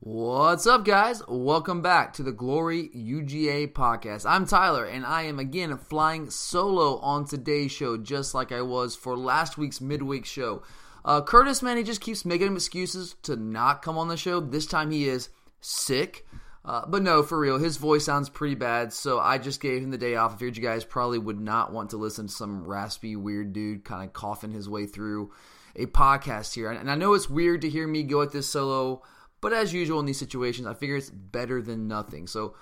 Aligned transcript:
What's 0.00 0.64
up, 0.64 0.84
guys? 0.84 1.24
Welcome 1.26 1.82
back 1.82 2.12
to 2.14 2.22
the 2.22 2.30
Glory 2.30 2.88
UGA 2.94 3.72
podcast. 3.72 4.24
I'm 4.30 4.46
Tyler, 4.46 4.84
and 4.84 5.04
I 5.04 5.22
am 5.22 5.40
again 5.40 5.76
flying 5.76 6.30
solo 6.30 6.98
on 6.98 7.24
today's 7.24 7.72
show, 7.72 7.96
just 7.96 8.32
like 8.32 8.52
I 8.52 8.62
was 8.62 8.94
for 8.94 9.16
last 9.16 9.58
week's 9.58 9.80
midweek 9.80 10.24
show. 10.24 10.62
Uh, 11.04 11.20
Curtis, 11.20 11.62
man, 11.62 11.78
he 11.78 11.82
just 11.82 12.00
keeps 12.00 12.24
making 12.24 12.54
excuses 12.54 13.16
to 13.24 13.34
not 13.34 13.82
come 13.82 13.98
on 13.98 14.06
the 14.06 14.16
show. 14.16 14.38
This 14.38 14.66
time 14.66 14.92
he 14.92 15.08
is 15.08 15.30
sick. 15.60 16.24
Uh, 16.64 16.86
but 16.86 17.02
no, 17.02 17.24
for 17.24 17.36
real, 17.36 17.58
his 17.58 17.76
voice 17.76 18.04
sounds 18.04 18.28
pretty 18.28 18.54
bad, 18.54 18.92
so 18.92 19.18
I 19.18 19.38
just 19.38 19.60
gave 19.60 19.82
him 19.82 19.90
the 19.90 19.98
day 19.98 20.14
off. 20.14 20.34
I 20.34 20.36
figured 20.36 20.58
you 20.58 20.62
guys 20.62 20.84
probably 20.84 21.18
would 21.18 21.40
not 21.40 21.72
want 21.72 21.90
to 21.90 21.96
listen 21.96 22.28
to 22.28 22.32
some 22.32 22.64
raspy, 22.64 23.16
weird 23.16 23.52
dude 23.52 23.84
kind 23.84 24.04
of 24.04 24.12
coughing 24.12 24.52
his 24.52 24.68
way 24.68 24.86
through 24.86 25.32
a 25.74 25.86
podcast 25.86 26.54
here. 26.54 26.70
And 26.70 26.88
I 26.88 26.94
know 26.94 27.14
it's 27.14 27.28
weird 27.28 27.62
to 27.62 27.68
hear 27.68 27.88
me 27.88 28.04
go 28.04 28.22
at 28.22 28.30
this 28.30 28.48
solo, 28.48 29.02
but 29.40 29.52
as 29.52 29.72
usual 29.72 30.00
in 30.00 30.06
these 30.06 30.18
situations, 30.18 30.66
I 30.66 30.74
figure 30.74 30.96
it's 30.96 31.10
better 31.10 31.62
than 31.62 31.88
nothing. 31.88 32.26
So 32.26 32.54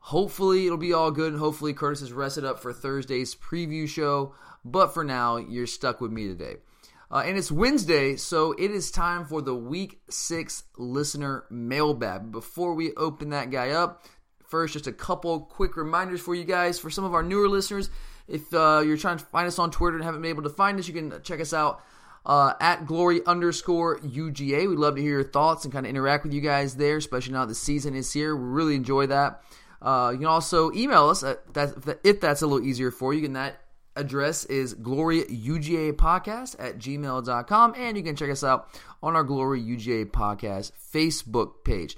hopefully 0.00 0.66
it'll 0.66 0.78
be 0.78 0.92
all 0.92 1.10
good, 1.10 1.32
and 1.32 1.40
hopefully 1.40 1.72
Curtis 1.72 2.02
is 2.02 2.12
rested 2.12 2.44
up 2.44 2.60
for 2.60 2.72
Thursday's 2.72 3.34
preview 3.34 3.88
show. 3.88 4.34
But 4.64 4.94
for 4.94 5.04
now, 5.04 5.36
you're 5.36 5.66
stuck 5.66 6.00
with 6.00 6.10
me 6.10 6.26
today. 6.26 6.56
Uh, 7.10 7.22
and 7.26 7.36
it's 7.36 7.52
Wednesday, 7.52 8.16
so 8.16 8.52
it 8.52 8.70
is 8.70 8.90
time 8.90 9.24
for 9.24 9.40
the 9.40 9.54
week 9.54 10.00
six 10.08 10.64
listener 10.76 11.44
mailbag. 11.50 12.32
Before 12.32 12.74
we 12.74 12.92
open 12.94 13.30
that 13.30 13.50
guy 13.50 13.70
up, 13.70 14.04
first, 14.46 14.72
just 14.72 14.86
a 14.86 14.92
couple 14.92 15.40
quick 15.40 15.76
reminders 15.76 16.20
for 16.20 16.34
you 16.34 16.44
guys. 16.44 16.78
For 16.78 16.90
some 16.90 17.04
of 17.04 17.14
our 17.14 17.22
newer 17.22 17.48
listeners, 17.48 17.90
if 18.26 18.52
uh, 18.54 18.82
you're 18.84 18.96
trying 18.96 19.18
to 19.18 19.24
find 19.26 19.46
us 19.46 19.58
on 19.58 19.70
Twitter 19.70 19.96
and 19.96 20.04
haven't 20.04 20.22
been 20.22 20.30
able 20.30 20.42
to 20.44 20.50
find 20.50 20.78
us, 20.78 20.88
you 20.88 20.94
can 20.94 21.22
check 21.22 21.40
us 21.40 21.52
out 21.52 21.82
uh, 22.26 22.54
at 22.60 22.86
glory 22.86 23.24
underscore 23.26 23.98
UGA. 24.00 24.68
We'd 24.68 24.78
love 24.78 24.96
to 24.96 25.02
hear 25.02 25.12
your 25.12 25.24
thoughts 25.24 25.64
and 25.64 25.72
kind 25.72 25.86
of 25.86 25.90
interact 25.90 26.24
with 26.24 26.32
you 26.32 26.40
guys 26.40 26.76
there, 26.76 26.96
especially 26.96 27.34
now 27.34 27.44
the 27.44 27.54
season 27.54 27.94
is 27.94 28.12
here. 28.12 28.34
We 28.34 28.44
really 28.44 28.74
enjoy 28.76 29.06
that. 29.06 29.42
Uh, 29.82 30.10
you 30.12 30.18
can 30.18 30.26
also 30.26 30.72
email 30.72 31.08
us 31.08 31.22
at 31.22 31.52
that, 31.54 31.98
if 32.02 32.20
that's 32.20 32.42
a 32.42 32.46
little 32.46 32.66
easier 32.66 32.90
for 32.90 33.12
you. 33.12 33.26
And 33.26 33.36
that 33.36 33.60
address 33.96 34.44
is 34.46 34.74
gloryugapodcast 34.74 36.56
at 36.58 36.78
gmail.com. 36.78 37.74
And 37.76 37.96
you 37.96 38.02
can 38.02 38.16
check 38.16 38.30
us 38.30 38.42
out 38.42 38.68
on 39.02 39.14
our 39.14 39.24
Glory 39.24 39.60
UGA 39.60 40.10
Podcast 40.10 40.72
Facebook 40.92 41.64
page. 41.64 41.96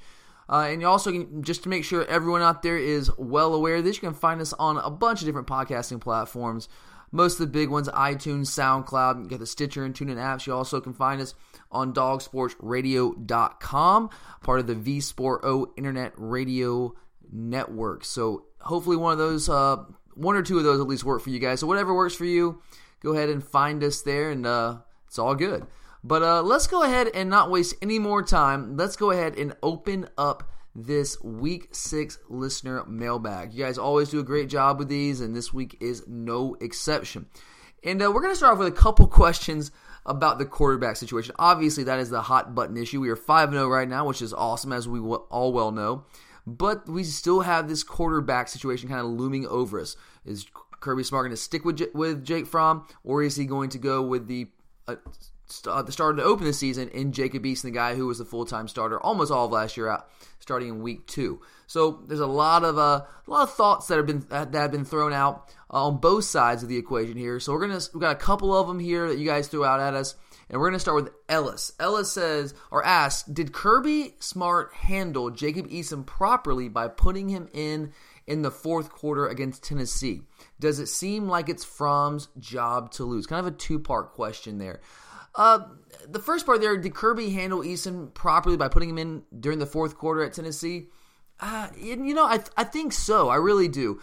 Uh, 0.48 0.69
and 0.69 0.80
you 0.80 0.86
also 0.86 1.10
can, 1.10 1.42
just 1.42 1.62
to 1.64 1.69
make 1.69 1.84
sure 1.84 2.04
everyone 2.06 2.42
out 2.42 2.62
there 2.62 2.78
is 2.78 3.10
well 3.16 3.54
aware 3.54 3.77
of 3.77 3.84
this, 3.84 3.97
you 3.97 4.00
can 4.00 4.14
find 4.14 4.41
us 4.41 4.52
on 4.54 4.77
a 4.78 4.91
bunch 4.91 5.20
of 5.20 5.27
different 5.27 5.48
podcasting 5.48 6.00
platforms. 6.00 6.69
Most 7.17 7.41
of 7.41 7.47
the 7.47 7.48
big 7.53 7.70
ones, 7.70 7.89
iTunes, 7.89 8.48
SoundCloud, 8.48 9.22
you 9.22 9.28
get 9.28 9.39
the 9.39 9.47
Stitcher 9.47 9.86
and 9.86 9.95
TuneIn 9.95 10.17
apps. 10.17 10.47
You 10.47 10.53
also 10.53 10.83
can 10.83 10.92
find 10.92 11.22
us 11.22 11.34
on 11.72 11.95
dogsportsradio.com, 11.95 14.11
part 14.42 14.61
of 14.61 14.67
the 14.67 14.75
V 14.75 15.00
Sport 15.00 15.41
O 15.42 15.72
Internet 15.78 16.12
Radio 16.17 16.94
Network. 17.33 18.05
So 18.05 18.44
hopefully 18.61 18.98
one 18.98 19.12
of 19.12 19.19
those, 19.19 19.48
uh, 19.48 19.77
one 20.12 20.37
or 20.37 20.42
two 20.42 20.59
of 20.59 20.64
those 20.64 20.78
at 20.78 20.87
least 20.87 21.05
work 21.05 21.22
for 21.22 21.31
you 21.31 21.39
guys. 21.39 21.61
So 21.61 21.67
whatever 21.67 21.94
works 21.94 22.14
for 22.14 22.27
you, 22.27 22.61
go 23.03 23.15
ahead 23.15 23.31
and 23.31 23.43
find 23.43 23.82
us 23.82 24.03
there, 24.03 24.31
and 24.31 24.47
uh, 24.47 24.81
it's 25.06 25.19
all 25.19 25.34
good. 25.34 25.66
But 26.05 26.22
uh, 26.22 26.43
let's 26.43 26.66
go 26.66 26.82
ahead 26.82 27.09
and 27.15 27.31
not 27.31 27.50
waste 27.50 27.76
any 27.81 27.99
more 27.99 28.22
time. 28.22 28.76
Let's 28.76 28.97
go 28.97 29.10
ahead 29.10 29.38
and 29.38 29.56
open 29.62 30.10
up 30.19 30.50
this 30.76 31.20
week 31.22 31.69
six 31.72 32.19
listener 32.28 32.84
mailbag. 32.84 33.54
You 33.54 33.64
guys 33.64 33.78
always 33.78 34.10
do 34.10 34.20
a 34.20 34.25
great 34.25 34.48
job 34.48 34.78
with 34.78 34.88
these, 34.88 35.22
and 35.22 35.34
this 35.34 35.53
week 35.53 35.78
is 35.81 36.04
no 36.06 36.54
exception. 36.60 37.26
And 37.82 38.03
uh, 38.03 38.12
we're 38.12 38.20
going 38.20 38.32
to 38.32 38.37
start 38.37 38.53
off 38.53 38.59
with 38.59 38.69
a 38.69 38.72
couple 38.72 39.06
questions 39.06 39.70
about 40.04 40.38
the 40.38 40.44
quarterback 40.44 40.97
situation. 40.97 41.34
Obviously, 41.38 41.84
that 41.84 41.98
is 41.98 42.10
the 42.10 42.22
hot 42.22 42.54
button 42.54 42.76
issue. 42.76 43.00
We 43.00 43.09
are 43.09 43.16
5 43.16 43.50
0 43.50 43.69
right 43.69 43.88
now, 43.88 44.06
which 44.06 44.20
is 44.20 44.34
awesome, 44.34 44.72
as 44.72 44.87
we 44.87 45.00
all 45.00 45.53
well 45.53 45.72
know. 45.72 46.04
But 46.47 46.88
we 46.88 47.04
still 47.04 47.41
have 47.41 47.69
this 47.69 47.82
quarterback 47.82 48.48
situation 48.48 48.88
kind 48.88 49.00
of 49.00 49.06
looming 49.06 49.47
over 49.47 49.81
us. 49.81 49.97
Is 50.25 50.47
Kirby 50.81 51.04
Smart 51.04 51.25
going 51.25 51.31
to 51.31 51.37
stick 51.37 51.64
with, 51.64 51.78
J- 51.78 51.88
with 51.94 52.25
Jake 52.25 52.47
Fromm, 52.47 52.87
or 53.03 53.22
is 53.22 53.34
he 53.34 53.47
going 53.47 53.70
to 53.70 53.78
go 53.78 54.03
with 54.03 54.28
the 54.28 54.48
uh, 54.87 54.97
uh, 55.66 55.82
the 55.82 55.92
starter 55.92 56.18
to 56.18 56.24
open 56.24 56.44
the 56.44 56.52
season 56.52 56.88
in 56.88 57.12
Jacob 57.12 57.44
Eason, 57.44 57.62
the 57.62 57.70
guy 57.70 57.94
who 57.94 58.06
was 58.06 58.18
the 58.18 58.24
full 58.24 58.44
time 58.44 58.68
starter 58.68 59.00
almost 59.00 59.30
all 59.30 59.46
of 59.46 59.52
last 59.52 59.76
year 59.76 59.88
out, 59.88 60.08
starting 60.38 60.68
in 60.68 60.82
week 60.82 61.06
two. 61.06 61.40
So 61.66 62.02
there's 62.06 62.20
a 62.20 62.26
lot 62.26 62.64
of 62.64 62.78
uh, 62.78 63.02
a 63.26 63.30
lot 63.30 63.42
of 63.42 63.54
thoughts 63.54 63.88
that 63.88 63.96
have 63.96 64.06
been 64.06 64.24
that 64.28 64.54
have 64.54 64.72
been 64.72 64.84
thrown 64.84 65.12
out 65.12 65.52
uh, 65.72 65.86
on 65.86 65.98
both 65.98 66.24
sides 66.24 66.62
of 66.62 66.68
the 66.68 66.76
equation 66.76 67.16
here. 67.16 67.40
So 67.40 67.52
we're 67.52 67.66
gonna 67.66 67.80
we 67.94 68.00
got 68.00 68.16
a 68.16 68.18
couple 68.18 68.56
of 68.56 68.66
them 68.66 68.78
here 68.78 69.08
that 69.08 69.18
you 69.18 69.26
guys 69.26 69.48
threw 69.48 69.64
out 69.64 69.80
at 69.80 69.94
us, 69.94 70.14
and 70.48 70.60
we're 70.60 70.68
gonna 70.68 70.78
start 70.78 71.02
with 71.02 71.12
Ellis. 71.28 71.72
Ellis 71.80 72.12
says 72.12 72.54
or 72.70 72.84
asks, 72.84 73.28
did 73.28 73.52
Kirby 73.52 74.14
Smart 74.20 74.72
handle 74.74 75.30
Jacob 75.30 75.68
Eason 75.68 76.06
properly 76.06 76.68
by 76.68 76.88
putting 76.88 77.28
him 77.28 77.48
in 77.52 77.92
in 78.26 78.42
the 78.42 78.50
fourth 78.50 78.90
quarter 78.90 79.26
against 79.26 79.64
Tennessee? 79.64 80.22
Does 80.58 80.78
it 80.78 80.86
seem 80.86 81.28
like 81.28 81.48
it's 81.48 81.64
Fromm's 81.64 82.28
job 82.38 82.90
to 82.92 83.04
lose? 83.04 83.26
Kind 83.26 83.46
of 83.46 83.52
a 83.52 83.56
two 83.56 83.78
part 83.78 84.12
question 84.12 84.58
there. 84.58 84.80
Uh, 85.36 85.60
the 86.08 86.19
first 86.19 86.47
part 86.47 86.60
there, 86.60 86.76
did 86.76 86.94
Kirby 86.94 87.30
handle 87.30 87.60
Eason 87.60 88.12
properly 88.14 88.56
by 88.56 88.69
putting 88.69 88.88
him 88.88 88.98
in 88.98 89.22
during 89.38 89.58
the 89.58 89.66
fourth 89.66 89.97
quarter 89.97 90.24
at 90.24 90.32
Tennessee? 90.32 90.88
Uh, 91.38 91.69
you 91.78 92.14
know, 92.14 92.24
I, 92.24 92.41
I 92.56 92.64
think 92.64 92.92
so. 92.92 93.28
I 93.28 93.36
really 93.36 93.69
do. 93.69 94.00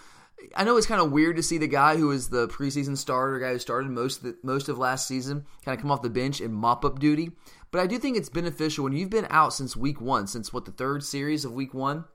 I 0.56 0.64
know 0.64 0.78
it's 0.78 0.88
kind 0.88 1.02
of 1.02 1.12
weird 1.12 1.38
to 1.38 1.44
see 1.44 1.58
the 1.58 1.68
guy 1.68 1.96
who 1.96 2.08
was 2.08 2.30
the 2.30 2.48
preseason 2.48 2.98
starter, 2.98 3.40
guy 3.40 3.54
who 3.54 3.60
started 3.60 3.90
most 3.90 4.18
of 4.18 4.24
the, 4.24 4.38
most 4.44 4.70
of 4.70 4.78
last 4.78 5.08
season, 5.08 5.46
kind 5.64 5.76
of 5.76 5.82
come 5.82 5.92
off 5.92 6.02
the 6.02 6.10
bench 6.10 6.42
in 6.42 6.52
mop 6.54 6.84
up 6.84 7.00
duty. 7.00 7.32
But 7.72 7.82
I 7.82 7.88
do 7.88 7.98
think 7.98 8.18
it's 8.18 8.30
beneficial 8.30 8.84
when 8.84 8.94
you've 8.94 9.10
been 9.10 9.28
out 9.30 9.54
since 9.54 9.76
week 9.76 10.00
one, 10.02 10.28
since 10.28 10.54
what 10.54 10.66
the 10.66 10.72
third 10.72 11.04
series 11.04 11.46
of 11.46 11.54
week 11.54 11.74
one. 11.74 12.06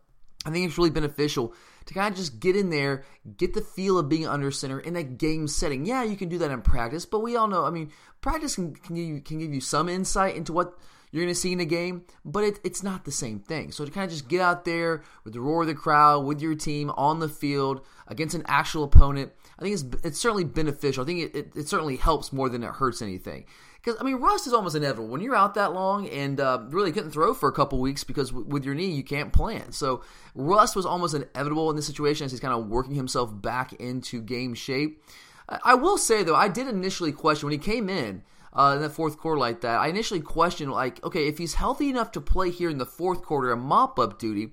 I 0.44 0.50
think 0.50 0.66
it's 0.66 0.78
really 0.78 0.90
beneficial 0.90 1.54
to 1.88 1.94
kind 1.94 2.12
of 2.12 2.18
just 2.18 2.38
get 2.38 2.54
in 2.54 2.68
there, 2.68 3.02
get 3.38 3.54
the 3.54 3.62
feel 3.62 3.98
of 3.98 4.10
being 4.10 4.26
under 4.26 4.50
center 4.50 4.78
in 4.78 4.94
a 4.94 5.02
game 5.02 5.48
setting. 5.48 5.86
Yeah, 5.86 6.04
you 6.04 6.16
can 6.16 6.28
do 6.28 6.36
that 6.38 6.50
in 6.50 6.60
practice, 6.60 7.06
but 7.06 7.20
we 7.20 7.34
all 7.34 7.48
know. 7.48 7.64
I 7.64 7.70
mean, 7.70 7.90
practice 8.20 8.56
can 8.56 8.74
can 8.74 8.94
give 8.94 9.04
you, 9.06 9.20
can 9.22 9.38
give 9.38 9.54
you 9.54 9.62
some 9.62 9.88
insight 9.88 10.36
into 10.36 10.52
what 10.52 10.74
you're 11.10 11.22
going 11.22 11.34
to 11.34 11.40
see 11.40 11.52
in 11.52 11.60
a 11.60 11.64
game, 11.64 12.04
but 12.26 12.44
it, 12.44 12.60
it's 12.62 12.82
not 12.82 13.06
the 13.06 13.10
same 13.10 13.40
thing. 13.40 13.72
So 13.72 13.86
to 13.86 13.90
kind 13.90 14.04
of 14.04 14.10
just 14.10 14.28
get 14.28 14.42
out 14.42 14.66
there 14.66 15.02
with 15.24 15.32
the 15.32 15.40
roar 15.40 15.62
of 15.62 15.68
the 15.68 15.74
crowd, 15.74 16.26
with 16.26 16.42
your 16.42 16.54
team 16.54 16.90
on 16.90 17.20
the 17.20 17.28
field 17.30 17.80
against 18.06 18.34
an 18.34 18.44
actual 18.46 18.84
opponent, 18.84 19.32
I 19.58 19.62
think 19.62 19.72
it's 19.72 20.04
it's 20.04 20.20
certainly 20.20 20.44
beneficial. 20.44 21.04
I 21.04 21.06
think 21.06 21.20
it, 21.20 21.34
it, 21.34 21.52
it 21.56 21.68
certainly 21.68 21.96
helps 21.96 22.34
more 22.34 22.50
than 22.50 22.62
it 22.62 22.72
hurts 22.72 23.00
anything. 23.00 23.46
Because 23.88 24.02
I 24.02 24.04
mean, 24.04 24.16
rust 24.16 24.46
is 24.46 24.52
almost 24.52 24.76
inevitable 24.76 25.08
when 25.08 25.22
you're 25.22 25.34
out 25.34 25.54
that 25.54 25.72
long 25.72 26.06
and 26.10 26.38
uh, 26.38 26.60
really 26.68 26.92
couldn't 26.92 27.10
throw 27.10 27.32
for 27.32 27.48
a 27.48 27.52
couple 27.52 27.80
weeks 27.80 28.04
because 28.04 28.28
w- 28.28 28.46
with 28.46 28.62
your 28.62 28.74
knee 28.74 28.90
you 28.90 29.02
can't 29.02 29.32
plant. 29.32 29.74
So 29.74 30.02
rust 30.34 30.76
was 30.76 30.84
almost 30.84 31.14
inevitable 31.14 31.70
in 31.70 31.76
this 31.76 31.86
situation 31.86 32.26
as 32.26 32.30
he's 32.30 32.40
kind 32.40 32.52
of 32.52 32.66
working 32.68 32.94
himself 32.94 33.30
back 33.40 33.72
into 33.72 34.20
game 34.20 34.52
shape. 34.52 35.02
I, 35.48 35.60
I 35.64 35.74
will 35.74 35.96
say 35.96 36.22
though, 36.22 36.34
I 36.34 36.48
did 36.48 36.68
initially 36.68 37.12
question 37.12 37.46
when 37.46 37.58
he 37.58 37.64
came 37.64 37.88
in. 37.88 38.24
Uh, 38.52 38.74
in 38.76 38.82
the 38.82 38.90
fourth 38.90 39.18
quarter 39.18 39.38
like 39.38 39.62
that, 39.62 39.78
I 39.78 39.88
initially 39.88 40.20
questioned 40.20 40.70
like, 40.70 41.02
okay, 41.02 41.26
if 41.26 41.38
he's 41.38 41.54
healthy 41.54 41.88
enough 41.88 42.12
to 42.12 42.20
play 42.20 42.50
here 42.50 42.68
in 42.68 42.76
the 42.76 42.86
fourth 42.86 43.22
quarter 43.22 43.52
and 43.52 43.62
mop 43.62 43.98
up 43.98 44.18
duty, 44.18 44.52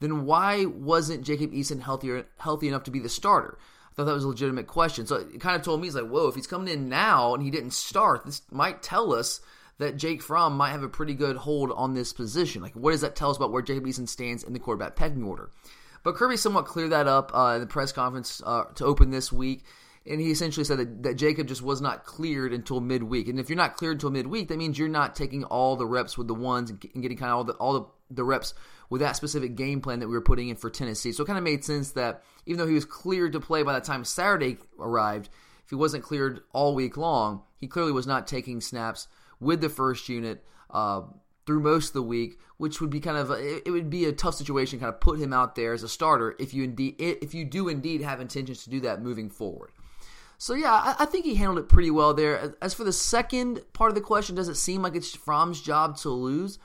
then 0.00 0.26
why 0.26 0.66
wasn't 0.66 1.24
Jacob 1.24 1.52
Eason 1.52 1.80
healthier 1.80 2.26
healthy 2.38 2.68
enough 2.68 2.82
to 2.84 2.90
be 2.90 2.98
the 2.98 3.08
starter? 3.08 3.56
Thought 3.96 4.06
that 4.06 4.14
was 4.14 4.24
a 4.24 4.28
legitimate 4.28 4.66
question. 4.66 5.06
So 5.06 5.16
it 5.16 5.40
kind 5.40 5.54
of 5.56 5.62
told 5.62 5.80
me, 5.80 5.86
he's 5.86 5.94
like, 5.94 6.08
whoa, 6.08 6.26
if 6.26 6.34
he's 6.34 6.48
coming 6.48 6.72
in 6.72 6.88
now 6.88 7.32
and 7.32 7.42
he 7.42 7.50
didn't 7.50 7.72
start, 7.72 8.26
this 8.26 8.42
might 8.50 8.82
tell 8.82 9.14
us 9.14 9.40
that 9.78 9.96
Jake 9.96 10.20
Fromm 10.20 10.56
might 10.56 10.70
have 10.70 10.82
a 10.82 10.88
pretty 10.88 11.14
good 11.14 11.36
hold 11.36 11.72
on 11.72 11.94
this 11.94 12.12
position. 12.12 12.60
Like, 12.62 12.74
what 12.74 12.90
does 12.90 13.02
that 13.02 13.14
tell 13.14 13.30
us 13.30 13.36
about 13.36 13.52
where 13.52 13.62
Jacob 13.62 13.84
Eason 13.84 14.08
stands 14.08 14.42
in 14.42 14.52
the 14.52 14.58
quarterback 14.58 14.96
pecking 14.96 15.24
order? 15.24 15.50
But 16.02 16.16
Kirby 16.16 16.36
somewhat 16.36 16.66
cleared 16.66 16.92
that 16.92 17.08
up 17.08 17.30
uh, 17.34 17.54
in 17.54 17.60
the 17.60 17.66
press 17.66 17.92
conference 17.92 18.42
uh, 18.44 18.64
to 18.74 18.84
open 18.84 19.10
this 19.10 19.32
week. 19.32 19.64
And 20.06 20.20
he 20.20 20.30
essentially 20.30 20.64
said 20.64 20.78
that, 20.78 21.02
that 21.04 21.14
Jacob 21.14 21.48
just 21.48 21.62
was 21.62 21.80
not 21.80 22.04
cleared 22.04 22.52
until 22.52 22.80
midweek. 22.80 23.26
And 23.26 23.40
if 23.40 23.48
you're 23.48 23.56
not 23.56 23.76
cleared 23.76 23.96
until 23.96 24.10
midweek, 24.10 24.48
that 24.48 24.58
means 24.58 24.78
you're 24.78 24.88
not 24.88 25.16
taking 25.16 25.44
all 25.44 25.76
the 25.76 25.86
reps 25.86 26.18
with 26.18 26.28
the 26.28 26.34
ones 26.34 26.68
and 26.68 26.78
getting 26.80 27.16
kind 27.16 27.32
of 27.32 27.36
all 27.36 27.44
the 27.44 27.52
all 27.54 27.72
the, 27.72 27.86
the 28.10 28.24
reps 28.24 28.54
with 28.90 29.00
that 29.00 29.16
specific 29.16 29.56
game 29.56 29.80
plan 29.80 30.00
that 30.00 30.08
we 30.08 30.14
were 30.14 30.20
putting 30.20 30.48
in 30.48 30.56
for 30.56 30.70
Tennessee. 30.70 31.12
So 31.12 31.22
it 31.22 31.26
kind 31.26 31.38
of 31.38 31.44
made 31.44 31.64
sense 31.64 31.92
that 31.92 32.22
even 32.46 32.58
though 32.58 32.66
he 32.66 32.74
was 32.74 32.84
cleared 32.84 33.32
to 33.32 33.40
play 33.40 33.62
by 33.62 33.72
the 33.72 33.80
time 33.80 34.04
Saturday 34.04 34.58
arrived, 34.78 35.30
if 35.64 35.70
he 35.70 35.76
wasn't 35.76 36.04
cleared 36.04 36.40
all 36.52 36.74
week 36.74 36.96
long, 36.96 37.42
he 37.56 37.66
clearly 37.66 37.92
was 37.92 38.06
not 38.06 38.26
taking 38.26 38.60
snaps 38.60 39.08
with 39.40 39.60
the 39.60 39.68
first 39.68 40.08
unit. 40.08 40.44
Uh, 40.70 41.02
through 41.46 41.60
most 41.60 41.88
of 41.88 41.92
the 41.94 42.02
week, 42.02 42.38
which 42.56 42.80
would 42.80 42.90
be 42.90 43.00
kind 43.00 43.16
of 43.16 43.30
a, 43.30 43.68
it 43.68 43.70
would 43.70 43.90
be 43.90 44.06
a 44.06 44.12
tough 44.12 44.34
situation, 44.34 44.80
kind 44.80 44.92
of 44.92 45.00
put 45.00 45.18
him 45.18 45.32
out 45.32 45.54
there 45.54 45.72
as 45.72 45.82
a 45.82 45.88
starter 45.88 46.34
if 46.38 46.54
you 46.54 46.64
indeed 46.64 46.94
if 46.98 47.34
you 47.34 47.44
do 47.44 47.68
indeed 47.68 48.00
have 48.00 48.20
intentions 48.20 48.64
to 48.64 48.70
do 48.70 48.80
that 48.80 49.02
moving 49.02 49.28
forward. 49.28 49.70
So 50.38 50.54
yeah, 50.54 50.72
I, 50.72 50.96
I, 51.00 51.04
think 51.04 51.24
he 51.24 51.36
handled 51.36 51.58
it 51.58 51.68
pretty 51.68 51.90
well 51.90 52.12
there. 52.12 52.54
As 52.60 52.74
for 52.74 52.84
the 52.84 52.92
second 52.92 53.60
part 53.72 53.90
of 53.90 53.94
the 53.94 54.00
question, 54.00 54.34
does 54.34 54.48
it 54.48 54.56
seem 54.56 54.82
like 54.82 54.96
it's 54.96 55.14
Fromm's 55.14 55.60
job 55.60 55.96
to 55.98 56.10
lose? 56.10 56.58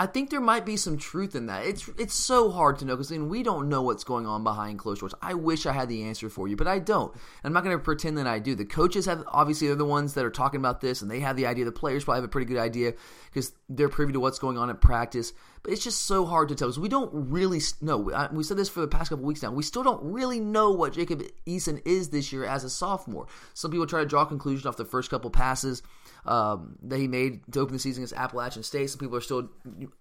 I 0.00 0.06
think 0.06 0.30
there 0.30 0.40
might 0.40 0.64
be 0.64 0.78
some 0.78 0.96
truth 0.96 1.34
in 1.34 1.44
that. 1.48 1.66
It's 1.66 1.86
it's 1.98 2.14
so 2.14 2.50
hard 2.50 2.78
to 2.78 2.86
know 2.86 2.94
because 2.96 3.10
mean, 3.10 3.28
we 3.28 3.42
don't 3.42 3.68
know 3.68 3.82
what's 3.82 4.02
going 4.02 4.26
on 4.26 4.42
behind 4.42 4.78
closed 4.78 5.00
doors. 5.00 5.12
I 5.20 5.34
wish 5.34 5.66
I 5.66 5.72
had 5.72 5.90
the 5.90 6.04
answer 6.04 6.30
for 6.30 6.48
you, 6.48 6.56
but 6.56 6.66
I 6.66 6.78
don't. 6.78 7.14
I'm 7.44 7.52
not 7.52 7.64
going 7.64 7.76
to 7.76 7.84
pretend 7.84 8.16
that 8.16 8.26
I 8.26 8.38
do. 8.38 8.54
The 8.54 8.64
coaches 8.64 9.04
have 9.04 9.22
obviously 9.26 9.66
they're 9.66 9.76
the 9.76 9.84
ones 9.84 10.14
that 10.14 10.24
are 10.24 10.30
talking 10.30 10.58
about 10.58 10.80
this, 10.80 11.02
and 11.02 11.10
they 11.10 11.20
have 11.20 11.36
the 11.36 11.44
idea. 11.44 11.66
The 11.66 11.72
players 11.72 12.04
probably 12.04 12.22
have 12.22 12.24
a 12.24 12.28
pretty 12.28 12.46
good 12.46 12.56
idea 12.56 12.94
because 13.26 13.52
they're 13.68 13.90
privy 13.90 14.14
to 14.14 14.20
what's 14.20 14.38
going 14.38 14.56
on 14.56 14.70
at 14.70 14.80
practice. 14.80 15.34
But 15.62 15.74
it's 15.74 15.84
just 15.84 16.06
so 16.06 16.24
hard 16.24 16.48
to 16.48 16.54
tell 16.54 16.68
because 16.68 16.78
we 16.78 16.88
don't 16.88 17.10
really 17.12 17.60
know. 17.82 17.98
We 18.32 18.42
said 18.42 18.56
this 18.56 18.70
for 18.70 18.80
the 18.80 18.88
past 18.88 19.10
couple 19.10 19.26
weeks 19.26 19.42
now. 19.42 19.52
We 19.52 19.62
still 19.62 19.82
don't 19.82 20.02
really 20.02 20.40
know 20.40 20.70
what 20.70 20.94
Jacob 20.94 21.22
Eason 21.46 21.82
is 21.84 22.08
this 22.08 22.32
year 22.32 22.46
as 22.46 22.64
a 22.64 22.70
sophomore. 22.70 23.26
Some 23.52 23.70
people 23.70 23.86
try 23.86 24.00
to 24.00 24.06
draw 24.06 24.24
conclusions 24.24 24.64
off 24.64 24.78
the 24.78 24.86
first 24.86 25.10
couple 25.10 25.28
passes 25.28 25.82
um, 26.26 26.76
that 26.82 26.98
he 26.98 27.08
made 27.08 27.40
to 27.52 27.60
open 27.60 27.72
the 27.72 27.78
season 27.78 28.02
against 28.02 28.14
Appalachian 28.14 28.62
State. 28.62 28.90
Some 28.90 28.98
people 28.98 29.16
are 29.16 29.22
still 29.22 29.48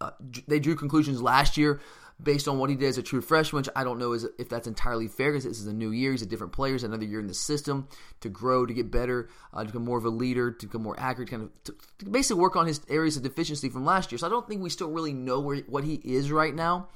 uh, 0.01 0.11
they 0.47 0.59
drew 0.59 0.75
conclusions 0.75 1.21
last 1.21 1.57
year 1.57 1.79
based 2.21 2.47
on 2.47 2.57
what 2.57 2.69
he 2.69 2.75
did 2.75 2.89
as 2.89 2.97
a 2.97 3.03
true 3.03 3.21
freshman, 3.21 3.61
which 3.61 3.69
I 3.75 3.83
don't 3.83 3.97
know 3.97 4.13
if 4.13 4.49
that's 4.49 4.67
entirely 4.67 5.07
fair 5.07 5.31
because 5.31 5.45
this 5.45 5.59
is 5.59 5.67
a 5.67 5.73
new 5.73 5.91
year. 5.91 6.11
He's 6.11 6.21
a 6.21 6.25
different 6.25 6.51
player. 6.51 6.73
He's 6.73 6.83
another 6.83 7.05
year 7.05 7.19
in 7.19 7.27
the 7.27 7.33
system 7.33 7.87
to 8.19 8.29
grow, 8.29 8.65
to 8.65 8.73
get 8.73 8.91
better, 8.91 9.29
uh, 9.53 9.61
to 9.61 9.65
become 9.67 9.85
more 9.85 9.97
of 9.97 10.05
a 10.05 10.09
leader, 10.09 10.51
to 10.51 10.65
become 10.67 10.83
more 10.83 10.99
accurate, 10.99 11.29
kind 11.29 11.43
of 11.43 11.63
to, 11.63 11.75
to, 11.99 12.05
basically 12.09 12.41
work 12.41 12.55
on 12.55 12.67
his 12.67 12.81
areas 12.89 13.15
of 13.15 13.23
deficiency 13.23 13.69
from 13.69 13.85
last 13.85 14.11
year. 14.11 14.19
So 14.19 14.27
I 14.27 14.29
don't 14.29 14.47
think 14.47 14.61
we 14.61 14.69
still 14.69 14.91
really 14.91 15.13
know 15.13 15.39
where 15.39 15.57
what 15.67 15.83
he 15.83 15.95
is 16.03 16.31
right 16.31 16.53
now. 16.53 16.89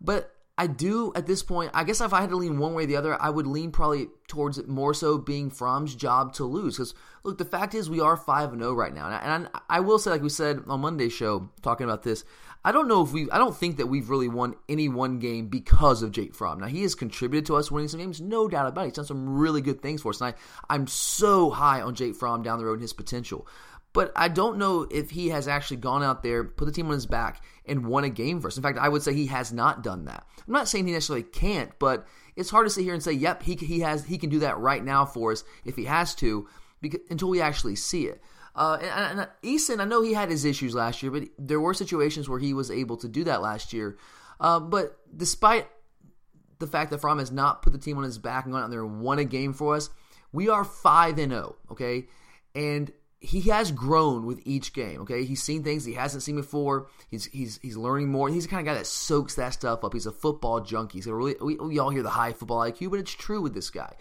But 0.00 0.33
I 0.56 0.68
do 0.68 1.12
at 1.16 1.26
this 1.26 1.42
point. 1.42 1.72
I 1.74 1.82
guess 1.82 2.00
if 2.00 2.12
I 2.12 2.20
had 2.20 2.30
to 2.30 2.36
lean 2.36 2.58
one 2.58 2.74
way 2.74 2.84
or 2.84 2.86
the 2.86 2.96
other, 2.96 3.20
I 3.20 3.28
would 3.28 3.46
lean 3.46 3.72
probably 3.72 4.08
towards 4.28 4.56
it 4.56 4.68
more 4.68 4.94
so 4.94 5.18
being 5.18 5.50
Fromm's 5.50 5.96
job 5.96 6.32
to 6.34 6.44
lose. 6.44 6.76
Because 6.76 6.94
look, 7.24 7.38
the 7.38 7.44
fact 7.44 7.74
is 7.74 7.90
we 7.90 8.00
are 8.00 8.16
five 8.16 8.52
and 8.52 8.60
zero 8.60 8.72
oh 8.72 8.74
right 8.74 8.94
now, 8.94 9.08
and 9.08 9.48
I, 9.52 9.60
I 9.68 9.80
will 9.80 9.98
say, 9.98 10.10
like 10.10 10.22
we 10.22 10.28
said 10.28 10.62
on 10.68 10.80
Monday's 10.80 11.12
show, 11.12 11.50
talking 11.62 11.84
about 11.84 12.04
this, 12.04 12.24
I 12.64 12.70
don't 12.70 12.88
know 12.88 13.02
if 13.02 13.12
we, 13.12 13.28
I 13.30 13.38
don't 13.38 13.56
think 13.56 13.78
that 13.78 13.88
we've 13.88 14.08
really 14.08 14.28
won 14.28 14.54
any 14.68 14.88
one 14.88 15.18
game 15.18 15.48
because 15.48 16.02
of 16.02 16.12
Jake 16.12 16.34
Fromm. 16.34 16.60
Now 16.60 16.66
he 16.66 16.82
has 16.82 16.94
contributed 16.94 17.46
to 17.46 17.56
us 17.56 17.70
winning 17.70 17.88
some 17.88 18.00
games, 18.00 18.20
no 18.20 18.46
doubt 18.48 18.68
about 18.68 18.82
it. 18.82 18.84
He's 18.86 18.94
done 18.94 19.04
some 19.06 19.36
really 19.36 19.60
good 19.60 19.82
things 19.82 20.02
for 20.02 20.10
us, 20.10 20.20
and 20.20 20.34
I, 20.34 20.72
I'm 20.72 20.86
so 20.86 21.50
high 21.50 21.80
on 21.80 21.96
Jake 21.96 22.14
Fromm 22.14 22.44
down 22.44 22.58
the 22.58 22.64
road 22.64 22.74
and 22.74 22.82
his 22.82 22.92
potential. 22.92 23.46
But 23.94 24.12
I 24.16 24.28
don't 24.28 24.58
know 24.58 24.86
if 24.90 25.10
he 25.10 25.28
has 25.28 25.48
actually 25.48 25.78
gone 25.78 26.02
out 26.02 26.22
there, 26.22 26.44
put 26.44 26.66
the 26.66 26.72
team 26.72 26.88
on 26.88 26.92
his 26.92 27.06
back, 27.06 27.42
and 27.64 27.86
won 27.86 28.04
a 28.04 28.10
game 28.10 28.40
for 28.40 28.48
us. 28.48 28.56
In 28.56 28.62
fact, 28.62 28.76
I 28.76 28.88
would 28.88 29.02
say 29.02 29.14
he 29.14 29.28
has 29.28 29.52
not 29.52 29.82
done 29.82 30.04
that. 30.04 30.26
I'm 30.46 30.52
not 30.52 30.68
saying 30.68 30.86
he 30.86 30.92
necessarily 30.92 31.22
can't, 31.22 31.70
but 31.78 32.06
it's 32.36 32.50
hard 32.50 32.66
to 32.66 32.70
sit 32.70 32.82
here 32.82 32.92
and 32.92 33.02
say, 33.02 33.12
"Yep, 33.12 33.44
he 33.44 33.54
he 33.54 33.80
has 33.80 34.04
he 34.04 34.18
can 34.18 34.28
do 34.28 34.40
that 34.40 34.58
right 34.58 34.84
now 34.84 35.06
for 35.06 35.32
us 35.32 35.44
if 35.64 35.76
he 35.76 35.84
has 35.84 36.14
to," 36.16 36.48
because, 36.82 37.00
until 37.08 37.28
we 37.28 37.40
actually 37.40 37.76
see 37.76 38.06
it. 38.06 38.20
Uh, 38.56 38.78
and, 38.80 39.20
and 39.20 39.28
Eason, 39.42 39.80
I 39.80 39.84
know 39.84 40.02
he 40.02 40.12
had 40.12 40.28
his 40.28 40.44
issues 40.44 40.74
last 40.74 41.02
year, 41.02 41.10
but 41.12 41.24
there 41.38 41.60
were 41.60 41.72
situations 41.72 42.28
where 42.28 42.38
he 42.38 42.52
was 42.52 42.70
able 42.70 42.96
to 42.98 43.08
do 43.08 43.24
that 43.24 43.42
last 43.42 43.72
year. 43.72 43.96
Uh, 44.40 44.60
but 44.60 44.98
despite 45.16 45.68
the 46.58 46.66
fact 46.66 46.90
that 46.90 46.98
Fromm 46.98 47.18
has 47.18 47.32
not 47.32 47.62
put 47.62 47.72
the 47.72 47.78
team 47.78 47.96
on 47.98 48.04
his 48.04 48.18
back 48.18 48.44
and 48.44 48.52
gone 48.52 48.62
out 48.62 48.70
there 48.70 48.84
and 48.84 49.00
won 49.00 49.18
a 49.18 49.24
game 49.24 49.52
for 49.52 49.76
us, 49.76 49.90
we 50.32 50.48
are 50.48 50.64
five 50.64 51.18
and 51.18 51.30
zero. 51.30 51.56
Oh, 51.68 51.72
okay, 51.72 52.08
and 52.56 52.92
he 53.24 53.42
has 53.42 53.72
grown 53.72 54.26
with 54.26 54.40
each 54.44 54.72
game. 54.72 55.00
Okay, 55.02 55.24
he's 55.24 55.42
seen 55.42 55.64
things 55.64 55.84
he 55.84 55.94
hasn't 55.94 56.22
seen 56.22 56.36
before. 56.36 56.88
He's 57.10 57.26
he's 57.26 57.58
he's 57.62 57.76
learning 57.76 58.10
more. 58.10 58.28
He's 58.28 58.44
the 58.44 58.50
kind 58.50 58.60
of 58.60 58.72
guy 58.72 58.78
that 58.78 58.86
soaks 58.86 59.34
that 59.36 59.54
stuff 59.54 59.82
up. 59.82 59.92
He's 59.92 60.06
a 60.06 60.12
football 60.12 60.60
junkie. 60.60 61.00
So 61.00 61.12
really, 61.12 61.34
we, 61.40 61.56
we 61.56 61.78
all 61.78 61.90
hear 61.90 62.02
the 62.02 62.10
high 62.10 62.32
football 62.32 62.58
IQ, 62.58 62.90
but 62.90 62.98
it's 62.98 63.12
true 63.12 63.40
with 63.40 63.54
this 63.54 63.70
guy. 63.70 63.94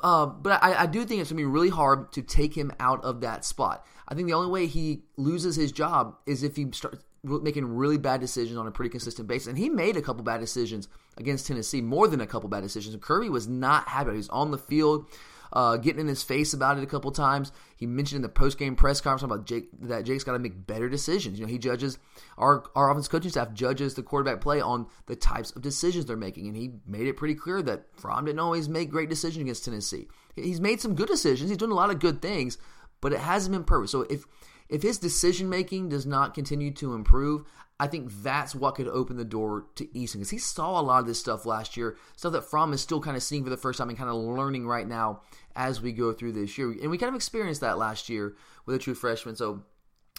Uh, 0.00 0.26
but 0.26 0.62
I, 0.62 0.82
I, 0.82 0.86
do 0.86 1.04
think 1.04 1.20
it's 1.20 1.30
gonna 1.30 1.38
be 1.40 1.46
really 1.46 1.70
hard 1.70 2.12
to 2.12 2.22
take 2.22 2.54
him 2.54 2.72
out 2.78 3.02
of 3.04 3.22
that 3.22 3.44
spot. 3.44 3.86
I 4.06 4.14
think 4.14 4.26
the 4.26 4.34
only 4.34 4.50
way 4.50 4.66
he 4.66 5.04
loses 5.16 5.56
his 5.56 5.72
job 5.72 6.16
is 6.26 6.42
if 6.42 6.56
he 6.56 6.70
starts 6.72 7.02
making 7.24 7.74
really 7.74 7.96
bad 7.96 8.20
decisions 8.20 8.58
on 8.58 8.66
a 8.66 8.70
pretty 8.70 8.90
consistent 8.90 9.26
basis. 9.28 9.48
And 9.48 9.58
he 9.58 9.70
made 9.70 9.96
a 9.96 10.02
couple 10.02 10.22
bad 10.22 10.40
decisions 10.40 10.88
against 11.16 11.46
Tennessee, 11.46 11.80
more 11.80 12.06
than 12.06 12.20
a 12.20 12.26
couple 12.26 12.48
bad 12.48 12.62
decisions. 12.62 12.96
Kirby 13.00 13.30
was 13.30 13.48
not 13.48 13.88
happy. 13.88 14.10
He 14.10 14.16
was 14.18 14.28
on 14.28 14.50
the 14.50 14.58
field 14.58 15.06
uh, 15.54 15.76
getting 15.76 16.00
in 16.00 16.08
his 16.08 16.22
face 16.22 16.52
about 16.52 16.76
it 16.76 16.84
a 16.84 16.86
couple 16.86 17.10
times. 17.12 17.52
He 17.76 17.86
mentioned 17.86 18.16
in 18.16 18.22
the 18.22 18.28
post 18.28 18.58
game 18.58 18.76
press 18.76 19.00
conference 19.00 19.22
about 19.22 19.46
Jake 19.46 19.68
that 19.82 20.04
Jake's 20.04 20.24
got 20.24 20.32
to 20.32 20.38
make 20.38 20.66
better 20.66 20.88
decisions. 20.88 21.38
You 21.38 21.46
know, 21.46 21.50
he 21.50 21.58
judges 21.58 21.98
our 22.36 22.64
our 22.74 22.90
offense 22.90 23.08
coaching 23.08 23.30
staff 23.30 23.54
judges 23.54 23.94
the 23.94 24.02
quarterback 24.02 24.40
play 24.40 24.60
on 24.60 24.86
the 25.06 25.16
types 25.16 25.52
of 25.52 25.62
decisions 25.62 26.06
they're 26.06 26.16
making, 26.16 26.48
and 26.48 26.56
he 26.56 26.74
made 26.86 27.06
it 27.06 27.16
pretty 27.16 27.34
clear 27.34 27.62
that 27.62 27.86
Fromm 27.94 28.24
didn't 28.24 28.40
always 28.40 28.68
make 28.68 28.90
great 28.90 29.08
decisions 29.08 29.42
against 29.42 29.64
Tennessee. 29.64 30.08
He's 30.34 30.60
made 30.60 30.80
some 30.80 30.94
good 30.94 31.08
decisions. 31.08 31.50
He's 31.50 31.58
doing 31.58 31.70
a 31.70 31.76
lot 31.76 31.90
of 31.90 32.00
good 32.00 32.20
things, 32.20 32.58
but 33.00 33.12
it 33.12 33.20
hasn't 33.20 33.52
been 33.52 33.64
perfect. 33.64 33.90
So 33.90 34.02
if 34.02 34.24
if 34.68 34.82
his 34.82 34.98
decision 34.98 35.48
making 35.48 35.90
does 35.90 36.06
not 36.06 36.34
continue 36.34 36.72
to 36.72 36.94
improve, 36.94 37.44
I 37.80 37.88
think 37.88 38.12
that's 38.22 38.54
what 38.54 38.76
could 38.76 38.86
open 38.86 39.16
the 39.16 39.24
door 39.24 39.66
to 39.74 39.98
Easton 39.98 40.20
because 40.20 40.30
he 40.30 40.38
saw 40.38 40.78
a 40.78 40.82
lot 40.82 41.00
of 41.00 41.06
this 41.06 41.18
stuff 41.18 41.44
last 41.44 41.76
year, 41.76 41.96
stuff 42.16 42.32
that 42.32 42.44
Fromm 42.44 42.72
is 42.72 42.80
still 42.80 43.00
kind 43.00 43.16
of 43.16 43.22
seeing 43.22 43.42
for 43.42 43.50
the 43.50 43.56
first 43.56 43.78
time 43.78 43.88
and 43.88 43.98
kind 43.98 44.10
of 44.10 44.16
learning 44.16 44.66
right 44.66 44.86
now 44.86 45.22
as 45.56 45.80
we 45.80 45.92
go 45.92 46.12
through 46.12 46.32
this 46.32 46.56
year. 46.56 46.70
And 46.80 46.90
we 46.90 46.98
kind 46.98 47.08
of 47.08 47.16
experienced 47.16 47.62
that 47.62 47.78
last 47.78 48.08
year 48.08 48.36
with 48.64 48.76
a 48.76 48.78
true 48.78 48.94
freshman. 48.94 49.34
So 49.34 49.64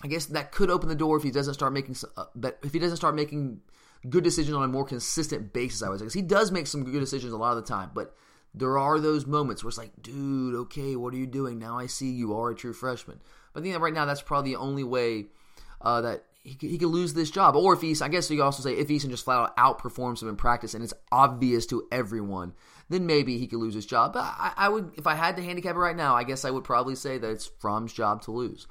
I 0.03 0.07
guess 0.07 0.25
that 0.27 0.51
could 0.51 0.69
open 0.69 0.89
the 0.89 0.95
door 0.95 1.15
if 1.15 1.23
he 1.23 1.31
doesn't 1.31 1.53
start 1.53 1.71
making 1.71 1.95
but 2.35 2.59
if 2.61 2.73
he 2.73 2.79
doesn't 2.79 2.97
start 2.97 3.15
making 3.15 3.61
good 4.09 4.23
decisions 4.23 4.55
on 4.55 4.63
a 4.63 4.67
more 4.67 4.85
consistent 4.85 5.53
basis. 5.53 5.81
I 5.81 5.89
would 5.89 5.99
say 5.99 6.05
because 6.05 6.13
he 6.13 6.21
does 6.21 6.51
make 6.51 6.67
some 6.67 6.83
good 6.83 6.99
decisions 6.99 7.31
a 7.31 7.37
lot 7.37 7.57
of 7.57 7.63
the 7.63 7.69
time, 7.69 7.91
but 7.93 8.15
there 8.53 8.77
are 8.77 8.99
those 8.99 9.25
moments 9.25 9.63
where 9.63 9.69
it's 9.69 9.77
like, 9.77 10.01
dude, 10.01 10.55
okay, 10.55 10.95
what 10.95 11.13
are 11.13 11.17
you 11.17 11.27
doing? 11.27 11.59
Now 11.59 11.77
I 11.77 11.87
see 11.87 12.11
you 12.11 12.37
are 12.37 12.51
a 12.51 12.55
true 12.55 12.73
freshman. 12.73 13.19
But 13.53 13.61
I 13.61 13.63
think 13.63 13.73
that 13.73 13.81
right 13.81 13.93
now 13.93 14.05
that's 14.05 14.21
probably 14.21 14.51
the 14.51 14.59
only 14.59 14.83
way 14.83 15.27
uh, 15.81 16.01
that 16.01 16.25
he 16.45 16.53
could, 16.53 16.69
he 16.69 16.77
could 16.77 16.89
lose 16.89 17.13
this 17.13 17.31
job. 17.31 17.55
Or 17.55 17.73
if 17.73 17.81
Eason, 17.81 18.03
I 18.03 18.07
guess 18.07 18.29
you 18.29 18.37
could 18.37 18.43
also 18.43 18.61
say 18.61 18.73
if 18.73 18.87
Eason 18.87 19.09
just 19.09 19.25
flat 19.25 19.51
out 19.57 19.81
outperforms 19.81 20.21
him 20.21 20.29
in 20.29 20.35
practice 20.35 20.75
and 20.75 20.83
it's 20.83 20.93
obvious 21.11 21.65
to 21.67 21.87
everyone, 21.91 22.53
then 22.87 23.07
maybe 23.07 23.39
he 23.39 23.47
could 23.47 23.59
lose 23.59 23.73
his 23.73 23.85
job. 23.85 24.13
But 24.13 24.23
I, 24.23 24.53
I 24.55 24.69
would, 24.69 24.91
if 24.95 25.07
I 25.07 25.15
had 25.15 25.37
to 25.37 25.43
handicap 25.43 25.75
it 25.75 25.79
right 25.79 25.95
now, 25.95 26.15
I 26.15 26.23
guess 26.23 26.45
I 26.45 26.51
would 26.51 26.63
probably 26.63 26.95
say 26.95 27.17
that 27.17 27.29
it's 27.31 27.47
Fromm's 27.59 27.93
job 27.93 28.21
to 28.23 28.31
lose. 28.31 28.67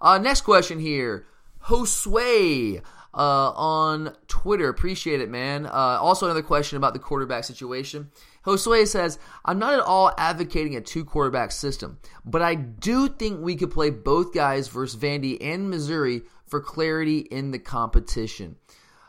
Uh, 0.00 0.18
next 0.18 0.40
question 0.40 0.78
here. 0.78 1.26
Josue 1.64 2.80
uh, 3.12 3.50
on 3.50 4.16
Twitter. 4.28 4.68
Appreciate 4.68 5.20
it, 5.20 5.28
man. 5.28 5.66
Uh, 5.66 5.98
also, 6.00 6.26
another 6.26 6.42
question 6.42 6.78
about 6.78 6.94
the 6.94 6.98
quarterback 6.98 7.44
situation. 7.44 8.10
Josue 8.46 8.86
says, 8.86 9.18
I'm 9.44 9.58
not 9.58 9.74
at 9.74 9.80
all 9.80 10.12
advocating 10.16 10.74
a 10.76 10.80
two 10.80 11.04
quarterback 11.04 11.52
system, 11.52 11.98
but 12.24 12.40
I 12.40 12.54
do 12.54 13.08
think 13.08 13.42
we 13.42 13.56
could 13.56 13.70
play 13.70 13.90
both 13.90 14.32
guys 14.32 14.68
versus 14.68 14.98
Vandy 14.98 15.36
and 15.40 15.68
Missouri 15.68 16.22
for 16.50 16.60
clarity 16.60 17.20
in 17.20 17.52
the 17.52 17.58
competition. 17.58 18.56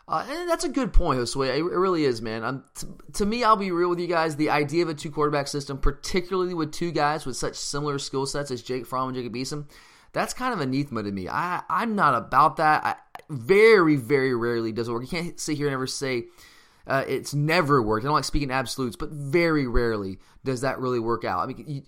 Uh, 0.08 0.26
and 0.30 0.50
that's 0.50 0.64
a 0.64 0.70
good 0.70 0.92
point, 0.94 1.20
Josue. 1.20 1.58
It, 1.58 1.64
really 1.64 2.04
is, 2.06 2.22
man. 2.22 2.64
T- 2.76 2.88
to 3.14 3.26
me, 3.26 3.44
I'll 3.44 3.56
be 3.56 3.72
real 3.72 3.90
with 3.90 4.00
you 4.00 4.08
guys. 4.08 4.36
The 4.36 4.50
idea 4.50 4.84
of 4.84 4.90
a 4.90 4.94
two 4.94 5.10
quarterback 5.10 5.48
system, 5.48 5.78
particularly 5.78 6.54
with 6.54 6.74
two 6.74 6.92
guys 6.92 7.26
with 7.26 7.38
such 7.38 7.56
similar 7.56 7.98
skill 7.98 8.26
sets 8.26 8.52
as 8.52 8.62
Jake 8.62 8.86
Fromm 8.86 9.10
and 9.10 9.18
Jacob 9.18 9.34
Eason, 9.34 9.66
that's 10.12 10.34
kind 10.34 10.54
of 10.54 10.60
anathema 10.60 11.04
to 11.04 11.12
me. 11.12 11.30
I, 11.30 11.62
I'm 11.70 11.96
not 11.96 12.16
about 12.16 12.58
that. 12.58 12.84
I, 12.84 12.96
very, 13.30 13.96
very 13.96 14.36
rarely 14.36 14.72
does 14.74 14.90
it 14.90 14.92
work. 14.92 15.04
You 15.04 15.08
can't 15.08 15.40
sit 15.40 15.56
here 15.56 15.68
and 15.68 15.74
ever 15.74 15.88
say 15.88 16.26
uh, 16.86 17.06
it's 17.08 17.34
never 17.34 17.82
worked. 17.82 18.04
I 18.04 18.08
don't 18.08 18.16
like 18.16 18.26
speaking 18.26 18.52
absolutes, 18.52 18.98
but 18.98 19.12
very 19.12 19.68
rarely 19.68 20.20
does 20.44 20.62
that 20.62 20.80
really 20.80 21.00
work 21.00 21.24
out. 21.24 21.40
I 21.40 21.46
mean, 21.46 21.64
you, 21.68 21.84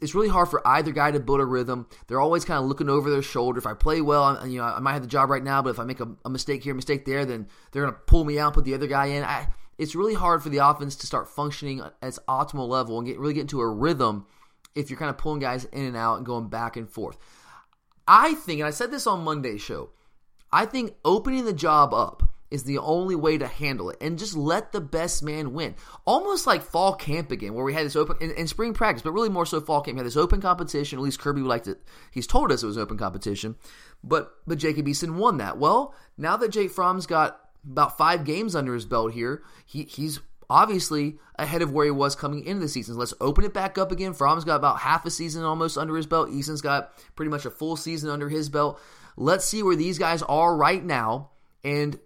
it's 0.00 0.14
really 0.14 0.28
hard 0.28 0.48
for 0.48 0.66
either 0.66 0.92
guy 0.92 1.10
to 1.10 1.20
build 1.20 1.40
a 1.40 1.44
rhythm. 1.44 1.88
They're 2.06 2.20
always 2.20 2.44
kind 2.44 2.62
of 2.62 2.66
looking 2.66 2.88
over 2.88 3.10
their 3.10 3.22
shoulder. 3.22 3.58
If 3.58 3.66
I 3.66 3.74
play 3.74 4.00
well, 4.00 4.22
I, 4.22 4.46
you 4.46 4.58
know, 4.58 4.64
I 4.64 4.78
might 4.80 4.92
have 4.92 5.02
the 5.02 5.08
job 5.08 5.30
right 5.30 5.42
now, 5.42 5.62
but 5.62 5.70
if 5.70 5.78
I 5.78 5.84
make 5.84 6.00
a, 6.00 6.08
a 6.24 6.30
mistake 6.30 6.62
here, 6.62 6.72
a 6.72 6.76
mistake 6.76 7.04
there, 7.04 7.24
then 7.24 7.48
they're 7.72 7.82
going 7.82 7.94
to 7.94 8.00
pull 8.00 8.24
me 8.24 8.38
out, 8.38 8.54
put 8.54 8.64
the 8.64 8.74
other 8.74 8.86
guy 8.86 9.06
in. 9.06 9.24
I, 9.24 9.48
it's 9.78 9.94
really 9.94 10.14
hard 10.14 10.42
for 10.42 10.48
the 10.48 10.58
offense 10.58 10.96
to 10.96 11.06
start 11.06 11.28
functioning 11.28 11.80
at 11.80 11.94
its 12.02 12.20
optimal 12.28 12.68
level 12.68 12.98
and 12.98 13.06
get 13.06 13.18
really 13.18 13.34
get 13.34 13.42
into 13.42 13.60
a 13.60 13.68
rhythm 13.68 14.26
if 14.74 14.90
you're 14.90 14.98
kind 14.98 15.10
of 15.10 15.18
pulling 15.18 15.40
guys 15.40 15.64
in 15.64 15.84
and 15.84 15.96
out 15.96 16.16
and 16.16 16.26
going 16.26 16.48
back 16.48 16.76
and 16.76 16.88
forth. 16.88 17.18
I 18.06 18.34
think, 18.34 18.60
and 18.60 18.66
I 18.68 18.70
said 18.70 18.90
this 18.90 19.06
on 19.06 19.24
Monday's 19.24 19.62
show, 19.62 19.90
I 20.52 20.66
think 20.66 20.94
opening 21.04 21.44
the 21.44 21.52
job 21.52 21.92
up 21.94 22.33
is 22.50 22.64
the 22.64 22.78
only 22.78 23.14
way 23.14 23.38
to 23.38 23.46
handle 23.46 23.90
it 23.90 23.96
and 24.00 24.18
just 24.18 24.36
let 24.36 24.72
the 24.72 24.80
best 24.80 25.22
man 25.22 25.52
win. 25.52 25.74
Almost 26.04 26.46
like 26.46 26.62
fall 26.62 26.94
camp 26.94 27.30
again, 27.30 27.54
where 27.54 27.64
we 27.64 27.74
had 27.74 27.86
this 27.86 27.96
open 27.96 28.16
in, 28.20 28.46
spring 28.46 28.74
practice, 28.74 29.02
but 29.02 29.12
really 29.12 29.28
more 29.28 29.46
so 29.46 29.60
fall 29.60 29.80
camp. 29.80 29.96
We 29.96 30.00
had 30.00 30.06
this 30.06 30.16
open 30.16 30.40
competition. 30.40 30.98
At 30.98 31.02
least 31.02 31.20
Kirby 31.20 31.42
would 31.42 31.48
like 31.48 31.64
to. 31.64 31.76
He's 32.10 32.26
told 32.26 32.52
us 32.52 32.62
it 32.62 32.66
was 32.66 32.78
open 32.78 32.98
competition, 32.98 33.56
but 34.02 34.34
but 34.46 34.58
Jacob 34.58 34.86
Eason 34.86 35.16
won 35.16 35.38
that. 35.38 35.58
Well, 35.58 35.94
now 36.16 36.36
that 36.36 36.50
Jake 36.50 36.70
Fromm's 36.70 37.06
got 37.06 37.40
about 37.68 37.96
five 37.96 38.24
games 38.24 38.54
under 38.54 38.74
his 38.74 38.84
belt 38.84 39.12
here, 39.12 39.42
he 39.66 39.84
he's 39.84 40.20
obviously 40.50 41.18
ahead 41.36 41.62
of 41.62 41.72
where 41.72 41.86
he 41.86 41.90
was 41.90 42.14
coming 42.14 42.44
into 42.44 42.60
the 42.60 42.68
season. 42.68 42.96
Let's 42.96 43.14
open 43.20 43.44
it 43.44 43.54
back 43.54 43.78
up 43.78 43.90
again. 43.90 44.14
Fromm's 44.14 44.44
got 44.44 44.56
about 44.56 44.78
half 44.78 45.04
a 45.06 45.10
season 45.10 45.42
almost 45.42 45.78
under 45.78 45.96
his 45.96 46.06
belt. 46.06 46.30
Eason's 46.30 46.60
got 46.60 46.92
pretty 47.16 47.30
much 47.30 47.44
a 47.46 47.50
full 47.50 47.76
season 47.76 48.10
under 48.10 48.28
his 48.28 48.48
belt. 48.48 48.80
let's 49.16 49.44
see 49.44 49.62
where 49.62 49.76
these 49.76 49.98
guys 49.98 50.22
are 50.22 50.54
right 50.54 50.84
now, 50.84 51.30
and 51.62 51.98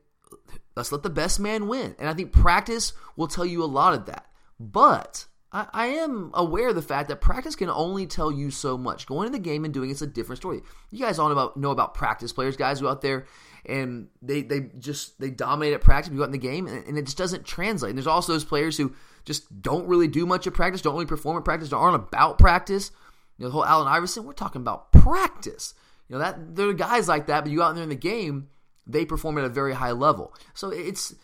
let's 0.78 0.92
let 0.92 1.02
the 1.02 1.10
best 1.10 1.38
man 1.38 1.68
win. 1.68 1.94
And 1.98 2.08
I 2.08 2.14
think 2.14 2.32
practice 2.32 2.92
will 3.16 3.28
tell 3.28 3.44
you 3.44 3.62
a 3.62 3.66
lot 3.66 3.94
of 3.94 4.06
that. 4.06 4.26
But 4.58 5.26
I, 5.52 5.66
I, 5.72 5.86
am 5.86 6.30
aware 6.34 6.68
of 6.68 6.74
the 6.74 6.82
fact 6.82 7.08
that 7.08 7.20
practice 7.20 7.56
can 7.56 7.68
only 7.68 8.06
tell 8.06 8.32
you 8.32 8.50
so 8.50 8.78
much. 8.78 9.06
Going 9.06 9.26
to 9.26 9.32
the 9.32 9.38
game 9.38 9.64
and 9.64 9.74
doing 9.74 9.90
it's 9.90 10.02
a 10.02 10.06
different 10.06 10.38
story. 10.38 10.62
You 10.90 11.04
guys 11.04 11.18
all 11.18 11.28
know 11.28 11.32
about 11.32 11.56
know 11.56 11.70
about 11.70 11.94
practice 11.94 12.32
players, 12.32 12.56
guys 12.56 12.80
who 12.80 12.88
out 12.88 13.02
there 13.02 13.26
and 13.66 14.08
they 14.22 14.42
they 14.42 14.70
just 14.78 15.20
they 15.20 15.30
dominate 15.30 15.74
at 15.74 15.80
practice. 15.80 16.10
You 16.10 16.18
go 16.18 16.22
out 16.22 16.26
in 16.26 16.32
the 16.32 16.38
game 16.38 16.66
and, 16.66 16.84
and, 16.86 16.98
it 16.98 17.04
just 17.04 17.18
doesn't 17.18 17.44
translate. 17.44 17.90
And 17.90 17.98
there's 17.98 18.06
also 18.06 18.32
those 18.32 18.44
players 18.44 18.76
who 18.76 18.94
just 19.24 19.62
don't 19.62 19.86
really 19.86 20.08
do 20.08 20.26
much 20.26 20.46
at 20.46 20.54
practice, 20.54 20.82
don't 20.82 20.94
really 20.94 21.06
perform 21.06 21.36
at 21.36 21.44
practice, 21.44 21.72
aren't 21.72 21.96
about 21.96 22.38
practice. 22.38 22.90
You 23.36 23.44
know, 23.44 23.48
the 23.48 23.52
whole 23.52 23.64
Allen 23.64 23.88
Iverson, 23.88 24.24
we're 24.24 24.32
talking 24.32 24.62
about 24.62 24.90
practice. 24.92 25.74
You 26.08 26.14
know 26.14 26.20
that 26.20 26.56
there 26.56 26.68
are 26.68 26.72
guys 26.72 27.08
like 27.08 27.26
that, 27.26 27.42
but 27.42 27.50
you 27.50 27.58
go 27.58 27.64
out 27.64 27.74
there 27.74 27.84
in 27.84 27.90
the 27.90 27.94
game, 27.94 28.48
they 28.88 29.04
perform 29.04 29.38
at 29.38 29.44
a 29.44 29.50
very 29.50 29.74
high 29.74 29.92
level. 29.92 30.34
So 30.54 30.70
it's 30.70 31.14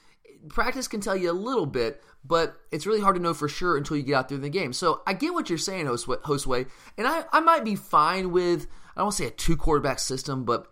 practice 0.49 0.89
can 0.89 1.01
tell 1.01 1.17
you 1.17 1.31
a 1.31 1.33
little 1.33 1.67
bit, 1.67 2.03
but 2.25 2.57
it's 2.71 2.87
really 2.87 3.01
hard 3.01 3.17
to 3.17 3.23
know 3.23 3.35
for 3.35 3.49
sure 3.49 3.77
until 3.77 3.97
you 3.97 4.03
get 4.03 4.15
out 4.15 4.29
there 4.29 4.37
in 4.37 4.43
the 4.43 4.51
game. 4.51 4.73
So 4.73 5.03
I 5.07 5.15
get 5.15 5.33
what 5.33 5.49
you're 5.49 5.59
saying, 5.59 5.87
Josue, 5.87 6.69
and 6.99 7.07
I, 7.07 7.25
I 7.33 7.41
might 7.41 7.65
be 7.65 7.77
fine 7.77 8.31
with, 8.31 8.67
I 8.95 9.01
don't 9.01 9.07
want 9.07 9.17
to 9.17 9.23
say 9.23 9.29
a 9.29 9.33
two 9.33 9.57
quarterback 9.57 9.99
system, 9.99 10.45
but 10.45 10.67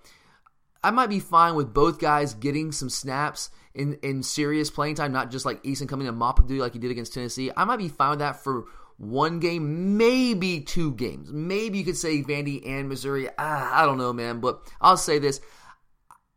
I 0.84 0.90
might 0.90 1.08
be 1.08 1.20
fine 1.20 1.54
with 1.54 1.72
both 1.72 1.98
guys 1.98 2.34
getting 2.34 2.72
some 2.72 2.90
snaps 2.90 3.50
in, 3.74 3.94
in 4.02 4.22
serious 4.22 4.70
playing 4.70 4.96
time, 4.96 5.12
not 5.12 5.30
just 5.30 5.46
like 5.46 5.62
Eason 5.62 5.88
coming 5.88 6.06
to 6.06 6.12
mop 6.12 6.40
up 6.40 6.46
duty 6.46 6.60
like 6.60 6.74
he 6.74 6.78
did 6.78 6.90
against 6.90 7.14
Tennessee. 7.14 7.50
I 7.56 7.64
might 7.64 7.78
be 7.78 7.88
fine 7.88 8.10
with 8.10 8.18
that 8.18 8.42
for 8.42 8.64
one 8.98 9.40
game, 9.40 9.96
maybe 9.96 10.60
two 10.60 10.92
games. 10.92 11.32
Maybe 11.32 11.78
you 11.78 11.84
could 11.84 11.96
say 11.96 12.22
Vandy 12.22 12.66
and 12.66 12.88
Missouri. 12.88 13.28
Ah, 13.38 13.82
I 13.82 13.86
don't 13.86 13.98
know, 13.98 14.12
man, 14.12 14.40
but 14.40 14.60
I'll 14.80 14.96
say 14.96 15.18
this. 15.18 15.40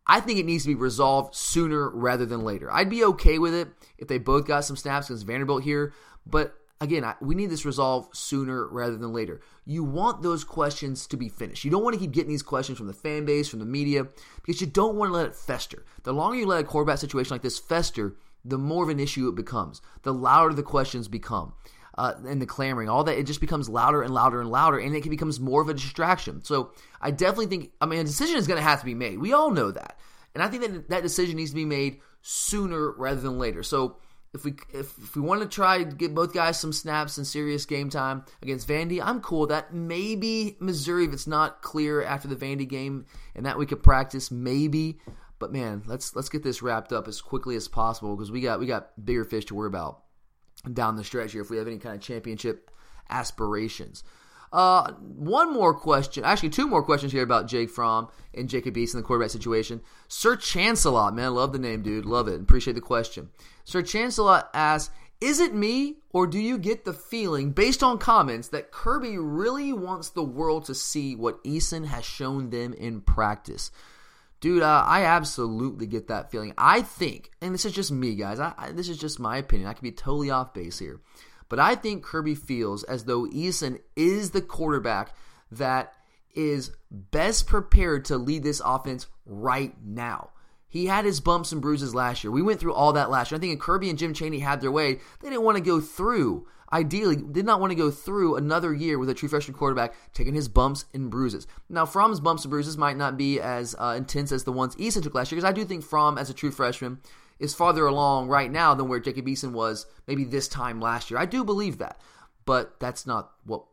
I 0.07 0.19
think 0.19 0.39
it 0.39 0.45
needs 0.45 0.63
to 0.63 0.69
be 0.69 0.75
resolved 0.75 1.35
sooner 1.35 1.89
rather 1.89 2.25
than 2.25 2.43
later. 2.43 2.71
I'd 2.71 2.89
be 2.89 3.03
okay 3.05 3.39
with 3.39 3.53
it 3.53 3.69
if 3.97 4.07
they 4.07 4.17
both 4.17 4.45
got 4.45 4.65
some 4.65 4.75
snaps 4.75 5.09
against 5.09 5.25
Vanderbilt 5.25 5.63
here, 5.63 5.93
but 6.25 6.55
again, 6.81 7.03
I, 7.03 7.15
we 7.21 7.35
need 7.35 7.49
this 7.49 7.65
resolved 7.65 8.15
sooner 8.15 8.67
rather 8.67 8.97
than 8.97 9.13
later. 9.13 9.41
You 9.65 9.83
want 9.83 10.21
those 10.21 10.43
questions 10.43 11.07
to 11.07 11.17
be 11.17 11.29
finished. 11.29 11.65
You 11.65 11.71
don't 11.71 11.83
want 11.83 11.95
to 11.95 11.99
keep 11.99 12.11
getting 12.11 12.29
these 12.29 12.43
questions 12.43 12.77
from 12.77 12.87
the 12.87 12.93
fan 12.93 13.25
base, 13.25 13.47
from 13.47 13.59
the 13.59 13.65
media, 13.65 14.07
because 14.43 14.61
you 14.61 14.67
don't 14.67 14.95
want 14.95 15.09
to 15.09 15.15
let 15.15 15.25
it 15.25 15.35
fester. 15.35 15.85
The 16.03 16.13
longer 16.13 16.37
you 16.37 16.45
let 16.45 16.61
a 16.61 16.63
quarterback 16.63 16.99
situation 16.99 17.33
like 17.33 17.41
this 17.41 17.59
fester, 17.59 18.15
the 18.43 18.59
more 18.59 18.83
of 18.83 18.89
an 18.89 18.99
issue 18.99 19.27
it 19.27 19.35
becomes. 19.35 19.81
The 20.03 20.13
louder 20.13 20.53
the 20.53 20.63
questions 20.63 21.07
become. 21.07 21.53
Uh, 21.97 22.13
and 22.27 22.41
the 22.41 22.45
clamoring, 22.45 22.89
all 22.89 23.05
that, 23.05 23.17
it 23.17 23.25
just 23.25 23.39
becomes 23.39 23.69
louder 23.69 24.01
and 24.01 24.13
louder 24.13 24.41
and 24.41 24.49
louder, 24.51 24.77
and 24.77 24.93
it 24.93 25.09
becomes 25.09 25.39
more 25.39 25.61
of 25.61 25.69
a 25.69 25.73
distraction. 25.73 26.43
So 26.43 26.73
I 26.99 27.11
definitely 27.11 27.47
think, 27.47 27.71
I 27.79 27.85
mean, 27.85 27.99
a 27.99 28.03
decision 28.03 28.35
is 28.35 28.47
going 28.47 28.57
to 28.57 28.63
have 28.63 28.79
to 28.81 28.85
be 28.85 28.93
made. 28.93 29.17
We 29.17 29.31
all 29.31 29.49
know 29.49 29.71
that. 29.71 29.97
And 30.33 30.43
I 30.43 30.49
think 30.49 30.63
that 30.63 30.89
that 30.89 31.03
decision 31.03 31.37
needs 31.37 31.51
to 31.51 31.55
be 31.55 31.65
made 31.65 32.01
sooner 32.21 32.91
rather 32.91 33.21
than 33.21 33.39
later. 33.39 33.63
So 33.63 33.95
if 34.33 34.43
we 34.43 34.55
if, 34.73 34.97
if 34.97 35.15
we 35.15 35.21
want 35.21 35.41
to 35.41 35.47
try 35.47 35.83
to 35.83 35.85
get 35.85 36.13
both 36.13 36.33
guys 36.33 36.59
some 36.59 36.73
snaps 36.73 37.17
and 37.17 37.25
serious 37.25 37.65
game 37.65 37.89
time 37.89 38.25
against 38.41 38.67
Vandy, 38.67 39.01
I'm 39.01 39.21
cool 39.21 39.41
with 39.41 39.49
that. 39.49 39.73
Maybe 39.73 40.57
Missouri, 40.59 41.05
if 41.05 41.13
it's 41.13 41.25
not 41.25 41.61
clear 41.61 42.03
after 42.03 42.27
the 42.27 42.35
Vandy 42.35 42.67
game 42.67 43.05
and 43.33 43.45
that 43.45 43.57
we 43.57 43.65
could 43.65 43.81
practice, 43.81 44.29
maybe. 44.29 44.99
But 45.39 45.53
man, 45.53 45.83
let's 45.85 46.15
let's 46.15 46.29
get 46.29 46.43
this 46.43 46.61
wrapped 46.61 46.91
up 46.91 47.07
as 47.07 47.21
quickly 47.21 47.55
as 47.55 47.67
possible 47.67 48.15
because 48.15 48.29
we 48.31 48.41
got 48.41 48.59
we 48.59 48.65
got 48.65 48.89
bigger 49.03 49.23
fish 49.23 49.45
to 49.45 49.55
worry 49.55 49.67
about 49.67 50.01
down 50.73 50.95
the 50.95 51.03
stretch 51.03 51.31
here 51.31 51.41
if 51.41 51.49
we 51.49 51.57
have 51.57 51.67
any 51.67 51.77
kind 51.77 51.95
of 51.95 52.01
championship 52.01 52.71
aspirations. 53.09 54.03
Uh, 54.53 54.93
one 54.93 55.51
more 55.51 55.73
question, 55.73 56.23
actually 56.23 56.49
two 56.49 56.67
more 56.67 56.83
questions 56.83 57.11
here 57.11 57.23
about 57.23 57.47
Jake 57.47 57.69
Fromm 57.69 58.07
and 58.33 58.47
Jacob 58.47 58.75
Eason 58.75 58.93
the 58.93 59.01
quarterback 59.01 59.31
situation. 59.31 59.81
Sir 60.07 60.37
Chancelot, 60.37 61.13
man, 61.13 61.33
love 61.33 61.51
the 61.51 61.59
name, 61.59 61.81
dude, 61.81 62.05
love 62.05 62.27
it. 62.27 62.39
Appreciate 62.39 62.73
the 62.73 62.81
question. 62.81 63.29
Sir 63.65 63.81
Chancelot 63.81 64.49
asks, 64.53 64.93
is 65.19 65.39
it 65.39 65.53
me, 65.53 65.95
or 66.11 66.27
do 66.27 66.39
you 66.39 66.57
get 66.57 66.85
the 66.85 66.93
feeling, 66.93 67.51
based 67.51 67.81
on 67.81 67.97
comments, 67.97 68.49
that 68.49 68.71
Kirby 68.71 69.17
really 69.17 69.73
wants 69.73 70.09
the 70.09 70.23
world 70.23 70.65
to 70.65 70.75
see 70.75 71.15
what 71.15 71.43
Eason 71.43 71.85
has 71.85 72.05
shown 72.05 72.49
them 72.49 72.73
in 72.73 73.01
practice? 73.01 73.71
Dude, 74.39 74.61
uh, 74.61 74.83
I 74.85 75.03
absolutely 75.05 75.87
get 75.87 76.07
that 76.07 76.31
feeling. 76.31 76.53
I 76.57 76.81
think, 76.81 77.31
and 77.41 77.53
this 77.53 77.65
is 77.65 77.73
just 77.73 77.91
me, 77.91 78.15
guys. 78.15 78.39
I, 78.39 78.53
I, 78.57 78.71
this 78.71 78.89
is 78.89 78.97
just 78.97 79.19
my 79.19 79.37
opinion. 79.37 79.69
I 79.69 79.73
could 79.73 79.83
be 79.83 79.91
totally 79.91 80.29
off 80.29 80.53
base 80.53 80.79
here. 80.79 80.99
But 81.47 81.59
I 81.59 81.75
think 81.75 82.03
Kirby 82.03 82.35
feels 82.35 82.83
as 82.83 83.05
though 83.05 83.25
Eason 83.25 83.79
is 83.95 84.31
the 84.31 84.41
quarterback 84.41 85.15
that 85.51 85.93
is 86.35 86.71
best 86.91 87.47
prepared 87.47 88.05
to 88.05 88.17
lead 88.17 88.43
this 88.43 88.61
offense 88.63 89.07
right 89.25 89.73
now. 89.83 90.31
He 90.67 90.87
had 90.87 91.05
his 91.05 91.21
bumps 91.21 91.51
and 91.51 91.61
bruises 91.61 91.95
last 91.95 92.23
year. 92.23 92.31
We 92.31 92.41
went 92.41 92.59
through 92.59 92.73
all 92.73 92.93
that 92.93 93.09
last 93.09 93.31
year. 93.31 93.37
I 93.37 93.41
think 93.41 93.61
Kirby 93.61 93.89
and 93.89 93.97
Jim 93.97 94.13
Chaney 94.13 94.39
had 94.39 94.59
their 94.59 94.71
way, 94.71 94.95
they 95.21 95.29
didn't 95.29 95.43
want 95.43 95.57
to 95.57 95.63
go 95.63 95.79
through, 95.79 96.47
ideally, 96.71 97.15
did 97.15 97.45
not 97.45 97.59
want 97.59 97.71
to 97.71 97.75
go 97.75 97.91
through 97.91 98.35
another 98.35 98.73
year 98.73 98.97
with 98.99 99.09
a 99.09 99.13
true 99.13 99.29
freshman 99.29 99.57
quarterback 99.57 99.93
taking 100.13 100.33
his 100.33 100.47
bumps 100.47 100.85
and 100.93 101.09
bruises. 101.09 101.47
Now, 101.69 101.85
Fromm's 101.85 102.19
bumps 102.19 102.43
and 102.43 102.51
bruises 102.51 102.77
might 102.77 102.97
not 102.97 103.17
be 103.17 103.39
as 103.39 103.75
uh, 103.77 103.95
intense 103.97 104.31
as 104.31 104.43
the 104.43 104.51
ones 104.51 104.75
Eason 104.75 105.03
took 105.03 105.15
last 105.15 105.31
year, 105.31 105.37
because 105.37 105.49
I 105.49 105.53
do 105.53 105.65
think 105.65 105.83
Fromm, 105.83 106.17
as 106.17 106.29
a 106.29 106.33
true 106.33 106.51
freshman, 106.51 106.99
is 107.39 107.53
farther 107.53 107.85
along 107.85 108.27
right 108.27 108.51
now 108.51 108.73
than 108.73 108.87
where 108.87 108.99
Jacob 108.99 109.25
Eason 109.25 109.51
was 109.51 109.85
maybe 110.07 110.23
this 110.23 110.47
time 110.47 110.79
last 110.79 111.11
year. 111.11 111.19
I 111.19 111.25
do 111.25 111.43
believe 111.43 111.79
that, 111.79 111.99
but 112.45 112.79
that's 112.79 113.05
not 113.05 113.31
what 113.45 113.65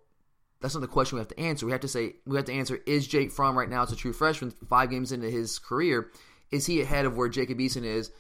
that's 0.61 0.75
not 0.75 0.81
the 0.81 0.89
question 0.89 1.17
we 1.17 1.21
have 1.21 1.29
to 1.29 1.41
answer. 1.41 1.67
We 1.67 1.73
have 1.73 1.81
to 1.81 1.89
say 1.89 2.15
we 2.27 2.37
have 2.37 2.47
to 2.47 2.53
answer: 2.53 2.81
Is 2.87 3.07
Jake 3.07 3.33
Fromm 3.33 3.59
right 3.59 3.69
now 3.69 3.83
as 3.83 3.93
a 3.93 3.97
true 3.97 4.13
freshman, 4.13 4.53
five 4.69 4.91
games 4.91 5.13
into 5.13 5.31
his 5.31 5.59
career, 5.59 6.11
is 6.51 6.67
he 6.67 6.81
ahead 6.81 7.05
of 7.05 7.17
where 7.17 7.29
Jacob 7.29 7.59
Eason 7.59 7.85
is 7.85 8.11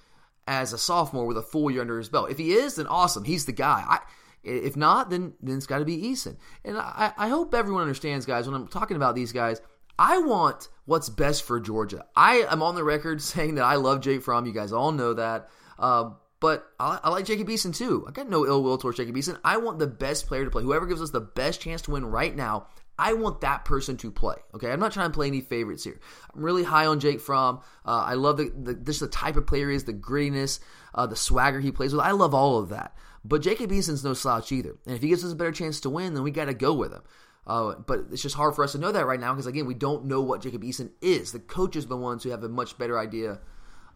as 0.47 0.73
a 0.73 0.79
sophomore 0.79 1.27
with 1.27 1.37
a 1.37 1.43
full 1.43 1.71
year 1.71 1.81
under 1.81 1.99
his 1.99 2.09
belt? 2.09 2.31
If 2.31 2.39
he 2.39 2.53
is, 2.53 2.77
then 2.77 2.87
awesome, 2.87 3.25
he's 3.25 3.47
the 3.47 3.53
guy. 3.53 3.85
I, 3.87 4.01
if 4.45 4.77
not, 4.77 5.11
then 5.11 5.35
then 5.41 5.57
it's 5.57 5.67
got 5.67 5.79
to 5.79 5.85
be 5.85 6.03
Eason. 6.03 6.37
And 6.65 6.77
I, 6.77 7.13
I 7.17 7.29
hope 7.29 7.55
everyone 7.55 7.83
understands, 7.83 8.27
guys, 8.27 8.47
when 8.47 8.55
I'm 8.55 8.69
talking 8.69 8.97
about 8.97 9.15
these 9.15 9.33
guys. 9.33 9.61
I 9.99 10.19
want 10.19 10.69
what's 10.87 11.11
best 11.11 11.45
for 11.45 11.61
Georgia. 11.61 12.07
I 12.17 12.47
am 12.51 12.63
on 12.63 12.75
the 12.75 12.85
record 12.85 13.23
saying 13.23 13.57
that 13.57 13.65
I 13.65 13.77
love 13.77 14.01
Jake 14.01 14.23
Fromm. 14.23 14.47
You 14.47 14.53
guys 14.53 14.73
all 14.73 14.93
know 14.93 15.15
that. 15.15 15.49
Uh, 15.79 16.11
but 16.41 16.67
I, 16.81 16.99
I, 17.05 17.11
like 17.11 17.25
Jacob 17.25 17.49
Eason 17.49 17.75
too. 17.75 18.05
I 18.09 18.11
got 18.11 18.29
no 18.29 18.45
ill 18.45 18.65
will 18.65 18.79
towards 18.79 18.97
Jacob 18.97 19.15
Eason. 19.15 19.39
I 19.45 19.59
want 19.59 19.79
the 19.79 19.87
best 19.87 20.27
player 20.27 20.45
to 20.45 20.51
play. 20.51 20.65
Whoever 20.65 20.87
gives 20.87 21.01
us 21.01 21.11
the 21.11 21.21
best 21.21 21.61
chance 21.61 21.83
to 21.83 21.93
win 21.93 22.05
right 22.05 22.35
now, 22.35 22.67
I 22.99 23.15
want 23.15 23.43
that 23.43 23.65
person 23.65 23.97
to 23.99 24.11
play. 24.11 24.37
Okay, 24.55 24.71
I'm 24.71 24.81
not 24.81 24.93
trying 24.93 25.11
to 25.11 25.15
play 25.15 25.29
any 25.29 25.41
favorites 25.41 25.85
here. 25.85 26.01
I'm 26.35 26.43
really 26.43 26.65
high 26.65 26.87
on 26.87 26.99
Jake 26.99 27.21
Fromm. 27.21 27.61
Uh, 27.87 28.03
I 28.07 28.15
love 28.15 28.39
the, 28.39 28.53
the 28.61 28.75
just 28.75 29.01
the 29.01 29.09
type 29.09 29.37
of 29.37 29.47
player 29.47 29.71
he 29.71 29.77
is, 29.77 29.85
the 29.85 29.93
grittiness, 29.93 30.59
uh, 30.95 31.07
the 31.07 31.17
swagger 31.17 31.61
he 31.61 31.71
plays 31.71 31.93
with. 31.93 32.01
I 32.01 32.11
love 32.11 32.35
all 32.35 32.59
of 32.59 32.71
that. 32.71 32.97
But 33.25 33.43
Jacob 33.43 33.71
Eason's 33.71 34.05
no 34.05 34.15
slouch 34.15 34.51
either. 34.51 34.77
And 34.87 34.97
if 34.97 35.03
he 35.03 35.09
gives 35.09 35.25
us 35.25 35.33
a 35.33 35.37
better 35.37 35.53
chance 35.53 35.81
to 35.81 35.91
win, 35.91 36.15
then 36.15 36.23
we 36.23 36.31
got 36.31 36.47
to 36.47 36.55
go 36.55 36.73
with 36.75 36.93
him. 36.93 37.03
Uh, 37.47 37.75
but 37.75 38.07
it's 38.13 38.23
just 38.23 38.37
hard 38.37 38.55
for 38.55 38.63
us 38.63 38.73
to 38.73 38.79
know 38.79 38.93
that 38.93 39.07
right 39.07 39.19
now 39.19 39.33
because 39.33 39.47
again, 39.47 39.67
we 39.67 39.75
don't 39.75 40.05
know 40.05 40.21
what 40.21 40.43
Jacob 40.43 40.63
Eason 40.63 40.91
is. 41.01 41.33
The 41.33 41.41
coaches 41.41 41.85
are 41.85 41.89
the 41.89 41.97
ones 41.97 42.23
who 42.23 42.31
have 42.31 42.45
a 42.45 42.49
much 42.49 42.79
better 42.79 42.99
idea 42.99 43.41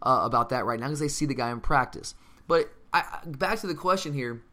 uh, 0.01 0.21
about 0.23 0.49
that 0.49 0.65
right 0.65 0.79
now 0.79 0.87
because 0.87 0.99
they 0.99 1.07
see 1.07 1.25
the 1.25 1.33
guy 1.33 1.49
in 1.51 1.61
practice. 1.61 2.13
But 2.47 2.69
I, 2.93 3.19
back 3.25 3.59
to 3.59 3.67
the 3.67 3.75
question 3.75 4.13
here, 4.13 4.43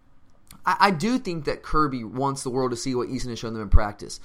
I, 0.64 0.76
I, 0.81 0.90
do 0.90 1.19
think 1.19 1.45
that 1.45 1.62
Kirby 1.62 2.04
wants 2.04 2.43
the 2.43 2.50
world 2.50 2.71
to 2.71 2.76
see 2.76 2.95
what 2.95 3.09
Eason 3.09 3.31
has 3.31 3.38
shown 3.38 3.52
them 3.52 3.62
in 3.62 3.69
practice. 3.69 4.21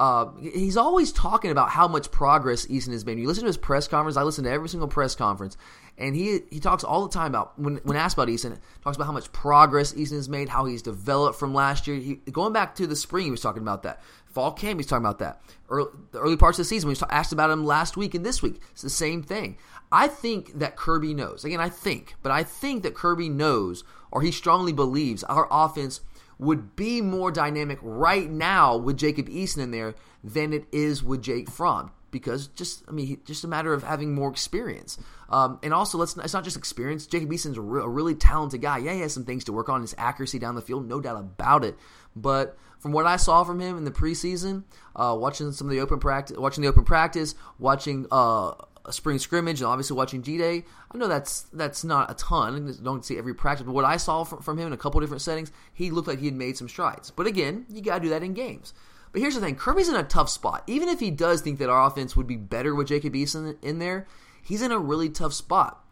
Uh, 0.00 0.32
he's 0.40 0.78
always 0.78 1.12
talking 1.12 1.50
about 1.50 1.68
how 1.68 1.86
much 1.86 2.10
progress 2.10 2.64
Eason 2.64 2.92
has 2.92 3.04
made. 3.04 3.18
You 3.18 3.26
listen 3.26 3.42
to 3.42 3.48
his 3.48 3.58
press 3.58 3.86
conference. 3.86 4.16
I 4.16 4.22
listen 4.22 4.44
to 4.44 4.50
every 4.50 4.70
single 4.70 4.88
press 4.88 5.14
conference, 5.14 5.58
and 5.98 6.16
he 6.16 6.40
he 6.50 6.58
talks 6.58 6.84
all 6.84 7.06
the 7.06 7.12
time 7.12 7.26
about 7.26 7.58
when 7.58 7.76
when 7.82 7.98
asked 7.98 8.16
about 8.16 8.28
Eason, 8.28 8.58
talks 8.82 8.96
about 8.96 9.04
how 9.04 9.12
much 9.12 9.30
progress 9.30 9.92
Eason 9.92 10.12
has 10.14 10.26
made, 10.26 10.48
how 10.48 10.64
he's 10.64 10.80
developed 10.80 11.38
from 11.38 11.52
last 11.52 11.86
year. 11.86 11.98
He, 11.98 12.14
going 12.14 12.54
back 12.54 12.76
to 12.76 12.86
the 12.86 12.96
spring, 12.96 13.26
he 13.26 13.30
was 13.30 13.42
talking 13.42 13.60
about 13.60 13.82
that. 13.82 14.00
Fall 14.24 14.52
camp, 14.52 14.78
he's 14.78 14.86
talking 14.86 15.04
about 15.04 15.18
that. 15.18 15.42
Early, 15.68 15.90
the 16.12 16.20
early 16.20 16.38
parts 16.38 16.58
of 16.58 16.64
the 16.64 16.68
season, 16.68 16.88
we 16.88 16.96
asked 17.10 17.32
about 17.32 17.50
him 17.50 17.66
last 17.66 17.98
week 17.98 18.14
and 18.14 18.24
this 18.24 18.40
week. 18.40 18.62
It's 18.72 18.80
the 18.80 18.88
same 18.88 19.22
thing. 19.22 19.58
I 19.92 20.08
think 20.08 20.60
that 20.60 20.76
Kirby 20.76 21.12
knows. 21.12 21.44
Again, 21.44 21.60
I 21.60 21.68
think, 21.68 22.14
but 22.22 22.32
I 22.32 22.42
think 22.42 22.84
that 22.84 22.94
Kirby 22.94 23.28
knows, 23.28 23.84
or 24.10 24.22
he 24.22 24.32
strongly 24.32 24.72
believes, 24.72 25.24
our 25.24 25.46
offense 25.50 26.00
would 26.40 26.74
be 26.74 27.00
more 27.00 27.30
dynamic 27.30 27.78
right 27.82 28.28
now 28.28 28.76
with 28.76 28.96
Jacob 28.96 29.28
Eason 29.28 29.58
in 29.58 29.70
there 29.70 29.94
than 30.24 30.52
it 30.52 30.64
is 30.72 31.04
with 31.04 31.22
Jake 31.22 31.50
Fromm 31.50 31.92
because 32.10 32.48
just 32.48 32.82
I 32.88 32.92
mean 32.92 33.20
just 33.24 33.44
a 33.44 33.48
matter 33.48 33.72
of 33.72 33.82
having 33.82 34.14
more 34.14 34.30
experience. 34.30 34.98
Um, 35.28 35.60
and 35.62 35.72
also, 35.72 35.98
let's 35.98 36.16
it's 36.16 36.34
not 36.34 36.44
just 36.44 36.56
experience. 36.56 37.06
Jacob 37.06 37.30
Eason's 37.30 37.56
a, 37.56 37.60
re- 37.60 37.82
a 37.82 37.88
really 37.88 38.14
talented 38.14 38.60
guy. 38.62 38.78
Yeah, 38.78 38.94
he 38.94 39.00
has 39.00 39.14
some 39.14 39.24
things 39.24 39.44
to 39.44 39.52
work 39.52 39.68
on. 39.68 39.82
His 39.82 39.94
accuracy 39.96 40.38
down 40.38 40.54
the 40.54 40.62
field, 40.62 40.88
no 40.88 41.00
doubt 41.00 41.18
about 41.18 41.64
it. 41.64 41.76
But 42.16 42.58
from 42.78 42.92
what 42.92 43.06
I 43.06 43.16
saw 43.16 43.44
from 43.44 43.60
him 43.60 43.76
in 43.76 43.84
the 43.84 43.90
preseason, 43.90 44.64
uh, 44.96 45.16
watching 45.18 45.52
some 45.52 45.68
of 45.68 45.70
the 45.70 45.80
open 45.80 46.00
practice, 46.00 46.36
watching 46.36 46.62
the 46.62 46.68
open 46.68 46.84
practice, 46.84 47.34
watching 47.58 48.06
uh, 48.10 48.54
a 48.84 48.92
spring 48.92 49.18
scrimmage, 49.18 49.60
and 49.60 49.68
obviously 49.68 49.96
watching 49.96 50.22
G 50.22 50.38
Day, 50.38 50.64
I 50.90 50.98
know 50.98 51.08
that's 51.08 51.42
that's 51.52 51.84
not 51.84 52.10
a 52.10 52.14
ton. 52.14 52.68
I 52.68 52.82
don't 52.82 53.04
see 53.04 53.18
every 53.18 53.34
practice, 53.34 53.66
but 53.66 53.72
what 53.72 53.84
I 53.84 53.96
saw 53.96 54.24
from, 54.24 54.42
from 54.42 54.58
him 54.58 54.68
in 54.68 54.72
a 54.72 54.78
couple 54.78 55.00
different 55.00 55.22
settings, 55.22 55.52
he 55.72 55.90
looked 55.90 56.08
like 56.08 56.18
he 56.18 56.26
had 56.26 56.34
made 56.34 56.56
some 56.56 56.68
strides. 56.68 57.10
But 57.10 57.26
again, 57.26 57.66
you 57.68 57.82
got 57.82 57.96
to 57.96 58.04
do 58.04 58.08
that 58.10 58.22
in 58.22 58.34
games. 58.34 58.72
But 59.12 59.22
here's 59.22 59.34
the 59.34 59.40
thing 59.40 59.56
Kirby's 59.56 59.88
in 59.88 59.96
a 59.96 60.02
tough 60.02 60.28
spot. 60.28 60.62
Even 60.66 60.88
if 60.88 61.00
he 61.00 61.10
does 61.10 61.40
think 61.40 61.58
that 61.58 61.70
our 61.70 61.86
offense 61.86 62.16
would 62.16 62.26
be 62.26 62.36
better 62.36 62.74
with 62.74 62.88
Jacob 62.88 63.14
Eason 63.14 63.56
in 63.62 63.78
there, 63.78 64.06
he's 64.42 64.62
in 64.62 64.72
a 64.72 64.78
really 64.78 65.08
tough 65.08 65.34
spot. 65.34 65.84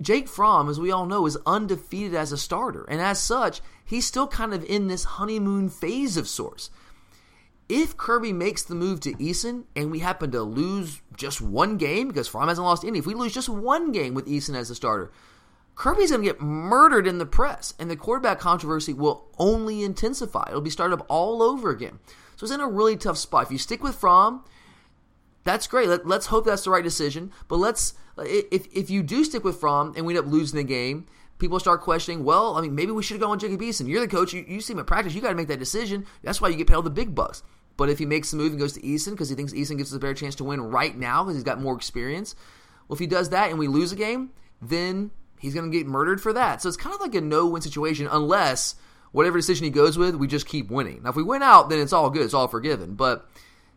Jake 0.00 0.28
Fromm, 0.28 0.68
as 0.68 0.78
we 0.78 0.92
all 0.92 1.06
know, 1.06 1.26
is 1.26 1.36
undefeated 1.44 2.14
as 2.14 2.30
a 2.30 2.38
starter. 2.38 2.84
And 2.84 3.00
as 3.00 3.20
such, 3.20 3.60
he's 3.84 4.06
still 4.06 4.28
kind 4.28 4.54
of 4.54 4.64
in 4.64 4.86
this 4.86 5.04
honeymoon 5.04 5.68
phase 5.68 6.16
of 6.16 6.28
sorts. 6.28 6.70
If 7.68 7.96
Kirby 7.96 8.32
makes 8.32 8.62
the 8.62 8.74
move 8.74 9.00
to 9.00 9.12
Eason 9.14 9.64
and 9.76 9.90
we 9.90 9.98
happen 9.98 10.30
to 10.30 10.42
lose 10.42 11.02
just 11.16 11.40
one 11.40 11.76
game, 11.76 12.08
because 12.08 12.26
Fromm 12.26 12.48
hasn't 12.48 12.64
lost 12.64 12.84
any, 12.84 12.98
if 12.98 13.06
we 13.06 13.14
lose 13.14 13.34
just 13.34 13.48
one 13.48 13.92
game 13.92 14.14
with 14.14 14.26
Eason 14.26 14.56
as 14.56 14.68
the 14.68 14.74
starter, 14.74 15.12
Kirby's 15.74 16.10
going 16.10 16.22
to 16.22 16.26
get 16.26 16.40
murdered 16.40 17.06
in 17.06 17.18
the 17.18 17.26
press, 17.26 17.74
and 17.78 17.90
the 17.90 17.96
quarterback 17.96 18.40
controversy 18.40 18.92
will 18.92 19.26
only 19.38 19.84
intensify. 19.84 20.46
It'll 20.48 20.60
be 20.60 20.70
started 20.70 20.98
up 20.98 21.06
all 21.08 21.42
over 21.42 21.70
again. 21.70 22.00
So 22.36 22.44
it's 22.44 22.52
in 22.52 22.60
a 22.60 22.68
really 22.68 22.96
tough 22.96 23.18
spot. 23.18 23.44
If 23.44 23.52
you 23.52 23.58
stick 23.58 23.82
with 23.82 23.94
Fromm, 23.94 24.44
that's 25.44 25.66
great. 25.66 25.88
Let, 25.88 26.04
us 26.04 26.26
hope 26.26 26.46
that's 26.46 26.64
the 26.64 26.70
right 26.70 26.82
decision. 26.84 27.32
But 27.48 27.56
let's 27.56 27.94
if 28.18 28.66
if 28.74 28.90
you 28.90 29.02
do 29.02 29.24
stick 29.24 29.44
with 29.44 29.60
Fromm 29.60 29.94
and 29.96 30.04
we 30.04 30.16
end 30.16 30.26
up 30.26 30.32
losing 30.32 30.56
the 30.56 30.64
game, 30.64 31.06
people 31.38 31.60
start 31.60 31.80
questioning. 31.80 32.24
Well, 32.24 32.56
I 32.56 32.60
mean, 32.60 32.74
maybe 32.74 32.92
we 32.92 33.02
should 33.02 33.14
have 33.14 33.22
gone 33.22 33.30
with 33.30 33.40
Jacob 33.40 33.60
Eason. 33.60 33.88
You're 33.88 34.00
the 34.00 34.08
coach. 34.08 34.32
You, 34.32 34.44
you 34.46 34.60
see 34.60 34.72
him 34.72 34.80
at 34.80 34.86
practice. 34.86 35.14
You 35.14 35.20
got 35.20 35.30
to 35.30 35.34
make 35.34 35.48
that 35.48 35.58
decision. 35.58 36.06
That's 36.22 36.40
why 36.40 36.48
you 36.48 36.56
get 36.56 36.66
paid 36.66 36.74
all 36.74 36.82
the 36.82 36.90
big 36.90 37.14
bucks. 37.14 37.42
But 37.78 37.88
if 37.88 37.98
he 37.98 38.06
makes 38.06 38.32
the 38.32 38.36
move 38.36 38.50
and 38.50 38.60
goes 38.60 38.72
to 38.74 38.80
Eason 38.80 39.12
because 39.12 39.30
he 39.30 39.36
thinks 39.36 39.52
Eason 39.52 39.78
gives 39.78 39.92
us 39.92 39.96
a 39.96 40.00
better 40.00 40.12
chance 40.12 40.34
to 40.34 40.44
win 40.44 40.60
right 40.60 40.94
now 40.94 41.22
because 41.22 41.36
he's 41.36 41.44
got 41.44 41.60
more 41.60 41.76
experience, 41.76 42.34
well, 42.88 42.96
if 42.96 42.98
he 42.98 43.06
does 43.06 43.30
that 43.30 43.50
and 43.50 43.58
we 43.58 43.68
lose 43.68 43.92
a 43.92 43.96
game, 43.96 44.30
then 44.60 45.12
he's 45.38 45.54
going 45.54 45.70
to 45.70 45.78
get 45.78 45.86
murdered 45.86 46.20
for 46.20 46.32
that. 46.32 46.60
So 46.60 46.68
it's 46.68 46.76
kind 46.76 46.94
of 46.94 47.00
like 47.00 47.14
a 47.14 47.20
no-win 47.20 47.62
situation 47.62 48.08
unless 48.10 48.74
whatever 49.12 49.38
decision 49.38 49.64
he 49.64 49.70
goes 49.70 49.96
with, 49.96 50.16
we 50.16 50.26
just 50.26 50.48
keep 50.48 50.70
winning. 50.70 51.02
Now, 51.04 51.10
if 51.10 51.16
we 51.16 51.22
win 51.22 51.42
out, 51.42 51.70
then 51.70 51.78
it's 51.78 51.92
all 51.92 52.10
good. 52.10 52.22
It's 52.22 52.34
all 52.34 52.48
forgiven. 52.48 52.94
But 52.96 53.28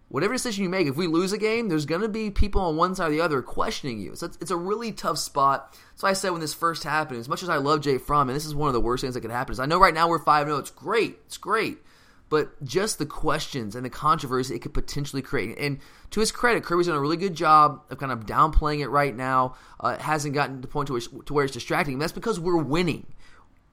whatever 0.08 0.34
decision 0.34 0.64
you 0.64 0.70
make, 0.70 0.88
if 0.88 0.98
we 0.98 1.06
lose 1.06 1.32
a 1.32 1.38
game, 1.38 1.70
there's 1.70 1.86
going 1.86 2.02
to 2.02 2.10
be 2.10 2.32
people 2.32 2.62
on 2.64 2.78
one 2.78 2.96
side 2.96 3.10
or 3.10 3.12
the 3.12 3.22
other 3.22 3.44
questioning 3.44 4.00
you. 4.00 4.16
So 4.16 4.26
it's, 4.26 4.38
it's, 4.42 4.52
a 4.52 4.58
really 4.58 4.92
tough 4.92 5.20
spot. 5.20 5.78
So 5.94 6.08
I 6.08 6.14
said 6.14 6.32
when 6.32 6.42
this 6.42 6.56
first 6.56 6.84
happened, 6.84 7.20
as 7.20 7.30
much 7.30 7.44
as 7.44 7.50
I 7.50 7.58
love 7.58 7.82
Jay 7.82 8.00
Fromm, 8.00 8.30
and 8.30 8.36
this 8.36 8.46
is 8.48 8.56
one 8.56 8.68
of 8.68 8.74
the 8.74 8.82
worst 8.82 9.02
things 9.02 9.14
that 9.14 9.22
could 9.22 9.30
happen, 9.30 9.52
is 9.52 9.60
I 9.60 9.68
know 9.68 9.80
right 9.80 9.94
now 9.94 10.10
we're 10.10 10.18
5 10.18 10.48
0. 10.48 10.58
It's 10.58 10.72
great. 10.72 11.20
It's 11.28 11.38
great. 11.38 11.78
But 12.32 12.64
just 12.64 12.98
the 12.98 13.06
questions 13.06 13.76
and 13.76 13.84
the 13.84 13.90
controversy 13.90 14.56
it 14.56 14.62
could 14.62 14.74
potentially 14.74 15.22
create. 15.22 15.60
And 15.60 15.80
to 16.12 16.22
his 16.22 16.32
credit, 16.32 16.64
Kirby's 16.64 16.88
done 16.88 16.96
a 16.96 17.02
really 17.02 17.18
good 17.18 17.36
job 17.36 17.84
of 17.90 17.98
kind 17.98 18.10
of 18.10 18.26
downplaying 18.26 18.80
it 18.80 18.88
right 18.88 19.14
now. 19.14 19.56
Uh, 19.82 19.96
it 20.00 20.02
hasn't 20.02 20.34
gotten 20.34 20.56
to 20.56 20.62
the 20.62 20.68
point 20.70 20.88
to, 20.88 20.98
to 21.00 21.34
where 21.34 21.44
it's 21.44 21.54
distracting. 21.54 21.96
And 21.96 22.02
that's 22.02 22.14
because 22.14 22.40
we're 22.40 22.56
winning. 22.56 23.06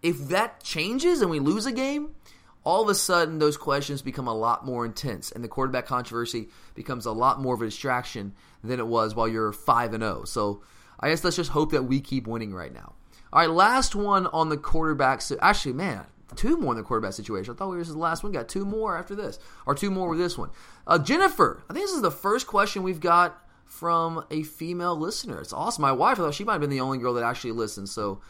If 0.02 0.28
that 0.30 0.64
changes 0.64 1.22
and 1.22 1.30
we 1.30 1.38
lose 1.38 1.66
a 1.66 1.72
game, 1.72 2.16
all 2.64 2.82
of 2.82 2.88
a 2.88 2.96
sudden 2.96 3.38
those 3.38 3.56
questions 3.56 4.02
become 4.02 4.26
a 4.26 4.34
lot 4.34 4.66
more 4.66 4.84
intense 4.84 5.30
and 5.30 5.44
the 5.44 5.48
quarterback 5.48 5.86
controversy 5.86 6.48
becomes 6.74 7.06
a 7.06 7.12
lot 7.12 7.40
more 7.40 7.54
of 7.54 7.62
a 7.62 7.64
distraction 7.64 8.34
than 8.64 8.80
it 8.80 8.88
was 8.88 9.14
while 9.14 9.28
you're 9.28 9.52
5 9.52 9.94
and 9.94 10.02
0. 10.02 10.24
So 10.24 10.64
I 10.98 11.10
guess 11.10 11.22
let's 11.22 11.36
just 11.36 11.50
hope 11.50 11.70
that 11.70 11.84
we 11.84 12.00
keep 12.00 12.26
winning 12.26 12.52
right 12.52 12.74
now. 12.74 12.94
All 13.32 13.40
right, 13.40 13.50
last 13.50 13.94
one 13.94 14.26
on 14.26 14.48
the 14.48 14.56
quarterback. 14.56 15.20
So 15.20 15.38
actually, 15.40 15.74
man, 15.74 16.06
two 16.37 16.56
more 16.56 16.73
in 16.73 16.76
the 16.76 16.82
quarterback 16.82 17.14
situation. 17.14 17.54
I 17.54 17.56
thought 17.56 17.68
we 17.68 17.76
were 17.76 17.82
this 17.82 17.88
is 17.88 17.94
the 17.94 18.00
last 18.00 18.23
one. 18.23 18.32
Got 18.32 18.49
two 18.49 18.64
more 18.64 18.97
after 18.97 19.14
this, 19.14 19.38
or 19.66 19.75
two 19.75 19.90
more 19.90 20.08
with 20.08 20.18
this 20.18 20.37
one. 20.37 20.50
Uh, 20.87 20.99
Jennifer, 20.99 21.62
I 21.68 21.73
think 21.73 21.85
this 21.87 21.94
is 21.94 22.02
the 22.02 22.11
first 22.11 22.47
question 22.47 22.82
we've 22.82 23.00
got 23.00 23.42
from 23.64 24.25
a 24.30 24.42
female 24.42 24.97
listener. 24.97 25.40
It's 25.40 25.52
awesome. 25.52 25.82
My 25.82 25.92
wife, 25.92 26.18
I 26.18 26.23
thought 26.23 26.35
she 26.35 26.44
might 26.44 26.54
have 26.54 26.61
been 26.61 26.70
the 26.70 26.80
only 26.80 26.99
girl 26.99 27.14
that 27.14 27.25
actually 27.25 27.52
listened. 27.52 27.88
So 27.88 28.20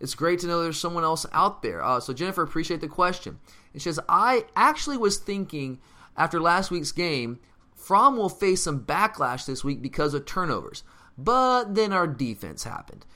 it's 0.00 0.14
great 0.14 0.40
to 0.40 0.46
know 0.46 0.62
there's 0.62 0.78
someone 0.78 1.04
else 1.04 1.24
out 1.32 1.62
there. 1.62 1.82
Uh, 1.82 2.00
so, 2.00 2.12
Jennifer, 2.12 2.42
appreciate 2.42 2.80
the 2.80 2.88
question. 2.88 3.38
It 3.72 3.82
says, 3.82 4.00
I 4.08 4.44
actually 4.56 4.96
was 4.96 5.16
thinking 5.16 5.78
after 6.16 6.40
last 6.40 6.70
week's 6.70 6.92
game, 6.92 7.40
Fromm 7.74 8.16
will 8.16 8.28
face 8.28 8.62
some 8.62 8.84
backlash 8.84 9.46
this 9.46 9.64
week 9.64 9.80
because 9.80 10.14
of 10.14 10.26
turnovers. 10.26 10.84
But 11.16 11.74
then 11.74 11.92
our 11.92 12.06
defense 12.06 12.64
happened. 12.64 13.06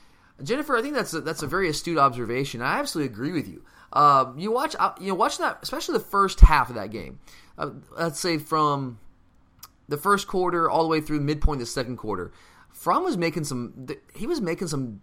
Jennifer, 0.42 0.76
I 0.76 0.82
think 0.82 0.94
that's 0.94 1.14
a, 1.14 1.20
that's 1.20 1.42
a 1.42 1.46
very 1.46 1.68
astute 1.68 1.98
observation. 1.98 2.62
I 2.62 2.78
absolutely 2.78 3.12
agree 3.12 3.32
with 3.32 3.48
you. 3.48 3.64
Uh, 3.96 4.30
you 4.36 4.52
watch, 4.52 4.76
uh, 4.78 4.92
you 5.00 5.08
know, 5.08 5.14
watching 5.14 5.42
that, 5.42 5.58
especially 5.62 5.94
the 5.94 6.04
first 6.04 6.40
half 6.40 6.68
of 6.68 6.74
that 6.74 6.90
game. 6.90 7.18
Uh, 7.56 7.70
let's 7.98 8.20
say 8.20 8.36
from 8.36 8.98
the 9.88 9.96
first 9.96 10.28
quarter 10.28 10.68
all 10.68 10.82
the 10.82 10.88
way 10.88 11.00
through 11.00 11.18
midpoint 11.18 11.62
of 11.62 11.66
the 11.66 11.72
second 11.72 11.96
quarter. 11.96 12.30
Fromm 12.70 13.04
was 13.04 13.16
making 13.16 13.44
some. 13.44 13.86
He 14.14 14.26
was 14.26 14.42
making 14.42 14.68
some. 14.68 15.00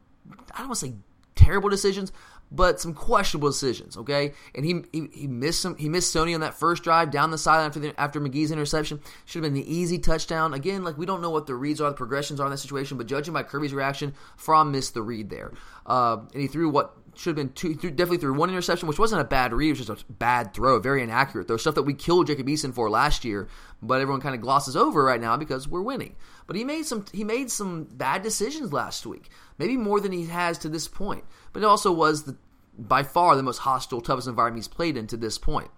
I 0.51 0.59
don't 0.59 0.67
want 0.67 0.79
to 0.79 0.85
say 0.85 0.93
terrible 1.33 1.69
decisions, 1.69 2.11
but 2.53 2.79
some 2.79 2.93
questionable 2.93 3.49
decisions. 3.49 3.97
Okay, 3.97 4.33
and 4.55 4.63
he 4.63 4.83
he, 4.93 5.07
he 5.11 5.27
missed 5.27 5.61
some. 5.61 5.75
He 5.75 5.89
missed 5.89 6.15
Sony 6.15 6.33
on 6.33 6.41
that 6.41 6.53
first 6.53 6.83
drive 6.83 7.11
down 7.11 7.31
the 7.31 7.37
sideline 7.37 7.67
after 7.67 7.79
the, 7.79 7.99
after 7.99 8.21
McGee's 8.21 8.51
interception. 8.51 9.01
Should 9.25 9.43
have 9.43 9.51
been 9.51 9.61
the 9.61 9.73
easy 9.73 9.99
touchdown. 9.99 10.53
Again, 10.53 10.83
like 10.83 10.97
we 10.97 11.05
don't 11.05 11.21
know 11.21 11.31
what 11.31 11.47
the 11.47 11.55
reads 11.55 11.81
are, 11.81 11.89
the 11.89 11.95
progressions 11.95 12.39
are 12.39 12.45
in 12.45 12.51
that 12.51 12.57
situation, 12.57 12.97
but 12.97 13.07
judging 13.07 13.33
by 13.33 13.43
Kirby's 13.43 13.73
reaction, 13.73 14.13
Fromm 14.37 14.71
missed 14.71 14.93
the 14.93 15.01
read 15.01 15.29
there, 15.29 15.51
uh, 15.85 16.17
and 16.31 16.41
he 16.41 16.47
threw 16.47 16.69
what 16.69 16.95
should 17.15 17.37
have 17.37 17.47
been 17.47 17.53
two, 17.53 17.75
threw, 17.75 17.91
definitely 17.91 18.17
threw 18.17 18.33
one 18.33 18.49
interception, 18.49 18.87
which 18.87 18.99
wasn't 18.99 19.21
a 19.21 19.25
bad 19.25 19.53
read, 19.53 19.69
it 19.69 19.77
was 19.77 19.87
just 19.87 20.03
a 20.03 20.11
bad 20.11 20.53
throw, 20.53 20.79
very 20.79 21.03
inaccurate 21.03 21.47
throw. 21.47 21.57
Stuff 21.57 21.75
that 21.75 21.83
we 21.83 21.93
killed 21.93 22.27
Jacob 22.27 22.47
Eason 22.47 22.73
for 22.73 22.89
last 22.89 23.23
year, 23.23 23.47
but 23.81 24.01
everyone 24.01 24.21
kind 24.21 24.35
of 24.35 24.41
glosses 24.41 24.75
over 24.75 25.03
right 25.03 25.21
now 25.21 25.37
because 25.37 25.67
we're 25.67 25.81
winning. 25.81 26.15
But 26.47 26.55
he 26.55 26.63
made 26.63 26.85
some 26.85 27.05
he 27.11 27.23
made 27.23 27.51
some 27.51 27.85
bad 27.85 28.21
decisions 28.21 28.73
last 28.73 29.05
week, 29.05 29.29
maybe 29.57 29.77
more 29.77 29.99
than 29.99 30.11
he 30.11 30.25
has 30.25 30.57
to 30.59 30.69
this 30.69 30.87
point. 30.87 31.23
But 31.51 31.63
it 31.63 31.65
also 31.65 31.91
was 31.91 32.23
the 32.23 32.35
by 32.77 33.03
far 33.03 33.35
the 33.35 33.43
most 33.43 33.59
hostile, 33.59 34.01
toughest 34.01 34.27
environment 34.27 34.63
he's 34.63 34.67
played 34.67 34.97
in 34.97 35.07
to 35.07 35.17
this 35.17 35.37
point. 35.37 35.69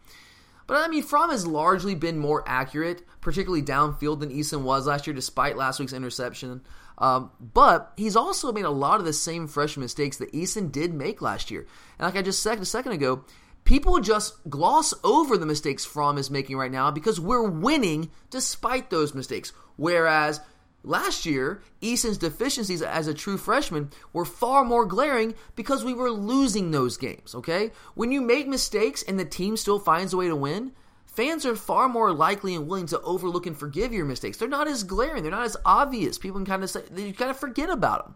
But 0.67 0.77
I 0.77 0.87
mean, 0.87 1.03
Fromm 1.03 1.29
has 1.29 1.45
largely 1.45 1.93
been 1.93 2.17
more 2.17 2.43
accurate, 2.47 3.03
particularly 3.21 3.61
downfield, 3.61 4.19
than 4.19 4.31
Eason 4.31 4.63
was 4.63 4.87
last 4.87 5.05
year, 5.05 5.13
despite 5.13 5.57
last 5.57 5.79
week's 5.79 5.93
interception. 5.93 6.61
Um, 6.97 7.31
but 7.39 7.93
he's 7.97 8.15
also 8.15 8.51
made 8.51 8.65
a 8.65 8.69
lot 8.69 8.99
of 8.99 9.05
the 9.05 9.13
same 9.13 9.47
freshman 9.47 9.83
mistakes 9.83 10.17
that 10.17 10.31
Eason 10.31 10.71
did 10.71 10.93
make 10.93 11.21
last 11.21 11.51
year. 11.51 11.67
And 11.99 12.05
like 12.05 12.15
I 12.15 12.21
just 12.21 12.41
said 12.41 12.59
a 12.59 12.65
second 12.65 12.93
ago, 12.93 13.25
people 13.63 13.99
just 13.99 14.49
gloss 14.49 14.93
over 15.03 15.37
the 15.37 15.45
mistakes 15.45 15.85
Fromm 15.85 16.17
is 16.17 16.31
making 16.31 16.57
right 16.57 16.71
now 16.71 16.89
because 16.91 17.19
we're 17.19 17.47
winning 17.47 18.09
despite 18.29 18.89
those 18.89 19.13
mistakes. 19.13 19.51
Whereas 19.75 20.39
Last 20.85 21.25
year, 21.25 21.63
Eason's 21.81 22.19
deficiencies 22.19 22.83
as 22.83 23.07
a 23.07 23.13
true 23.13 23.37
freshman 23.37 23.89
were 24.13 24.23
far 24.23 24.63
more 24.63 24.85
glaring 24.85 25.33
because 25.55 25.83
we 25.83 25.95
were 25.95 26.11
losing 26.11 26.69
those 26.69 26.95
games, 26.95 27.33
okay? 27.33 27.71
When 27.95 28.11
you 28.11 28.21
make 28.21 28.47
mistakes 28.47 29.01
and 29.01 29.19
the 29.19 29.25
team 29.25 29.57
still 29.57 29.79
finds 29.79 30.13
a 30.13 30.17
way 30.17 30.27
to 30.27 30.35
win, 30.35 30.73
fans 31.07 31.43
are 31.43 31.55
far 31.55 31.89
more 31.89 32.13
likely 32.13 32.53
and 32.53 32.67
willing 32.67 32.85
to 32.87 33.01
overlook 33.01 33.47
and 33.47 33.57
forgive 33.57 33.93
your 33.93 34.05
mistakes. 34.05 34.37
They're 34.37 34.47
not 34.47 34.67
as 34.67 34.83
glaring, 34.83 35.23
they're 35.23 35.31
not 35.31 35.45
as 35.45 35.57
obvious. 35.65 36.19
People 36.19 36.37
can 36.39 36.45
kind 36.45 36.63
of 36.63 36.69
say, 36.69 36.83
you 36.95 37.13
kind 37.13 37.31
of 37.31 37.39
forget 37.39 37.71
about 37.71 38.05
them. 38.05 38.15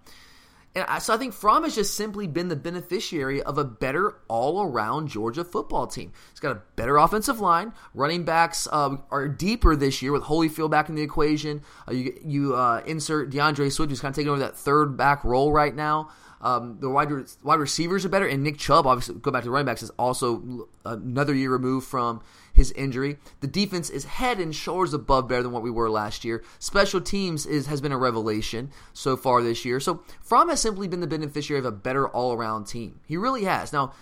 And 0.76 1.02
so 1.02 1.16
I 1.16 1.18
think 1.18 1.34
Fromm 1.34 1.64
has 1.64 1.74
just 1.74 1.96
simply 1.96 2.28
been 2.28 2.48
the 2.48 2.56
beneficiary 2.56 3.42
of 3.42 3.58
a 3.58 3.64
better 3.64 4.16
all 4.28 4.62
around 4.62 5.08
Georgia 5.08 5.44
football 5.44 5.88
team. 5.88 6.12
He's 6.30 6.40
got 6.40 6.56
a 6.56 6.62
better 6.76 6.98
offensive 6.98 7.40
line. 7.40 7.74
Running 7.96 8.24
backs 8.24 8.68
uh, 8.72 8.98
are 9.10 9.28
deeper 9.28 9.76
this 9.76 10.02
year 10.04 10.12
with 10.12 10.24
Holyfield 10.24 10.70
back 10.70 10.88
in 10.88 10.96
the 10.96 11.02
equation. 11.02 11.64
Uh, 11.88 11.94
you 11.94 12.20
you 12.24 12.56
uh, 12.56 12.84
insert 12.86 13.32
DeAndre 13.32 13.72
Swift, 13.72 13.90
who's 13.90 14.00
kind 14.00 14.12
of 14.12 14.16
taking 14.16 14.30
over 14.30 14.40
that 14.40 14.56
third 14.56 14.96
back 14.96 15.24
role 15.24 15.52
right 15.52 15.76
now. 15.76 16.12
Um, 16.42 16.78
the 16.80 16.90
wide, 16.90 17.10
wide 17.44 17.60
receivers 17.60 18.06
are 18.06 18.10
better, 18.10 18.28
and 18.28 18.44
Nick 18.44 18.58
Chubb, 18.58 18.88
obviously, 18.88 19.16
go 19.16 19.32
back 19.32 19.42
to 19.42 19.48
the 19.48 19.52
running 19.52 19.66
backs, 19.66 19.84
is 19.84 19.90
also 19.92 20.70
another 20.86 21.34
year 21.34 21.52
removed 21.52 21.88
from 21.88 22.22
his 22.60 22.72
injury. 22.74 23.18
The 23.40 23.48
defense 23.48 23.90
is 23.90 24.04
head 24.04 24.40
and 24.40 24.54
shoulders 24.54 24.94
above 24.94 25.30
better 25.30 25.42
than 25.42 25.54
what 25.54 25.64
we 25.64 25.72
were 25.72 25.90
last 25.90 26.26
year. 26.26 26.44
Special 26.60 27.00
teams 27.00 27.46
is 27.46 27.68
has 27.68 27.80
been 27.80 27.94
a 27.94 27.98
revelation 27.98 28.72
so 28.94 29.16
far 29.16 29.42
this 29.42 29.64
year. 29.64 29.80
So 29.80 30.04
Fromm 30.22 30.50
has 30.50 30.60
simply 30.60 30.90
been 30.90 31.00
the 31.00 31.08
beneficiary 31.08 31.60
of 31.60 31.66
a 31.66 31.72
better 31.72 32.08
all 32.08 32.34
around 32.34 32.66
team. 32.66 33.00
He 33.08 33.16
really 33.16 33.46
has. 33.46 33.72
Now, 33.72 33.94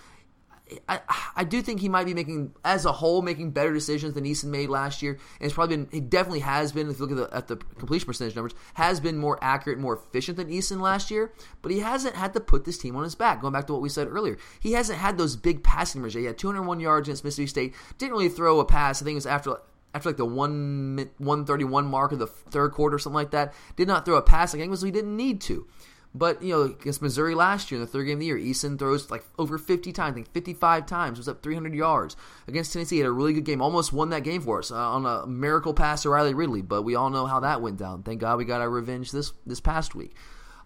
I, 0.88 1.00
I 1.36 1.44
do 1.44 1.62
think 1.62 1.80
he 1.80 1.88
might 1.88 2.04
be 2.04 2.14
making, 2.14 2.54
as 2.64 2.84
a 2.84 2.92
whole, 2.92 3.22
making 3.22 3.52
better 3.52 3.72
decisions 3.72 4.14
than 4.14 4.24
Eason 4.24 4.46
made 4.46 4.68
last 4.68 5.02
year. 5.02 5.12
And 5.12 5.46
it's 5.46 5.54
probably 5.54 5.76
been, 5.76 5.88
he 5.90 6.00
definitely 6.00 6.40
has 6.40 6.72
been, 6.72 6.90
if 6.90 6.98
you 6.98 7.06
look 7.06 7.18
at 7.18 7.30
the, 7.30 7.36
at 7.36 7.48
the 7.48 7.56
completion 7.78 8.06
percentage 8.06 8.36
numbers, 8.36 8.54
has 8.74 9.00
been 9.00 9.18
more 9.18 9.38
accurate, 9.42 9.78
more 9.78 9.94
efficient 9.94 10.36
than 10.36 10.48
Eason 10.48 10.80
last 10.80 11.10
year. 11.10 11.32
But 11.62 11.72
he 11.72 11.80
hasn't 11.80 12.16
had 12.16 12.34
to 12.34 12.40
put 12.40 12.64
this 12.64 12.78
team 12.78 12.96
on 12.96 13.04
his 13.04 13.14
back. 13.14 13.40
Going 13.40 13.52
back 13.52 13.66
to 13.68 13.72
what 13.72 13.82
we 13.82 13.88
said 13.88 14.08
earlier, 14.08 14.36
he 14.60 14.72
hasn't 14.72 14.98
had 14.98 15.18
those 15.18 15.36
big 15.36 15.62
passing 15.62 16.00
numbers. 16.00 16.14
He 16.14 16.24
had 16.24 16.38
201 16.38 16.80
yards 16.80 17.08
against 17.08 17.24
Mississippi 17.24 17.46
State. 17.46 17.74
Didn't 17.98 18.12
really 18.12 18.28
throw 18.28 18.60
a 18.60 18.64
pass. 18.64 19.00
I 19.02 19.04
think 19.04 19.14
it 19.14 19.16
was 19.16 19.26
after 19.26 19.56
after 19.94 20.10
like 20.10 20.16
the 20.16 20.24
one 20.24 21.10
131 21.18 21.86
mark 21.86 22.12
of 22.12 22.18
the 22.18 22.26
third 22.26 22.72
quarter 22.72 22.96
or 22.96 22.98
something 22.98 23.14
like 23.14 23.30
that. 23.30 23.54
Did 23.76 23.88
not 23.88 24.04
throw 24.04 24.16
a 24.16 24.22
pass. 24.22 24.50
I 24.50 24.58
think 24.58 24.68
it 24.68 24.70
was 24.70 24.82
he 24.82 24.90
didn't 24.90 25.16
need 25.16 25.40
to. 25.42 25.66
But 26.14 26.42
you 26.42 26.52
know, 26.52 26.62
against 26.62 27.02
Missouri 27.02 27.34
last 27.34 27.70
year 27.70 27.80
in 27.80 27.84
the 27.84 27.90
third 27.90 28.04
game 28.04 28.14
of 28.14 28.20
the 28.20 28.26
year, 28.26 28.38
Eason 28.38 28.78
throws 28.78 29.10
like 29.10 29.24
over 29.38 29.58
50 29.58 29.92
times, 29.92 30.12
I 30.12 30.14
think 30.14 30.32
55 30.32 30.86
times, 30.86 31.18
was 31.18 31.28
up 31.28 31.42
300 31.42 31.74
yards. 31.74 32.16
Against 32.46 32.72
Tennessee, 32.72 32.96
he 32.96 33.00
had 33.00 33.08
a 33.08 33.12
really 33.12 33.34
good 33.34 33.44
game, 33.44 33.60
almost 33.60 33.92
won 33.92 34.10
that 34.10 34.24
game 34.24 34.40
for 34.40 34.58
us 34.58 34.70
uh, 34.70 34.76
on 34.76 35.04
a 35.04 35.26
miracle 35.26 35.74
pass 35.74 36.02
to 36.02 36.10
Riley 36.10 36.34
Ridley. 36.34 36.62
But 36.62 36.82
we 36.82 36.94
all 36.94 37.10
know 37.10 37.26
how 37.26 37.40
that 37.40 37.62
went 37.62 37.76
down. 37.76 38.02
Thank 38.02 38.20
God 38.20 38.38
we 38.38 38.44
got 38.44 38.60
our 38.60 38.70
revenge 38.70 39.12
this 39.12 39.32
this 39.46 39.60
past 39.60 39.94
week. 39.94 40.14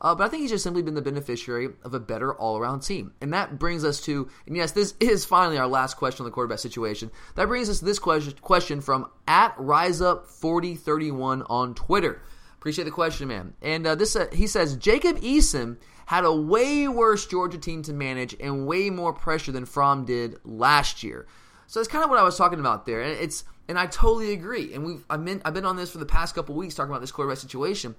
Uh, 0.02 0.16
but 0.16 0.24
I 0.24 0.28
think 0.28 0.42
he's 0.42 0.50
just 0.50 0.64
simply 0.64 0.83
been 0.83 0.94
the 0.94 1.02
beneficiary 1.02 1.68
of 1.85 1.94
a 1.94 2.00
better 2.00 2.35
all 2.35 2.59
around 2.59 2.81
team. 2.81 3.12
And 3.20 3.33
that 3.33 3.59
brings 3.59 3.85
us 3.85 4.00
to, 4.02 4.28
and 4.46 4.57
yes, 4.57 4.72
this 4.72 4.94
is 5.00 5.24
finally 5.24 5.59
our 5.59 5.68
last 5.68 5.96
question 5.96 6.24
on 6.24 6.24
the 6.24 6.35
quarterback 6.35 6.59
situation. 6.59 7.11
That 7.37 7.46
brings 7.46 7.70
us 7.70 7.78
to 7.78 7.85
this 7.85 8.00
question, 8.00 8.35
question 8.42 8.81
from 8.81 9.09
at 9.28 9.57
RiseUp4031 9.57 11.46
on 11.48 11.74
Twitter. 11.74 12.20
Appreciate 12.62 12.85
the 12.85 12.92
question, 12.92 13.27
man. 13.27 13.55
And 13.61 13.85
uh, 13.85 13.96
this 13.96 14.14
uh, 14.14 14.29
he 14.33 14.46
says 14.46 14.77
Jacob 14.77 15.18
Eason 15.18 15.79
had 16.07 16.25
a 16.25 16.33
way 16.33 16.87
worse 16.87 17.27
Georgia 17.27 17.59
team 17.59 17.83
to 17.83 17.92
manage 17.92 18.37
and 18.38 18.68
way 18.68 18.88
more 18.88 19.12
pressure 19.12 19.51
than 19.51 19.64
Fromm 19.64 20.05
did 20.05 20.37
last 20.44 21.03
year. 21.03 21.27
So 21.66 21.81
that's 21.81 21.88
kind 21.88 22.05
of 22.05 22.11
what 22.11 22.20
I 22.20 22.22
was 22.22 22.38
talking 22.38 22.61
about 22.61 22.87
there. 22.87 23.01
And 23.01 23.18
it's 23.18 23.42
and 23.66 23.77
I 23.77 23.87
totally 23.87 24.33
agree. 24.33 24.72
And 24.75 24.85
we've 24.85 25.05
I've 25.11 25.25
been 25.25 25.42
I've 25.44 25.55
been 25.55 25.64
on 25.64 25.75
this 25.75 25.90
for 25.90 25.98
the 25.98 26.07
past 26.07 26.37
couple 26.37 26.55
weeks 26.55 26.77
talking 26.77 26.92
about 26.92 27.01
this 27.01 27.11
quarterback 27.11 27.38
situation. 27.38 27.96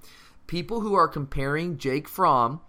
People 0.47 0.79
who 0.79 0.93
are 0.93 1.09
comparing 1.09 1.77
Jake 1.77 2.07
Fromm 2.07 2.61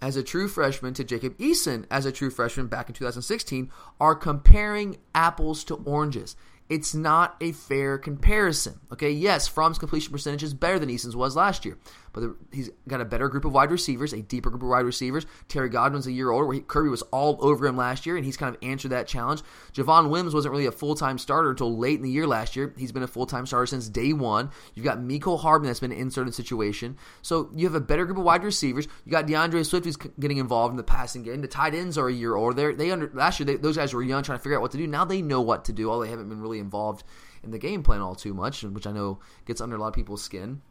as 0.00 0.16
a 0.16 0.24
true 0.24 0.48
freshman 0.48 0.92
to 0.94 1.04
Jacob 1.04 1.38
Eason 1.38 1.86
as 1.88 2.04
a 2.04 2.10
true 2.10 2.30
freshman 2.30 2.66
back 2.66 2.88
in 2.88 2.96
2016 2.96 3.70
are 4.00 4.16
comparing 4.16 4.96
apples 5.14 5.62
to 5.62 5.76
oranges. 5.76 6.34
It's 6.72 6.94
not 6.94 7.36
a 7.42 7.52
fair 7.52 7.98
comparison. 7.98 8.80
Okay, 8.90 9.10
yes, 9.10 9.46
Fromm's 9.46 9.76
completion 9.76 10.10
percentage 10.10 10.42
is 10.42 10.54
better 10.54 10.78
than 10.78 10.88
Eason's 10.88 11.14
was 11.14 11.36
last 11.36 11.66
year, 11.66 11.76
but 12.14 12.20
the, 12.22 12.36
he's 12.50 12.70
got 12.88 13.02
a 13.02 13.04
better 13.04 13.28
group 13.28 13.44
of 13.44 13.52
wide 13.52 13.70
receivers, 13.70 14.14
a 14.14 14.22
deeper 14.22 14.48
group 14.48 14.62
of 14.62 14.70
wide 14.70 14.86
receivers. 14.86 15.26
Terry 15.48 15.68
Godwin's 15.68 16.06
a 16.06 16.12
year 16.12 16.30
older, 16.30 16.46
where 16.46 16.54
he, 16.54 16.60
Kirby 16.62 16.88
was 16.88 17.02
all 17.10 17.36
over 17.40 17.66
him 17.66 17.76
last 17.76 18.06
year, 18.06 18.16
and 18.16 18.24
he's 18.24 18.38
kind 18.38 18.54
of 18.54 18.62
answered 18.62 18.88
that 18.88 19.06
challenge. 19.06 19.42
Javon 19.74 20.08
Wims 20.08 20.32
wasn't 20.32 20.52
really 20.52 20.64
a 20.64 20.72
full 20.72 20.94
time 20.94 21.18
starter 21.18 21.50
until 21.50 21.76
late 21.76 21.98
in 21.98 22.02
the 22.02 22.10
year 22.10 22.26
last 22.26 22.56
year. 22.56 22.74
He's 22.78 22.90
been 22.90 23.02
a 23.02 23.06
full 23.06 23.26
time 23.26 23.44
starter 23.44 23.66
since 23.66 23.90
day 23.90 24.14
one. 24.14 24.50
You've 24.74 24.86
got 24.86 24.96
Mecole 24.96 25.40
Hardman 25.40 25.68
that's 25.68 25.80
been 25.80 25.92
an 25.92 25.98
inserted 25.98 26.34
situation. 26.34 26.96
So 27.20 27.50
you 27.54 27.66
have 27.66 27.74
a 27.74 27.80
better 27.80 28.06
group 28.06 28.16
of 28.16 28.24
wide 28.24 28.44
receivers. 28.44 28.88
You 29.04 29.12
got 29.12 29.26
DeAndre 29.26 29.66
Swift 29.66 29.84
who's 29.84 29.96
getting 29.96 30.38
involved 30.38 30.70
in 30.72 30.78
the 30.78 30.82
passing 30.82 31.22
game. 31.22 31.42
The 31.42 31.48
tight 31.48 31.74
ends 31.74 31.98
are 31.98 32.08
a 32.08 32.12
year 32.12 32.34
older. 32.34 32.54
They're, 32.54 32.74
they 32.74 32.90
under 32.90 33.10
last 33.12 33.40
year 33.40 33.44
they, 33.44 33.56
those 33.56 33.76
guys 33.76 33.92
were 33.92 34.02
young, 34.02 34.22
trying 34.22 34.38
to 34.38 34.42
figure 34.42 34.56
out 34.56 34.62
what 34.62 34.70
to 34.70 34.78
do. 34.78 34.86
Now 34.86 35.04
they 35.04 35.20
know 35.20 35.42
what 35.42 35.66
to 35.66 35.74
do. 35.74 35.90
All 35.90 36.00
they 36.00 36.08
haven't 36.08 36.30
been 36.30 36.40
really 36.40 36.61
involved 36.62 37.04
in 37.42 37.50
the 37.50 37.58
game 37.58 37.82
plan 37.82 38.00
all 38.00 38.14
too 38.14 38.32
much, 38.34 38.62
which 38.62 38.86
I 38.86 38.92
know 38.92 39.18
gets 39.44 39.60
under 39.60 39.76
a 39.76 39.78
lot 39.78 39.88
of 39.88 39.94
people's 39.94 40.22
skin. 40.22 40.62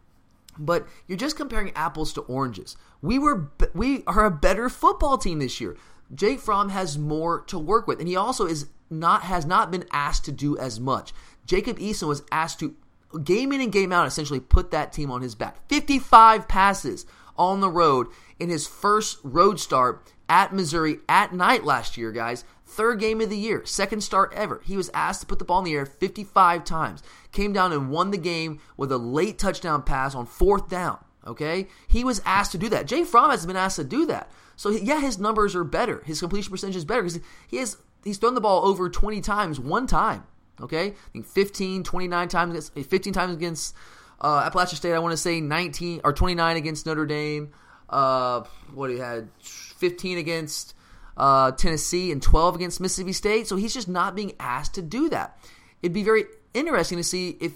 But 0.58 0.88
you're 1.08 1.18
just 1.18 1.38
comparing 1.38 1.72
apples 1.76 2.14
to 2.14 2.22
oranges. 2.22 2.76
We 3.02 3.20
were 3.20 3.52
we 3.74 4.04
are 4.06 4.26
a 4.26 4.32
better 4.32 4.70
football 4.70 5.18
team 5.18 5.40
this 5.40 5.62
year. 5.62 5.78
Jake 6.14 6.40
Fromm 6.40 6.70
has 6.70 6.98
more 6.98 7.42
to 7.46 7.58
work 7.58 7.88
with, 7.88 8.00
and 8.00 8.08
he 8.08 8.16
also 8.16 8.46
is 8.46 8.68
not 8.90 9.24
has 9.24 9.46
not 9.46 9.72
been 9.72 9.86
asked 9.92 10.26
to 10.26 10.32
do 10.32 10.58
as 10.58 10.80
much. 10.80 11.14
Jacob 11.46 11.80
Eason 11.80 12.08
was 12.08 12.24
asked 12.32 12.60
to 12.60 12.76
game 13.24 13.52
in 13.52 13.62
and 13.62 13.72
game 13.72 13.92
out 13.92 14.08
essentially 14.08 14.40
put 14.40 14.72
that 14.72 14.94
team 14.94 15.12
on 15.12 15.22
his 15.22 15.36
back. 15.36 15.68
55 15.70 16.48
passes 16.48 17.06
on 17.38 17.60
the 17.62 17.70
road 17.70 18.08
in 18.40 18.50
his 18.50 18.68
first 18.68 19.20
road 19.24 19.60
start 19.60 20.12
at 20.30 20.54
Missouri 20.54 21.00
at 21.10 21.34
night 21.34 21.64
last 21.64 21.98
year, 21.98 22.12
guys. 22.12 22.46
Third 22.72 23.02
game 23.02 23.20
of 23.20 23.30
the 23.30 23.38
year, 23.38 23.66
second 23.66 24.00
start 24.00 24.32
ever. 24.34 24.62
He 24.64 24.78
was 24.78 24.90
asked 24.94 25.20
to 25.20 25.28
put 25.28 25.40
the 25.40 25.46
ball 25.46 25.60
in 25.60 25.66
the 25.66 25.74
air 25.74 25.86
55 25.86 26.64
times. 26.64 27.04
Came 27.34 27.52
down 27.52 27.74
and 27.74 27.92
won 27.92 28.12
the 28.12 28.18
game 28.18 28.62
with 28.78 28.94
a 28.94 28.98
late 28.98 29.38
touchdown 29.38 29.84
pass 29.84 30.16
on 30.16 30.26
fourth 30.26 30.70
down. 30.70 30.98
Okay? 31.28 31.68
He 31.90 32.06
was 32.06 32.22
asked 32.26 32.54
to 32.54 32.58
do 32.58 32.70
that. 32.70 32.88
Jay 32.88 33.04
Fromm 33.04 33.30
has 33.30 33.46
been 33.46 33.58
asked 33.58 33.76
to 33.76 33.84
do 33.84 34.06
that. 34.06 34.32
So, 34.56 34.70
yeah, 34.70 35.02
his 35.02 35.20
numbers 35.20 35.54
are 35.54 35.66
better. 35.66 36.02
His 36.06 36.22
completion 36.22 36.50
percentage 36.50 36.78
is 36.78 36.86
better 36.86 37.02
because 37.02 37.20
he 37.50 37.58
has 37.58 37.76
he's 38.06 38.18
thrown 38.18 38.36
the 38.36 38.42
ball 38.42 38.66
over 38.66 38.90
20 38.90 39.20
times 39.20 39.60
one 39.60 39.86
time. 39.86 40.24
Okay? 40.62 40.88
I 40.92 41.10
think 41.12 41.26
15, 41.26 41.84
29 41.84 42.28
times 42.30 42.52
against, 42.52 42.90
15 42.90 43.12
times 43.12 43.36
against 43.36 43.76
uh, 44.22 44.44
Appalachian 44.46 44.78
State. 44.78 44.94
I 44.94 45.00
want 45.00 45.12
to 45.12 45.18
say 45.18 45.42
19 45.42 46.02
or 46.06 46.14
29 46.14 46.56
against 46.56 46.86
Notre 46.86 47.06
Dame. 47.06 47.52
Uh, 47.90 48.46
what 48.74 48.90
he 48.90 48.98
had 48.98 49.28
15 49.42 50.18
against 50.18 50.74
uh, 51.18 51.52
Tennessee 51.52 52.12
and 52.12 52.22
12 52.22 52.56
against 52.56 52.80
Mississippi 52.80 53.14
State. 53.14 53.48
So 53.48 53.56
he's 53.56 53.74
just 53.74 53.88
not 53.88 54.16
being 54.16 54.34
asked 54.40 54.76
to 54.76 54.82
do 54.82 55.10
that. 55.10 55.38
It'd 55.82 55.94
be 55.94 56.04
very 56.04 56.26
interesting 56.54 56.98
to 56.98 57.04
see 57.04 57.38
if 57.40 57.54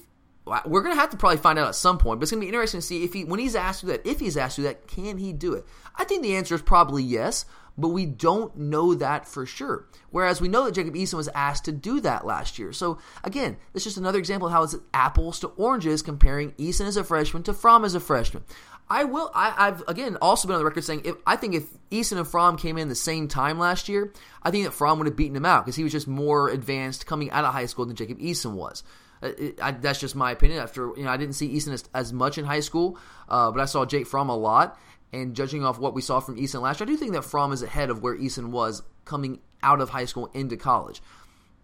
we're 0.66 0.82
going 0.82 0.94
to 0.96 1.00
have 1.00 1.10
to 1.10 1.18
probably 1.18 1.38
find 1.38 1.58
out 1.58 1.68
at 1.68 1.76
some 1.76 1.98
point, 1.98 2.20
but 2.20 2.24
it's 2.24 2.32
going 2.32 2.42
to 2.42 2.46
be 2.46 2.50
interesting 2.50 2.80
to 2.80 2.86
see 2.86 3.04
if 3.04 3.14
he, 3.14 3.24
when 3.24 3.40
he's 3.40 3.56
asked 3.56 3.80
to 3.80 3.88
do 3.88 3.92
that, 3.94 4.06
if 4.06 4.20
he's 4.20 4.38
asked 4.38 4.58
to 4.58 4.62
do 4.62 4.68
that, 4.68 4.88
can 4.88 5.18
he 5.18 5.34
do 5.34 5.54
it? 5.54 5.66
I 5.96 6.04
think 6.04 6.22
the 6.22 6.36
answer 6.36 6.54
is 6.54 6.62
probably 6.62 7.04
yes, 7.04 7.46
but 7.78 7.90
we 7.90 8.06
don't 8.06 8.56
know 8.56 8.94
that 8.96 9.28
for 9.28 9.46
sure. 9.46 9.88
Whereas 10.12 10.40
we 10.40 10.48
know 10.48 10.66
that 10.66 10.76
Jacob 10.76 10.94
Eason 10.94 11.16
was 11.16 11.28
asked 11.30 11.66
to 11.66 11.72
do 11.72 12.00
that 12.02 12.26
last 12.26 12.58
year. 12.58 12.72
So 12.72 13.00
again, 13.24 13.58
it's 13.74 13.84
just 13.84 13.98
another 13.98 14.20
example 14.20 14.48
of 14.48 14.54
how 14.54 14.64
it's 14.64 14.76
apples 14.94 15.40
to 15.42 15.48
oranges 15.48 16.02
comparing 16.02 16.52
Eason 16.54 16.86
as 16.86 16.96
a 16.96 17.04
freshman 17.04 17.44
to 17.44 17.54
Fromm 17.54 17.84
as 17.84 17.96
a 17.96 18.00
freshman. 18.00 18.44
I 18.90 19.06
will. 19.06 19.32
I, 19.34 19.66
have 19.66 19.84
again 19.88 20.18
also 20.22 20.48
been 20.48 20.56
on 20.56 20.60
the 20.60 20.66
record 20.66 20.84
saying 20.84 21.02
if 21.06 21.16
I 21.26 21.36
think 21.36 21.56
if 21.56 21.64
Eason 21.90 22.18
and 22.18 22.28
Fromm 22.28 22.58
came 22.58 22.78
in 22.78 22.88
the 22.88 22.96
same 22.96 23.28
time 23.28 23.58
last 23.58 23.90
year, 23.90 24.14
I 24.44 24.52
think 24.52 24.66
that 24.66 24.72
Fromm 24.72 25.00
would 25.00 25.08
have 25.08 25.16
beaten 25.16 25.36
him 25.36 25.46
out 25.46 25.66
because 25.66 25.76
he 25.76 25.84
was 25.84 25.92
just 25.92 26.08
more 26.08 26.50
advanced 26.50 27.08
coming 27.08 27.32
out 27.32 27.46
of 27.46 27.54
high 27.54 27.66
school 27.66 27.86
than 27.86 27.96
Jacob 27.96 28.20
Eason 28.20 28.54
was. 28.54 28.84
Uh, 29.24 29.32
it, 29.38 29.60
I, 29.62 29.72
that's 29.72 30.00
just 30.00 30.16
my 30.16 30.32
opinion. 30.32 30.60
After 30.60 30.92
you 30.96 31.04
know, 31.04 31.10
I 31.10 31.18
didn't 31.18 31.34
see 31.34 31.56
Eason 31.56 31.74
as, 31.74 31.84
as 31.94 32.14
much 32.14 32.38
in 32.38 32.46
high 32.46 32.60
school, 32.60 33.00
uh, 33.28 33.50
but 33.52 33.60
I 33.60 33.66
saw 33.66 33.86
Jake 33.86 34.08
Fromm 34.08 34.30
a 34.30 34.38
lot. 34.38 34.78
And 35.14 35.34
judging 35.34 35.64
off 35.64 35.80
what 35.80 35.94
we 35.94 36.02
saw 36.02 36.20
from 36.20 36.36
Eason 36.36 36.62
last 36.62 36.80
year, 36.80 36.88
I 36.88 36.92
do 36.92 36.98
think 36.98 37.14
that 37.14 37.24
Fromm 37.24 37.54
is 37.54 37.62
ahead 37.62 37.90
of 37.90 38.04
where 38.04 38.18
Eason 38.18 38.50
was 38.50 38.84
coming 39.06 39.40
out 39.64 39.80
of 39.80 39.90
high 39.90 40.06
school 40.06 40.30
into 40.34 40.58
college. 40.58 41.02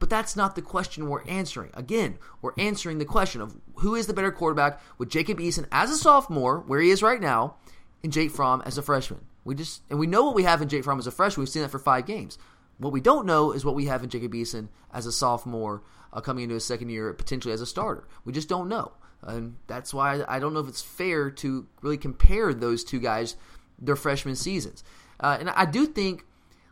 But 0.01 0.09
that's 0.09 0.35
not 0.35 0.55
the 0.55 0.63
question 0.63 1.07
we're 1.07 1.23
answering. 1.27 1.69
Again, 1.75 2.17
we're 2.41 2.55
answering 2.57 2.97
the 2.97 3.05
question 3.05 3.39
of 3.39 3.55
who 3.75 3.93
is 3.93 4.07
the 4.07 4.15
better 4.15 4.31
quarterback 4.31 4.81
with 4.97 5.11
Jacob 5.11 5.37
Eason 5.37 5.67
as 5.71 5.91
a 5.91 5.95
sophomore, 5.95 6.61
where 6.61 6.81
he 6.81 6.89
is 6.89 7.03
right 7.03 7.21
now, 7.21 7.57
and 8.03 8.11
Jake 8.11 8.31
Fromm 8.31 8.63
as 8.65 8.79
a 8.79 8.81
freshman. 8.81 9.27
We 9.45 9.53
just 9.53 9.83
and 9.91 9.99
we 9.99 10.07
know 10.07 10.25
what 10.25 10.33
we 10.33 10.41
have 10.41 10.59
in 10.59 10.69
Jake 10.69 10.83
Fromm 10.83 10.97
as 10.97 11.05
a 11.05 11.11
freshman. 11.11 11.43
We've 11.43 11.49
seen 11.49 11.61
that 11.61 11.69
for 11.69 11.77
five 11.77 12.07
games. 12.07 12.39
What 12.79 12.91
we 12.93 12.99
don't 12.99 13.27
know 13.27 13.51
is 13.51 13.63
what 13.63 13.75
we 13.75 13.85
have 13.85 14.03
in 14.03 14.09
Jacob 14.09 14.33
Eason 14.33 14.69
as 14.91 15.05
a 15.05 15.11
sophomore 15.11 15.83
uh, 16.11 16.19
coming 16.19 16.45
into 16.45 16.55
his 16.55 16.65
second 16.65 16.89
year, 16.89 17.13
potentially 17.13 17.53
as 17.53 17.61
a 17.61 17.67
starter. 17.67 18.07
We 18.25 18.33
just 18.33 18.49
don't 18.49 18.69
know, 18.69 18.93
and 19.21 19.57
that's 19.67 19.93
why 19.93 20.23
I 20.27 20.39
don't 20.39 20.55
know 20.55 20.61
if 20.61 20.67
it's 20.67 20.81
fair 20.81 21.29
to 21.29 21.67
really 21.83 21.99
compare 21.99 22.55
those 22.55 22.83
two 22.83 22.99
guys 22.99 23.35
their 23.77 23.95
freshman 23.95 24.35
seasons. 24.35 24.83
Uh, 25.19 25.37
and 25.39 25.51
I 25.51 25.65
do 25.65 25.85
think, 25.85 26.25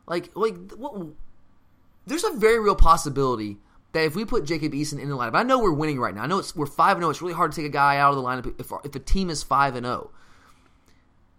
like, 0.07 0.31
like 0.35 0.71
what, 0.71 0.95
there's 2.09 2.23
a 2.23 2.31
very 2.31 2.59
real 2.59 2.75
possibility 2.75 3.57
that 3.93 4.03
if 4.03 4.15
we 4.15 4.25
put 4.25 4.45
Jacob 4.45 4.73
Eason 4.73 4.99
in 4.99 5.09
the 5.09 5.15
lineup, 5.15 5.35
I 5.35 5.43
know 5.43 5.59
we're 5.59 5.71
winning 5.71 5.99
right 5.99 6.13
now. 6.13 6.23
I 6.23 6.27
know 6.27 6.39
it's, 6.39 6.55
we're 6.55 6.65
five 6.65 6.97
and 6.97 7.01
zero. 7.01 7.07
Oh. 7.07 7.11
It's 7.11 7.21
really 7.21 7.33
hard 7.33 7.51
to 7.51 7.55
take 7.55 7.65
a 7.65 7.73
guy 7.73 7.97
out 7.97 8.11
of 8.11 8.17
the 8.17 8.23
lineup 8.23 8.59
if 8.59 8.71
if 8.83 8.91
the 8.91 8.99
team 8.99 9.29
is 9.29 9.43
five 9.43 9.75
and 9.75 9.85
zero. 9.85 10.11
Oh. 10.11 10.15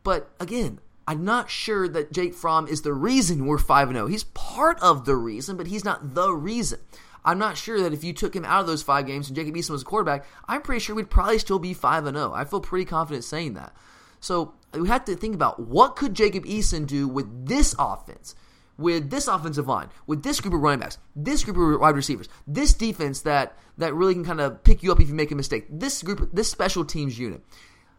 But 0.03 0.31
again, 0.41 0.81
I'm 1.07 1.25
not 1.25 1.51
sure 1.51 1.89
that 1.89 2.13
Jake 2.13 2.35
Fromm 2.35 2.67
is 2.67 2.83
the 2.83 2.93
reason 2.93 3.47
we're 3.47 3.59
five 3.59 3.89
and 3.89 3.97
zero. 3.97 4.07
Oh. 4.07 4.09
He's 4.09 4.25
part 4.25 4.81
of 4.81 5.05
the 5.05 5.17
reason, 5.17 5.57
but 5.57 5.67
he's 5.67 5.85
not 5.85 6.15
the 6.15 6.33
reason. 6.33 6.81
I'm 7.25 7.39
not 7.39 7.59
sure 7.59 7.83
that 7.83 7.93
if 7.93 8.03
you 8.03 8.13
took 8.13 8.35
him 8.35 8.47
out 8.47 8.63
of 8.63 8.67
those 8.67 8.83
five 8.83 9.07
games 9.07 9.29
and 9.29 9.37
Jacob 9.37 9.55
Eason 9.55 9.71
was 9.71 9.83
a 9.83 9.85
quarterback, 9.85 10.25
I'm 10.49 10.63
pretty 10.63 10.81
sure 10.81 10.97
we'd 10.97 11.11
probably 11.11 11.39
still 11.39 11.59
be 11.59 11.75
five 11.75 12.07
and 12.07 12.17
zero. 12.17 12.33
I 12.33 12.45
feel 12.45 12.61
pretty 12.61 12.87
confident 12.87 13.25
saying 13.25 13.55
that. 13.55 13.75
So 14.21 14.55
we 14.73 14.89
have 14.89 15.05
to 15.07 15.17
think 15.17 15.35
about 15.35 15.61
what 15.61 15.97
could 15.97 16.15
Jacob 16.15 16.45
Eason 16.45 16.87
do 16.87 17.09
with 17.09 17.47
this 17.47 17.75
offense 17.79 18.35
with 18.81 19.11
this 19.11 19.29
offensive 19.29 19.69
line, 19.69 19.91
with 20.07 20.23
this 20.23 20.41
group 20.41 20.55
of 20.55 20.61
running 20.61 20.81
backs, 20.81 20.99
this 21.15 21.45
group 21.45 21.57
of 21.57 21.81
wide 21.81 21.95
receivers, 21.95 22.29
this 22.47 22.73
defense 22.73 23.21
that 23.21 23.57
that 23.79 23.95
really 23.95 24.15
can 24.15 24.25
kind 24.25 24.41
of 24.41 24.65
pick 24.65 24.83
you 24.83 24.91
up 24.91 25.01
if 25.01 25.09
you 25.09 25.15
make 25.15 25.31
a 25.31 25.35
mistake, 25.35 25.67
this 25.71 26.03
group, 26.03 26.31
this 26.33 26.51
special 26.51 26.85
teams 26.85 27.19
unit. 27.19 27.43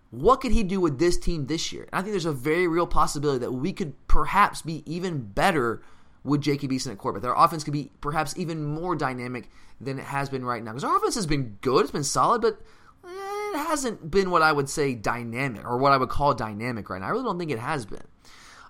What 0.09 0.41
could 0.41 0.51
he 0.51 0.63
do 0.63 0.81
with 0.81 0.99
this 0.99 1.17
team 1.17 1.47
this 1.47 1.71
year? 1.71 1.83
And 1.83 1.93
I 1.93 2.01
think 2.01 2.11
there's 2.11 2.25
a 2.25 2.33
very 2.33 2.67
real 2.67 2.85
possibility 2.85 3.39
that 3.39 3.51
we 3.51 3.71
could 3.71 3.93
perhaps 4.07 4.61
be 4.61 4.83
even 4.85 5.21
better 5.21 5.81
with 6.23 6.41
Jacob 6.41 6.71
Eason 6.71 6.91
at 6.91 6.97
quarterback. 6.97 7.29
Our 7.29 7.45
offense 7.45 7.63
could 7.63 7.73
be 7.73 7.91
perhaps 8.01 8.37
even 8.37 8.65
more 8.65 8.95
dynamic 8.95 9.49
than 9.79 9.99
it 9.99 10.05
has 10.05 10.29
been 10.29 10.43
right 10.43 10.63
now. 10.63 10.71
Because 10.71 10.83
our 10.83 10.97
offense 10.97 11.15
has 11.15 11.25
been 11.25 11.57
good, 11.61 11.83
it's 11.83 11.91
been 11.91 12.03
solid, 12.03 12.41
but 12.41 12.61
eh, 13.05 13.07
it 13.07 13.67
hasn't 13.67 14.11
been 14.11 14.29
what 14.29 14.41
I 14.41 14.51
would 14.51 14.69
say 14.69 14.93
dynamic 14.93 15.65
or 15.65 15.77
what 15.77 15.93
I 15.93 15.97
would 15.97 16.09
call 16.09 16.33
dynamic 16.33 16.89
right 16.89 16.99
now. 16.99 17.07
I 17.07 17.11
really 17.11 17.23
don't 17.23 17.39
think 17.39 17.51
it 17.51 17.59
has 17.59 17.85
been. 17.85 18.03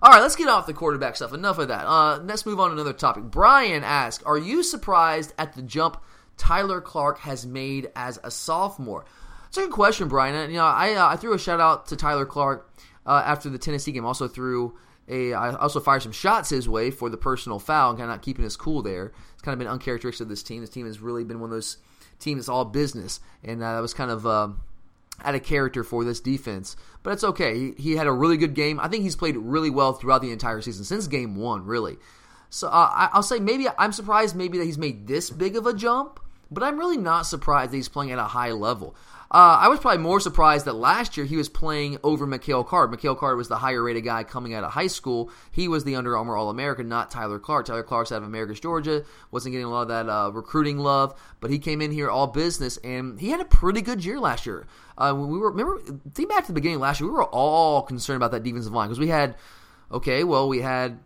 All 0.02 0.10
right, 0.10 0.20
let's 0.20 0.34
get 0.34 0.48
off 0.48 0.66
the 0.66 0.74
quarterback 0.74 1.14
stuff. 1.14 1.32
Enough 1.32 1.58
of 1.58 1.68
that. 1.68 1.86
Uh, 1.86 2.18
let's 2.24 2.44
move 2.44 2.58
on 2.58 2.70
to 2.70 2.74
another 2.74 2.92
topic. 2.92 3.22
Brian 3.24 3.84
asks, 3.84 4.24
"Are 4.24 4.36
you 4.36 4.64
surprised 4.64 5.32
at 5.38 5.54
the 5.54 5.62
jump 5.62 6.02
Tyler 6.36 6.80
Clark 6.80 7.18
has 7.20 7.46
made 7.46 7.88
as 7.94 8.18
a 8.24 8.30
sophomore?" 8.30 9.04
It's 9.46 9.58
a 9.58 9.60
good 9.60 9.70
question, 9.70 10.08
Brian. 10.08 10.34
And, 10.34 10.50
you 10.50 10.58
know, 10.58 10.64
I 10.64 10.94
uh, 10.94 11.06
I 11.06 11.14
threw 11.14 11.34
a 11.34 11.38
shout 11.38 11.60
out 11.60 11.86
to 11.86 11.96
Tyler 11.96 12.26
Clark 12.26 12.68
uh, 13.06 13.22
after 13.24 13.48
the 13.48 13.58
Tennessee 13.58 13.92
game. 13.92 14.04
Also 14.04 14.26
threw 14.26 14.76
a 15.08 15.34
I 15.34 15.54
also 15.54 15.78
fired 15.78 16.02
some 16.02 16.10
shots 16.10 16.50
his 16.50 16.68
way 16.68 16.90
for 16.90 17.08
the 17.08 17.16
personal 17.16 17.60
foul 17.60 17.90
and 17.90 17.98
kind 17.98 18.10
of 18.10 18.16
not 18.16 18.22
keeping 18.22 18.42
his 18.42 18.56
cool 18.56 18.82
there. 18.82 19.12
It's 19.34 19.42
kind 19.42 19.52
of 19.52 19.60
been 19.60 19.68
uncharacteristic 19.68 20.24
of 20.24 20.28
this 20.28 20.42
team. 20.42 20.62
This 20.62 20.70
team 20.70 20.86
has 20.86 20.98
really 20.98 21.22
been 21.22 21.38
one 21.38 21.50
of 21.50 21.54
those 21.54 21.76
teams 22.18 22.38
that's 22.38 22.48
all 22.48 22.64
business, 22.64 23.20
and 23.44 23.62
uh, 23.62 23.74
that 23.74 23.80
was 23.80 23.94
kind 23.94 24.10
of 24.10 24.26
um, 24.26 24.62
out 25.22 25.36
of 25.36 25.44
character 25.44 25.84
for 25.84 26.02
this 26.02 26.18
defense. 26.20 26.76
But 27.02 27.12
it's 27.14 27.24
okay. 27.24 27.58
He, 27.58 27.72
he, 27.76 27.96
had 27.96 28.06
a 28.06 28.12
really 28.12 28.36
good 28.36 28.54
game. 28.54 28.78
I 28.78 28.88
think 28.88 29.02
he's 29.02 29.16
played 29.16 29.36
really 29.36 29.70
well 29.70 29.92
throughout 29.92 30.22
the 30.22 30.30
entire 30.30 30.60
season, 30.60 30.84
since 30.84 31.06
game 31.08 31.36
one, 31.36 31.66
really. 31.66 31.98
So 32.48 32.68
uh, 32.68 33.08
I, 33.10 33.10
will 33.14 33.22
say 33.22 33.40
maybe 33.40 33.66
I'm 33.78 33.92
surprised 33.92 34.36
maybe 34.36 34.58
that 34.58 34.64
he's 34.64 34.78
made 34.78 35.06
this 35.06 35.30
big 35.30 35.56
of 35.56 35.66
a 35.66 35.74
jump. 35.74 36.20
But 36.52 36.62
I'm 36.62 36.78
really 36.78 36.96
not 36.96 37.22
surprised 37.22 37.72
that 37.72 37.76
he's 37.76 37.88
playing 37.88 38.12
at 38.12 38.18
a 38.18 38.24
high 38.24 38.52
level. 38.52 38.94
Uh, 39.32 39.60
I 39.62 39.68
was 39.68 39.80
probably 39.80 40.02
more 40.02 40.20
surprised 40.20 40.66
that 40.66 40.74
last 40.74 41.16
year 41.16 41.24
he 41.24 41.38
was 41.38 41.48
playing 41.48 41.96
over 42.04 42.26
Mikhail 42.26 42.64
Card. 42.64 42.90
Mikhail 42.90 43.14
Card 43.14 43.38
was 43.38 43.48
the 43.48 43.56
higher 43.56 43.82
rated 43.82 44.04
guy 44.04 44.24
coming 44.24 44.52
out 44.52 44.62
of 44.62 44.72
high 44.72 44.88
school. 44.88 45.30
He 45.50 45.68
was 45.68 45.84
the 45.84 45.96
Under 45.96 46.18
Armour 46.18 46.36
All 46.36 46.50
American, 46.50 46.86
not 46.86 47.10
Tyler 47.10 47.38
Clark. 47.38 47.64
Tyler 47.64 47.82
Clark's 47.82 48.12
out 48.12 48.18
of 48.18 48.24
Americus, 48.24 48.60
Georgia. 48.60 49.06
Wasn't 49.30 49.50
getting 49.50 49.66
a 49.66 49.70
lot 49.70 49.82
of 49.82 49.88
that 49.88 50.08
uh, 50.10 50.30
recruiting 50.32 50.78
love, 50.78 51.18
but 51.40 51.50
he 51.50 51.58
came 51.58 51.80
in 51.80 51.92
here 51.92 52.10
all 52.10 52.26
business, 52.26 52.76
and 52.84 53.18
he 53.18 53.30
had 53.30 53.40
a 53.40 53.46
pretty 53.46 53.80
good 53.80 54.04
year 54.04 54.20
last 54.20 54.44
year. 54.44 54.66
Uh, 54.98 55.14
we 55.16 55.38
were 55.38 55.50
remember, 55.50 55.80
think 56.12 56.28
back 56.28 56.42
to 56.42 56.48
the 56.48 56.52
beginning 56.52 56.78
last 56.78 57.00
year, 57.00 57.08
we 57.08 57.14
were 57.14 57.24
all 57.24 57.80
concerned 57.80 58.18
about 58.18 58.32
that 58.32 58.42
defensive 58.42 58.74
line 58.74 58.88
because 58.88 59.00
we 59.00 59.08
had, 59.08 59.34
okay, 59.90 60.24
well, 60.24 60.46
we 60.46 60.60
had 60.60 60.98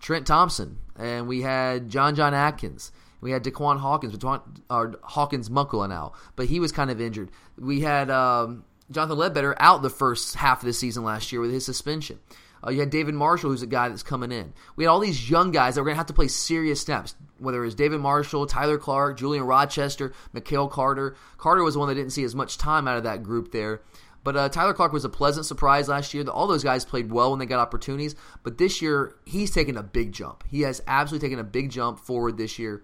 Trent 0.00 0.26
Thompson 0.26 0.78
and 0.98 1.28
we 1.28 1.42
had 1.42 1.88
John 1.88 2.16
John 2.16 2.34
Atkins 2.34 2.90
we 3.20 3.30
had 3.30 3.44
DaQuan 3.44 3.78
Hawkins, 3.78 4.16
DaQuan, 4.16 4.42
or 4.70 4.94
Hawkins 5.02 5.50
Muckle 5.50 5.86
now, 5.88 6.12
but 6.36 6.46
he 6.46 6.60
was 6.60 6.72
kind 6.72 6.90
of 6.90 7.00
injured. 7.00 7.30
We 7.58 7.80
had 7.80 8.10
um, 8.10 8.64
Jonathan 8.90 9.18
Ledbetter 9.18 9.56
out 9.58 9.82
the 9.82 9.90
first 9.90 10.36
half 10.36 10.60
of 10.60 10.66
the 10.66 10.72
season 10.72 11.04
last 11.04 11.32
year 11.32 11.40
with 11.40 11.52
his 11.52 11.64
suspension. 11.64 12.18
Uh, 12.66 12.70
you 12.70 12.80
had 12.80 12.90
David 12.90 13.14
Marshall, 13.14 13.50
who's 13.50 13.62
a 13.62 13.66
guy 13.66 13.88
that's 13.88 14.02
coming 14.02 14.32
in. 14.32 14.52
We 14.76 14.84
had 14.84 14.90
all 14.90 15.00
these 15.00 15.30
young 15.30 15.52
guys 15.52 15.74
that 15.74 15.82
were 15.82 15.86
going 15.86 15.94
to 15.94 15.98
have 15.98 16.06
to 16.06 16.12
play 16.12 16.28
serious 16.28 16.80
snaps, 16.80 17.14
whether 17.38 17.62
it 17.62 17.66
was 17.66 17.74
David 17.74 18.00
Marshall, 18.00 18.46
Tyler 18.46 18.78
Clark, 18.78 19.18
Julian 19.18 19.44
Rochester, 19.44 20.12
Mikhail 20.32 20.68
Carter. 20.68 21.16
Carter 21.36 21.62
was 21.62 21.76
one 21.76 21.88
that 21.88 21.94
didn't 21.94 22.12
see 22.12 22.24
as 22.24 22.34
much 22.34 22.58
time 22.58 22.88
out 22.88 22.96
of 22.96 23.04
that 23.04 23.22
group 23.22 23.52
there. 23.52 23.80
But 24.24 24.36
uh, 24.36 24.48
Tyler 24.48 24.74
Clark 24.74 24.92
was 24.92 25.04
a 25.04 25.08
pleasant 25.08 25.46
surprise 25.46 25.88
last 25.88 26.12
year. 26.12 26.24
All 26.28 26.46
those 26.46 26.64
guys 26.64 26.84
played 26.84 27.12
well 27.12 27.30
when 27.30 27.38
they 27.38 27.46
got 27.46 27.60
opportunities. 27.60 28.16
But 28.42 28.58
this 28.58 28.82
year, 28.82 29.14
he's 29.24 29.50
taken 29.50 29.76
a 29.76 29.82
big 29.82 30.12
jump. 30.12 30.44
He 30.50 30.62
has 30.62 30.82
absolutely 30.86 31.28
taken 31.28 31.38
a 31.38 31.44
big 31.44 31.70
jump 31.70 32.00
forward 32.00 32.36
this 32.36 32.58
year. 32.58 32.82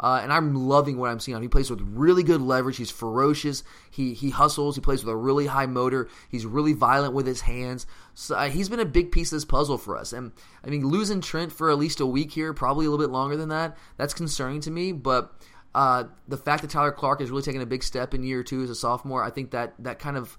Uh, 0.00 0.20
and 0.22 0.32
I'm 0.32 0.54
loving 0.54 0.98
what 0.98 1.10
I'm 1.10 1.20
seeing. 1.20 1.40
He 1.40 1.48
plays 1.48 1.70
with 1.70 1.80
really 1.80 2.22
good 2.22 2.40
leverage. 2.40 2.76
He's 2.76 2.90
ferocious. 2.90 3.62
He 3.90 4.14
he 4.14 4.30
hustles. 4.30 4.74
He 4.74 4.80
plays 4.80 5.04
with 5.04 5.12
a 5.12 5.16
really 5.16 5.46
high 5.46 5.66
motor. 5.66 6.08
He's 6.28 6.44
really 6.44 6.72
violent 6.72 7.14
with 7.14 7.26
his 7.26 7.42
hands. 7.42 7.86
So 8.14 8.34
uh, 8.34 8.48
he's 8.48 8.68
been 8.68 8.80
a 8.80 8.84
big 8.84 9.12
piece 9.12 9.32
of 9.32 9.36
this 9.36 9.44
puzzle 9.44 9.78
for 9.78 9.96
us. 9.96 10.12
And 10.12 10.32
I 10.64 10.70
mean, 10.70 10.86
losing 10.86 11.20
Trent 11.20 11.52
for 11.52 11.70
at 11.70 11.78
least 11.78 12.00
a 12.00 12.06
week 12.06 12.32
here, 12.32 12.52
probably 12.52 12.86
a 12.86 12.90
little 12.90 13.04
bit 13.04 13.12
longer 13.12 13.36
than 13.36 13.50
that, 13.50 13.76
that's 13.96 14.14
concerning 14.14 14.60
to 14.62 14.70
me. 14.70 14.92
But 14.92 15.32
uh, 15.74 16.04
the 16.28 16.36
fact 16.36 16.62
that 16.62 16.70
Tyler 16.70 16.92
Clark 16.92 17.20
has 17.20 17.30
really 17.30 17.42
taken 17.42 17.62
a 17.62 17.66
big 17.66 17.82
step 17.82 18.12
in 18.14 18.24
year 18.24 18.42
two 18.42 18.62
as 18.62 18.70
a 18.70 18.74
sophomore, 18.74 19.22
I 19.22 19.30
think 19.30 19.52
that 19.52 19.74
that 19.78 19.98
kind 19.98 20.16
of 20.16 20.36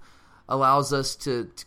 allows 0.48 0.92
us 0.92 1.16
to, 1.16 1.50
to, 1.56 1.66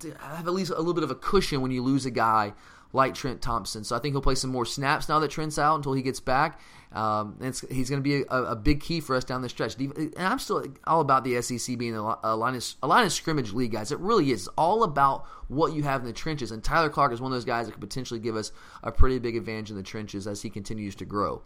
to 0.00 0.18
have 0.18 0.46
at 0.46 0.54
least 0.54 0.70
a 0.70 0.78
little 0.78 0.94
bit 0.94 1.04
of 1.04 1.10
a 1.10 1.16
cushion 1.16 1.60
when 1.60 1.70
you 1.70 1.82
lose 1.82 2.06
a 2.06 2.10
guy 2.10 2.54
like 2.92 3.14
Trent 3.14 3.40
Thompson. 3.40 3.84
So 3.84 3.96
I 3.96 3.98
think 3.98 4.14
he'll 4.14 4.22
play 4.22 4.34
some 4.34 4.50
more 4.50 4.66
snaps 4.66 5.08
now 5.08 5.18
that 5.18 5.30
Trent's 5.30 5.58
out 5.58 5.76
until 5.76 5.92
he 5.92 6.02
gets 6.02 6.20
back. 6.20 6.60
Um, 6.92 7.38
he's 7.40 7.88
going 7.88 8.02
to 8.02 8.04
be 8.06 8.22
a, 8.28 8.42
a, 8.42 8.56
big 8.56 8.80
key 8.80 9.00
for 9.00 9.16
us 9.16 9.24
down 9.24 9.40
the 9.40 9.48
stretch. 9.48 9.76
And 9.76 10.12
I'm 10.18 10.38
still 10.38 10.62
all 10.86 11.00
about 11.00 11.24
the 11.24 11.40
SEC 11.40 11.78
being 11.78 11.96
a, 11.96 12.18
a, 12.22 12.36
line 12.36 12.54
of, 12.54 12.64
a 12.82 12.86
line 12.86 13.06
of 13.06 13.12
scrimmage 13.12 13.54
league, 13.54 13.72
guys. 13.72 13.92
It 13.92 13.98
really 13.98 14.30
is. 14.30 14.42
It's 14.42 14.48
all 14.58 14.82
about 14.84 15.24
what 15.48 15.72
you 15.72 15.84
have 15.84 16.02
in 16.02 16.06
the 16.06 16.12
trenches. 16.12 16.50
And 16.50 16.62
Tyler 16.62 16.90
Clark 16.90 17.12
is 17.12 17.20
one 17.20 17.32
of 17.32 17.36
those 17.36 17.46
guys 17.46 17.64
that 17.64 17.72
could 17.72 17.80
potentially 17.80 18.20
give 18.20 18.36
us 18.36 18.52
a 18.82 18.92
pretty 18.92 19.18
big 19.18 19.36
advantage 19.36 19.70
in 19.70 19.76
the 19.76 19.82
trenches 19.82 20.26
as 20.26 20.42
he 20.42 20.50
continues 20.50 20.94
to 20.96 21.06
grow. 21.06 21.42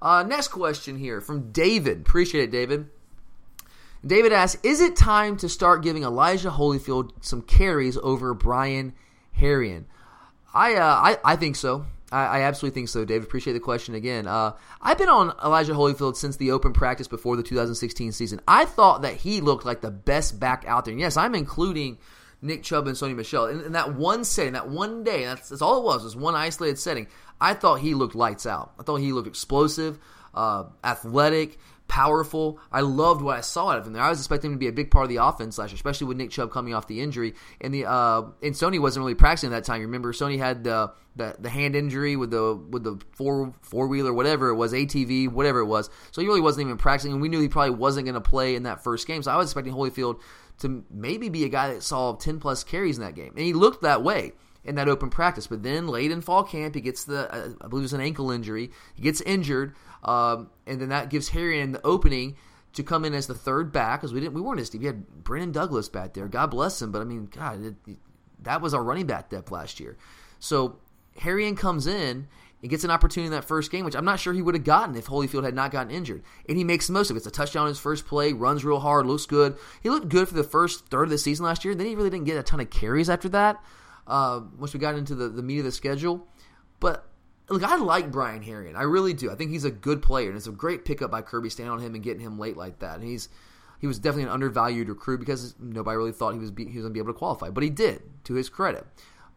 Uh, 0.00 0.22
next 0.22 0.48
question 0.48 0.96
here 0.96 1.20
from 1.20 1.52
David. 1.52 2.00
Appreciate 2.00 2.44
it, 2.44 2.50
David. 2.50 2.88
David 4.04 4.32
asks, 4.32 4.60
is 4.62 4.80
it 4.80 4.96
time 4.96 5.36
to 5.38 5.48
start 5.48 5.82
giving 5.82 6.04
Elijah 6.04 6.50
Holyfield 6.50 7.12
some 7.20 7.42
carries 7.42 7.98
over 7.98 8.32
Brian 8.32 8.94
Herrien? 9.38 9.84
I, 10.56 10.74
uh, 10.76 10.84
I, 10.84 11.18
I 11.32 11.36
think 11.36 11.54
so. 11.54 11.84
I, 12.10 12.24
I, 12.24 12.40
absolutely 12.42 12.80
think 12.80 12.88
so, 12.88 13.04
Dave. 13.04 13.22
Appreciate 13.22 13.52
the 13.52 13.60
question 13.60 13.94
again. 13.94 14.26
Uh, 14.26 14.52
I've 14.80 14.96
been 14.96 15.10
on 15.10 15.34
Elijah 15.44 15.74
Holyfield 15.74 16.16
since 16.16 16.36
the 16.36 16.52
open 16.52 16.72
practice 16.72 17.08
before 17.08 17.36
the 17.36 17.42
2016 17.42 18.12
season. 18.12 18.40
I 18.48 18.64
thought 18.64 19.02
that 19.02 19.16
he 19.16 19.42
looked 19.42 19.66
like 19.66 19.82
the 19.82 19.90
best 19.90 20.40
back 20.40 20.64
out 20.66 20.86
there. 20.86 20.92
And 20.92 21.00
yes, 21.00 21.18
I'm 21.18 21.34
including 21.34 21.98
Nick 22.40 22.62
Chubb 22.62 22.86
and 22.86 22.96
Sony 22.96 23.14
Michel. 23.14 23.46
In, 23.46 23.60
in 23.60 23.72
that 23.72 23.96
one 23.96 24.24
setting, 24.24 24.54
that 24.54 24.68
one 24.68 25.04
day, 25.04 25.26
that's, 25.26 25.50
that's 25.50 25.60
all 25.60 25.78
it 25.78 25.84
was, 25.84 26.04
was 26.04 26.16
one 26.16 26.34
isolated 26.34 26.78
setting. 26.78 27.06
I 27.38 27.52
thought 27.52 27.80
he 27.80 27.92
looked 27.92 28.14
lights 28.14 28.46
out. 28.46 28.72
I 28.80 28.82
thought 28.82 28.96
he 28.96 29.12
looked 29.12 29.28
explosive, 29.28 29.98
uh, 30.34 30.64
athletic, 30.82 31.58
powerful. 31.88 32.58
I 32.70 32.80
loved 32.80 33.22
what 33.22 33.36
I 33.36 33.40
saw 33.40 33.70
out 33.70 33.78
of 33.78 33.86
him 33.86 33.92
there. 33.92 34.02
I 34.02 34.10
was 34.10 34.18
expecting 34.18 34.50
him 34.50 34.56
to 34.56 34.58
be 34.58 34.68
a 34.68 34.72
big 34.72 34.90
part 34.90 35.04
of 35.04 35.08
the 35.08 35.24
offense 35.24 35.58
last 35.58 35.70
year, 35.70 35.76
especially 35.76 36.06
with 36.08 36.16
Nick 36.16 36.30
Chubb 36.30 36.50
coming 36.50 36.74
off 36.74 36.86
the 36.86 37.00
injury. 37.00 37.34
And 37.60 37.72
the 37.72 37.86
uh, 37.86 38.22
and 38.42 38.54
Sony 38.54 38.80
wasn't 38.80 39.02
really 39.02 39.14
practicing 39.14 39.52
at 39.52 39.56
that 39.56 39.64
time. 39.64 39.80
You 39.80 39.86
remember 39.86 40.12
Sony 40.12 40.38
had 40.38 40.64
the, 40.64 40.92
the 41.16 41.36
the 41.38 41.48
hand 41.48 41.76
injury 41.76 42.16
with 42.16 42.30
the 42.30 42.54
with 42.54 42.84
the 42.84 42.98
four 43.12 43.52
four 43.62 43.86
wheeler, 43.86 44.12
whatever 44.12 44.48
it 44.48 44.56
was, 44.56 44.72
ATV, 44.72 45.28
whatever 45.30 45.60
it 45.60 45.66
was. 45.66 45.90
So 46.10 46.20
he 46.20 46.26
really 46.26 46.40
wasn't 46.40 46.66
even 46.66 46.78
practicing, 46.78 47.12
and 47.12 47.20
we 47.20 47.28
knew 47.28 47.40
he 47.40 47.48
probably 47.48 47.76
wasn't 47.76 48.06
going 48.06 48.14
to 48.14 48.20
play 48.20 48.54
in 48.54 48.64
that 48.64 48.82
first 48.82 49.06
game. 49.06 49.22
So 49.22 49.30
I 49.30 49.36
was 49.36 49.48
expecting 49.48 49.74
Holyfield 49.74 50.20
to 50.58 50.84
maybe 50.90 51.28
be 51.28 51.44
a 51.44 51.48
guy 51.48 51.74
that 51.74 51.82
saw 51.82 52.14
ten 52.14 52.40
plus 52.40 52.64
carries 52.64 52.98
in 52.98 53.04
that 53.04 53.14
game, 53.14 53.32
and 53.36 53.44
he 53.44 53.52
looked 53.52 53.82
that 53.82 54.02
way 54.02 54.32
in 54.66 54.74
that 54.74 54.88
open 54.88 55.08
practice. 55.08 55.46
But 55.46 55.62
then 55.62 55.86
late 55.86 56.10
in 56.10 56.20
fall 56.20 56.42
camp, 56.42 56.74
he 56.74 56.80
gets 56.80 57.04
the 57.04 57.32
uh, 57.32 57.48
I 57.60 57.68
believe 57.68 57.82
it 57.82 57.84
was 57.84 57.92
an 57.92 58.00
ankle 58.00 58.30
injury. 58.30 58.70
He 58.94 59.02
gets 59.02 59.20
injured. 59.20 59.74
Um, 60.02 60.50
and 60.66 60.80
then 60.80 60.90
that 60.90 61.10
gives 61.10 61.30
Herrien 61.30 61.72
the 61.72 61.84
opening 61.84 62.36
to 62.74 62.82
come 62.82 63.04
in 63.04 63.14
as 63.14 63.26
the 63.26 63.34
third 63.34 63.72
back 63.72 64.00
because 64.00 64.12
we 64.12 64.20
didn't 64.20 64.34
we 64.34 64.40
weren't 64.40 64.60
as 64.60 64.70
deep. 64.70 64.82
We 64.82 64.86
had 64.86 65.24
Brendan 65.24 65.52
Douglas 65.52 65.88
back 65.88 66.14
there. 66.14 66.28
God 66.28 66.50
bless 66.50 66.80
him, 66.80 66.92
but 66.92 67.00
I 67.00 67.04
mean, 67.04 67.26
God, 67.26 67.64
it, 67.64 67.74
it, 67.86 67.96
that 68.42 68.60
was 68.60 68.74
our 68.74 68.84
running 68.84 69.06
back 69.06 69.30
depth 69.30 69.50
last 69.50 69.80
year. 69.80 69.96
So 70.38 70.78
Herrien 71.18 71.56
comes 71.56 71.86
in 71.86 72.28
and 72.62 72.70
gets 72.70 72.84
an 72.84 72.90
opportunity 72.90 73.26
in 73.26 73.32
that 73.32 73.44
first 73.44 73.70
game, 73.70 73.84
which 73.84 73.94
I'm 73.94 74.04
not 74.04 74.20
sure 74.20 74.32
he 74.32 74.42
would 74.42 74.54
have 74.54 74.64
gotten 74.64 74.96
if 74.96 75.06
Holyfield 75.06 75.44
had 75.44 75.54
not 75.54 75.70
gotten 75.70 75.90
injured. 75.90 76.22
And 76.48 76.56
he 76.56 76.64
makes 76.64 76.86
the 76.86 76.92
most 76.92 77.10
of 77.10 77.16
it. 77.16 77.18
It's 77.18 77.26
a 77.26 77.30
touchdown 77.30 77.66
in 77.66 77.68
his 77.68 77.78
first 77.78 78.06
play, 78.06 78.32
runs 78.32 78.64
real 78.64 78.80
hard, 78.80 79.06
looks 79.06 79.26
good. 79.26 79.56
He 79.82 79.90
looked 79.90 80.08
good 80.08 80.28
for 80.28 80.34
the 80.34 80.44
first 80.44 80.86
third 80.88 81.04
of 81.04 81.10
the 81.10 81.18
season 81.18 81.44
last 81.44 81.64
year. 81.64 81.74
Then 81.74 81.86
he 81.86 81.94
really 81.94 82.10
didn't 82.10 82.26
get 82.26 82.38
a 82.38 82.42
ton 82.42 82.60
of 82.60 82.70
carries 82.70 83.10
after 83.10 83.28
that 83.30 83.62
uh, 84.06 84.40
once 84.58 84.72
we 84.72 84.80
got 84.80 84.94
into 84.94 85.14
the, 85.14 85.28
the 85.28 85.42
meat 85.42 85.58
of 85.58 85.64
the 85.64 85.72
schedule. 85.72 86.26
But 86.80 87.08
Look, 87.48 87.62
I 87.62 87.76
like 87.76 88.10
Brian 88.10 88.42
Herrien. 88.42 88.74
I 88.74 88.82
really 88.82 89.12
do. 89.12 89.30
I 89.30 89.36
think 89.36 89.50
he's 89.52 89.64
a 89.64 89.70
good 89.70 90.02
player, 90.02 90.28
and 90.28 90.36
it's 90.36 90.48
a 90.48 90.52
great 90.52 90.84
pickup 90.84 91.10
by 91.10 91.22
Kirby 91.22 91.50
standing 91.50 91.72
on 91.72 91.80
him 91.80 91.94
and 91.94 92.02
getting 92.02 92.20
him 92.20 92.38
late 92.38 92.56
like 92.56 92.80
that. 92.80 92.96
And 92.96 93.04
he's 93.04 93.28
he 93.78 93.86
was 93.86 93.98
definitely 93.98 94.24
an 94.24 94.30
undervalued 94.30 94.88
recruit 94.88 95.18
because 95.18 95.54
nobody 95.60 95.96
really 95.96 96.12
thought 96.12 96.32
he 96.32 96.38
was 96.38 96.50
be, 96.50 96.64
he 96.64 96.78
was 96.78 96.82
going 96.82 96.90
to 96.90 96.94
be 96.94 97.00
able 97.00 97.12
to 97.12 97.18
qualify, 97.18 97.50
but 97.50 97.62
he 97.62 97.70
did 97.70 98.02
to 98.24 98.34
his 98.34 98.48
credit. 98.48 98.86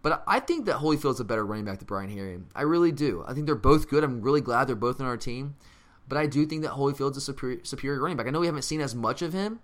But 0.01 0.23
I 0.25 0.39
think 0.39 0.65
that 0.65 0.77
Holyfield's 0.77 1.19
a 1.19 1.25
better 1.25 1.45
running 1.45 1.65
back 1.65 1.79
than 1.79 1.85
Brian 1.85 2.09
Herrien. 2.09 2.45
I 2.55 2.61
really 2.61 2.93
do. 2.93 3.23
I 3.27 3.33
think 3.33 3.45
they're 3.45 3.55
both 3.55 3.89
good. 3.89 4.03
I'm 4.03 4.21
really 4.21 4.39
glad 4.39 4.67
they're 4.67 4.75
both 4.75 5.01
on 5.01 5.05
our 5.05 5.17
team. 5.17 5.55
But 6.07 6.17
I 6.17 6.25
do 6.25 6.45
think 6.45 6.63
that 6.63 6.71
Holyfield's 6.71 7.17
a 7.17 7.21
superior, 7.21 7.59
superior 7.63 8.01
running 8.01 8.17
back. 8.17 8.27
I 8.27 8.29
know 8.29 8.39
we 8.39 8.45
haven't 8.45 8.63
seen 8.63 8.81
as 8.81 8.95
much 8.95 9.21
of 9.21 9.33
him, 9.33 9.59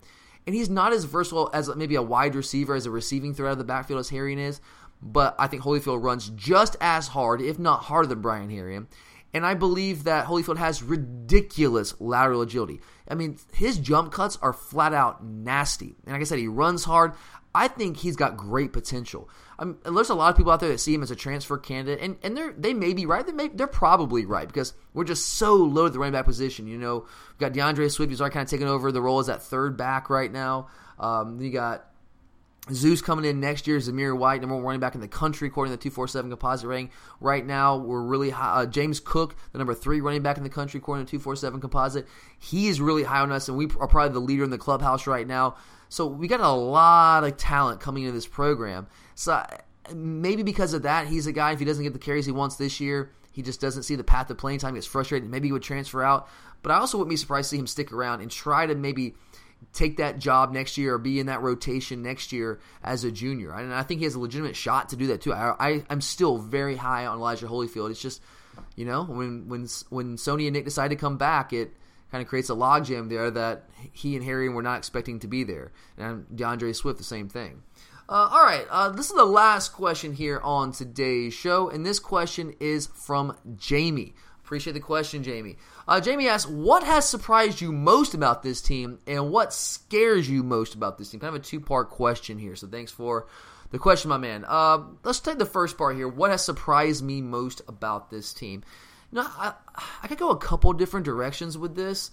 and 0.45 0.53
he's 0.53 0.69
not 0.69 0.93
as 0.93 1.05
versatile 1.05 1.49
as 1.53 1.73
maybe 1.75 1.95
a 1.95 2.01
wide 2.01 2.35
receiver 2.35 2.75
as 2.75 2.85
a 2.85 2.91
receiving 2.91 3.33
threat 3.33 3.49
out 3.49 3.53
of 3.53 3.57
the 3.57 3.63
backfield 3.63 3.99
as 3.99 4.11
Herrien 4.11 4.37
is 4.37 4.59
but 5.05 5.35
I 5.37 5.45
think 5.47 5.61
Holyfield 5.61 6.03
runs 6.03 6.29
just 6.29 6.75
as 6.81 7.07
hard, 7.09 7.39
if 7.39 7.59
not 7.59 7.83
harder, 7.83 8.07
than 8.07 8.21
Brian 8.21 8.49
Herrien. 8.49 8.87
And 9.33 9.45
I 9.45 9.53
believe 9.53 10.05
that 10.05 10.25
Holyfield 10.25 10.57
has 10.57 10.81
ridiculous 10.81 11.93
lateral 11.99 12.41
agility. 12.41 12.81
I 13.07 13.15
mean, 13.15 13.37
his 13.53 13.77
jump 13.77 14.11
cuts 14.11 14.37
are 14.41 14.53
flat 14.53 14.93
out 14.93 15.23
nasty. 15.23 15.95
And 16.05 16.13
like 16.13 16.21
I 16.21 16.23
said, 16.23 16.39
he 16.39 16.47
runs 16.47 16.85
hard. 16.85 17.13
I 17.53 17.67
think 17.67 17.97
he's 17.97 18.15
got 18.15 18.35
great 18.35 18.73
potential. 18.73 19.29
Um, 19.59 19.77
there's 19.83 20.09
a 20.09 20.15
lot 20.15 20.31
of 20.31 20.37
people 20.37 20.51
out 20.51 20.59
there 20.59 20.69
that 20.69 20.79
see 20.79 20.93
him 20.93 21.03
as 21.03 21.11
a 21.11 21.15
transfer 21.15 21.57
candidate, 21.57 22.01
and, 22.01 22.17
and 22.23 22.35
they're, 22.35 22.53
they 22.57 22.73
may 22.73 22.93
be 22.93 23.05
right. 23.05 23.25
They 23.25 23.31
may, 23.31 23.47
they're 23.49 23.67
probably 23.67 24.25
right 24.25 24.47
because 24.47 24.73
we're 24.93 25.05
just 25.05 25.33
so 25.33 25.55
low 25.55 25.85
at 25.85 25.93
the 25.93 25.99
running 25.99 26.13
back 26.13 26.25
position. 26.25 26.67
You 26.67 26.77
know, 26.77 27.05
we've 27.29 27.39
got 27.39 27.53
DeAndre 27.53 27.91
Swift, 27.91 28.09
who's 28.09 28.19
already 28.19 28.33
kind 28.33 28.43
of 28.43 28.49
taking 28.49 28.67
over 28.67 28.91
the 28.91 29.01
role 29.01 29.19
as 29.19 29.27
that 29.27 29.43
third 29.43 29.77
back 29.77 30.09
right 30.09 30.31
now. 30.31 30.67
Um, 30.99 31.39
you 31.39 31.51
got 31.51 31.85
Zeus 32.73 33.01
coming 33.01 33.25
in 33.25 33.39
next 33.39 33.67
year, 33.67 33.77
Zamir 33.77 34.17
White, 34.17 34.41
number 34.41 34.55
one 34.55 34.63
running 34.63 34.79
back 34.79 34.95
in 34.95 35.01
the 35.01 35.07
country, 35.07 35.47
according 35.47 35.71
to 35.71 35.77
the 35.77 35.83
247 35.83 36.31
composite 36.31 36.67
rating. 36.67 36.89
Right 37.19 37.45
now, 37.45 37.77
we're 37.77 38.01
really 38.01 38.31
high. 38.31 38.63
Uh, 38.63 38.65
James 38.65 38.99
Cook, 38.99 39.35
the 39.51 39.59
number 39.59 39.75
three 39.75 40.01
running 40.01 40.23
back 40.23 40.37
in 40.37 40.43
the 40.43 40.49
country, 40.49 40.79
according 40.79 41.05
to 41.05 41.11
247 41.11 41.61
composite. 41.61 42.07
He 42.39 42.67
is 42.67 42.81
really 42.81 43.03
high 43.03 43.19
on 43.19 43.31
us, 43.31 43.47
and 43.47 43.57
we 43.57 43.67
are 43.79 43.87
probably 43.87 44.13
the 44.13 44.19
leader 44.19 44.43
in 44.43 44.49
the 44.49 44.57
clubhouse 44.57 45.05
right 45.05 45.27
now. 45.27 45.55
So 45.89 46.07
we 46.07 46.27
got 46.27 46.39
a 46.39 46.49
lot 46.49 47.23
of 47.23 47.37
talent 47.37 47.81
coming 47.81 48.03
into 48.03 48.13
this 48.13 48.27
program. 48.27 48.87
So 49.13 49.45
maybe 49.93 50.41
because 50.41 50.73
of 50.73 50.81
that, 50.83 51.07
he's 51.07 51.27
a 51.27 51.31
guy, 51.31 51.51
if 51.51 51.59
he 51.59 51.65
doesn't 51.65 51.83
get 51.83 51.93
the 51.93 51.99
carries 51.99 52.25
he 52.25 52.31
wants 52.31 52.55
this 52.55 52.79
year, 52.79 53.11
he 53.31 53.43
just 53.43 53.61
doesn't 53.61 53.83
see 53.83 53.95
the 53.95 54.03
path 54.03 54.29
of 54.31 54.37
playing 54.39 54.59
time, 54.59 54.73
gets 54.73 54.87
frustrated. 54.87 55.29
Maybe 55.29 55.49
he 55.49 55.51
would 55.51 55.61
transfer 55.61 56.01
out. 56.01 56.27
But 56.63 56.71
I 56.71 56.77
also 56.77 56.97
wouldn't 56.97 57.11
be 57.11 57.17
surprised 57.17 57.49
to 57.51 57.55
see 57.55 57.59
him 57.59 57.67
stick 57.67 57.93
around 57.93 58.21
and 58.21 58.31
try 58.31 58.65
to 58.65 58.73
maybe– 58.73 59.13
take 59.73 59.97
that 59.97 60.19
job 60.19 60.51
next 60.51 60.77
year 60.77 60.95
or 60.95 60.97
be 60.97 61.19
in 61.19 61.25
that 61.27 61.41
rotation 61.41 62.01
next 62.01 62.31
year 62.31 62.59
as 62.83 63.03
a 63.03 63.11
junior. 63.11 63.51
And 63.51 63.73
I 63.73 63.83
think 63.83 63.99
he 63.99 64.05
has 64.05 64.15
a 64.15 64.19
legitimate 64.19 64.55
shot 64.55 64.89
to 64.89 64.95
do 64.95 65.07
that 65.07 65.21
too. 65.21 65.33
I, 65.33 65.55
I 65.59 65.83
am 65.89 66.01
still 66.01 66.37
very 66.37 66.77
high 66.77 67.05
on 67.05 67.17
Elijah 67.17 67.47
Holyfield. 67.47 67.91
It's 67.91 68.01
just 68.01 68.21
you 68.75 68.85
know 68.85 69.03
when 69.03 69.47
when 69.47 69.67
when 69.89 70.15
Sony 70.15 70.45
and 70.45 70.53
Nick 70.53 70.65
decide 70.65 70.89
to 70.89 70.95
come 70.95 71.17
back, 71.17 71.51
it 71.53 71.75
kind 72.11 72.21
of 72.21 72.27
creates 72.27 72.49
a 72.49 72.53
logjam 72.53 73.09
there 73.09 73.29
that 73.31 73.65
he 73.91 74.15
and 74.15 74.23
Harry 74.23 74.47
were 74.47 74.63
not 74.63 74.77
expecting 74.77 75.19
to 75.19 75.27
be 75.27 75.43
there. 75.43 75.71
And 75.97 76.25
DeAndre 76.33 76.75
Swift 76.75 76.97
the 76.97 77.03
same 77.03 77.27
thing. 77.27 77.63
Uh, 78.07 78.29
all 78.31 78.43
right, 78.43 78.67
uh, 78.69 78.89
this 78.89 79.09
is 79.09 79.15
the 79.15 79.25
last 79.25 79.73
question 79.73 80.13
here 80.13 80.39
on 80.43 80.71
today's 80.71 81.33
show, 81.33 81.69
and 81.69 81.83
this 81.83 81.97
question 81.97 82.53
is 82.59 82.85
from 82.85 83.35
Jamie. 83.55 84.13
Appreciate 84.45 84.73
the 84.73 84.79
question, 84.79 85.23
Jamie. 85.23 85.57
Uh, 85.87 85.99
Jamie 85.99 86.27
asks, 86.27 86.47
what 86.47 86.83
has 86.83 87.09
surprised 87.09 87.61
you 87.61 87.71
most 87.71 88.13
about 88.13 88.43
this 88.43 88.61
team, 88.61 88.99
and 89.07 89.31
what 89.31 89.51
scares 89.51 90.29
you 90.29 90.43
most 90.43 90.75
about 90.75 90.99
this 90.99 91.09
team? 91.09 91.19
Kind 91.19 91.35
of 91.35 91.41
a 91.41 91.43
two 91.43 91.59
part 91.59 91.89
question 91.89 92.37
here. 92.37 92.55
So 92.55 92.67
thanks 92.67 92.91
for 92.91 93.25
the 93.71 93.79
question, 93.79 94.09
my 94.09 94.17
man. 94.17 94.45
Uh, 94.47 94.83
let's 95.03 95.19
take 95.19 95.39
the 95.39 95.47
first 95.47 95.79
part 95.79 95.95
here. 95.95 96.07
What 96.07 96.29
has 96.29 96.45
surprised 96.45 97.03
me 97.03 97.23
most 97.23 97.63
about 97.67 98.11
this 98.11 98.35
team? 98.35 98.63
You 99.11 99.15
know, 99.21 99.27
I, 99.27 99.53
I 100.03 100.07
could 100.07 100.19
go 100.19 100.29
a 100.29 100.37
couple 100.37 100.71
different 100.73 101.07
directions 101.07 101.57
with 101.57 101.75
this, 101.75 102.11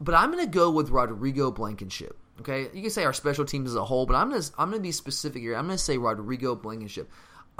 but 0.00 0.14
I'm 0.14 0.30
going 0.30 0.44
to 0.44 0.50
go 0.50 0.70
with 0.70 0.90
Rodrigo 0.90 1.50
Blankenship. 1.50 2.16
Okay, 2.38 2.68
you 2.72 2.82
can 2.82 2.90
say 2.90 3.04
our 3.04 3.12
special 3.12 3.44
teams 3.44 3.70
as 3.70 3.76
a 3.76 3.84
whole, 3.84 4.06
but 4.06 4.14
I'm 4.14 4.30
going 4.30 4.40
to 4.40 4.52
I'm 4.56 4.70
going 4.70 4.80
to 4.80 4.86
be 4.86 4.92
specific 4.92 5.42
here. 5.42 5.56
I'm 5.56 5.66
going 5.66 5.76
to 5.76 5.82
say 5.82 5.98
Rodrigo 5.98 6.54
Blankenship. 6.54 7.10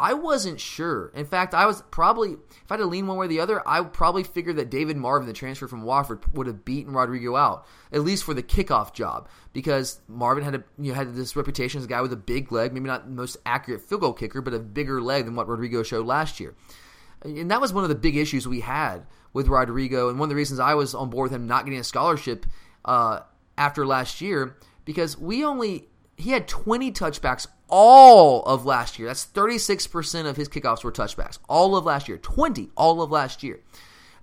I 0.01 0.15
wasn't 0.15 0.59
sure. 0.59 1.13
In 1.15 1.27
fact, 1.27 1.53
I 1.53 1.67
was 1.67 1.83
probably, 1.91 2.31
if 2.33 2.71
I 2.71 2.75
had 2.75 2.79
to 2.79 2.87
lean 2.87 3.07
one 3.07 3.19
way 3.19 3.27
or 3.27 3.29
the 3.29 3.41
other, 3.41 3.67
I 3.69 3.83
probably 3.83 4.25
figured 4.25 4.57
that 4.57 4.71
David 4.71 4.97
Marvin, 4.97 5.27
the 5.27 5.35
transfer 5.35 5.69
from 5.69 5.85
Wofford, 5.85 6.23
would 6.33 6.47
have 6.47 6.65
beaten 6.65 6.95
Rodrigo 6.95 7.37
out, 7.37 7.67
at 7.93 8.01
least 8.01 8.25
for 8.25 8.33
the 8.33 8.43
kickoff 8.43 8.95
job, 8.95 9.29
because 9.53 10.01
Marvin 10.09 10.43
had 10.43 10.55
a, 10.55 10.65
you 10.79 10.91
know, 10.91 10.95
had 10.95 11.15
this 11.15 11.37
reputation 11.37 11.79
as 11.79 11.85
a 11.85 11.89
guy 11.89 12.01
with 12.01 12.15
a 12.15 12.17
big 12.17 12.51
leg, 12.51 12.73
maybe 12.73 12.87
not 12.87 13.05
the 13.05 13.13
most 13.13 13.37
accurate 13.45 13.83
field 13.83 14.01
goal 14.01 14.13
kicker, 14.15 14.41
but 14.41 14.55
a 14.55 14.59
bigger 14.59 15.03
leg 15.03 15.27
than 15.27 15.35
what 15.35 15.49
Rodrigo 15.49 15.83
showed 15.83 16.07
last 16.07 16.41
year. 16.41 16.55
And 17.23 17.51
that 17.51 17.61
was 17.61 17.73
one 17.73 17.85
of 17.85 17.91
the 17.91 17.95
big 17.95 18.17
issues 18.17 18.49
we 18.49 18.61
had 18.61 19.07
with 19.35 19.49
Rodrigo, 19.49 20.09
and 20.09 20.19
one 20.19 20.29
of 20.29 20.31
the 20.31 20.37
reasons 20.37 20.61
I 20.61 20.75
was 20.75 20.95
on 20.95 21.11
board 21.11 21.31
with 21.31 21.35
him 21.39 21.47
not 21.47 21.67
getting 21.67 21.81
a 21.81 21.85
scholarship 21.85 22.47
uh, 22.87 23.21
after 23.59 23.87
last 23.87 24.23
year, 24.23 24.57
because 24.87 25.19
we 25.19 25.45
only 25.45 25.91
he 26.17 26.31
had 26.31 26.47
20 26.47 26.93
touchbacks 26.93 27.47
all 27.71 28.43
of 28.43 28.67
last 28.67 28.99
year. 28.99 29.09
That's 29.09 29.27
36% 29.27 30.27
of 30.27 30.37
his 30.37 30.49
kickoffs 30.49 30.85
were 30.85 30.93
touchbacks. 30.93 31.39
All 31.49 31.77
of 31.77 31.85
last 31.85 32.09
year. 32.09 32.19
20 32.19 32.71
all 32.77 33.03
of 33.03 33.11
last 33.11 33.43
year. 33.43 33.61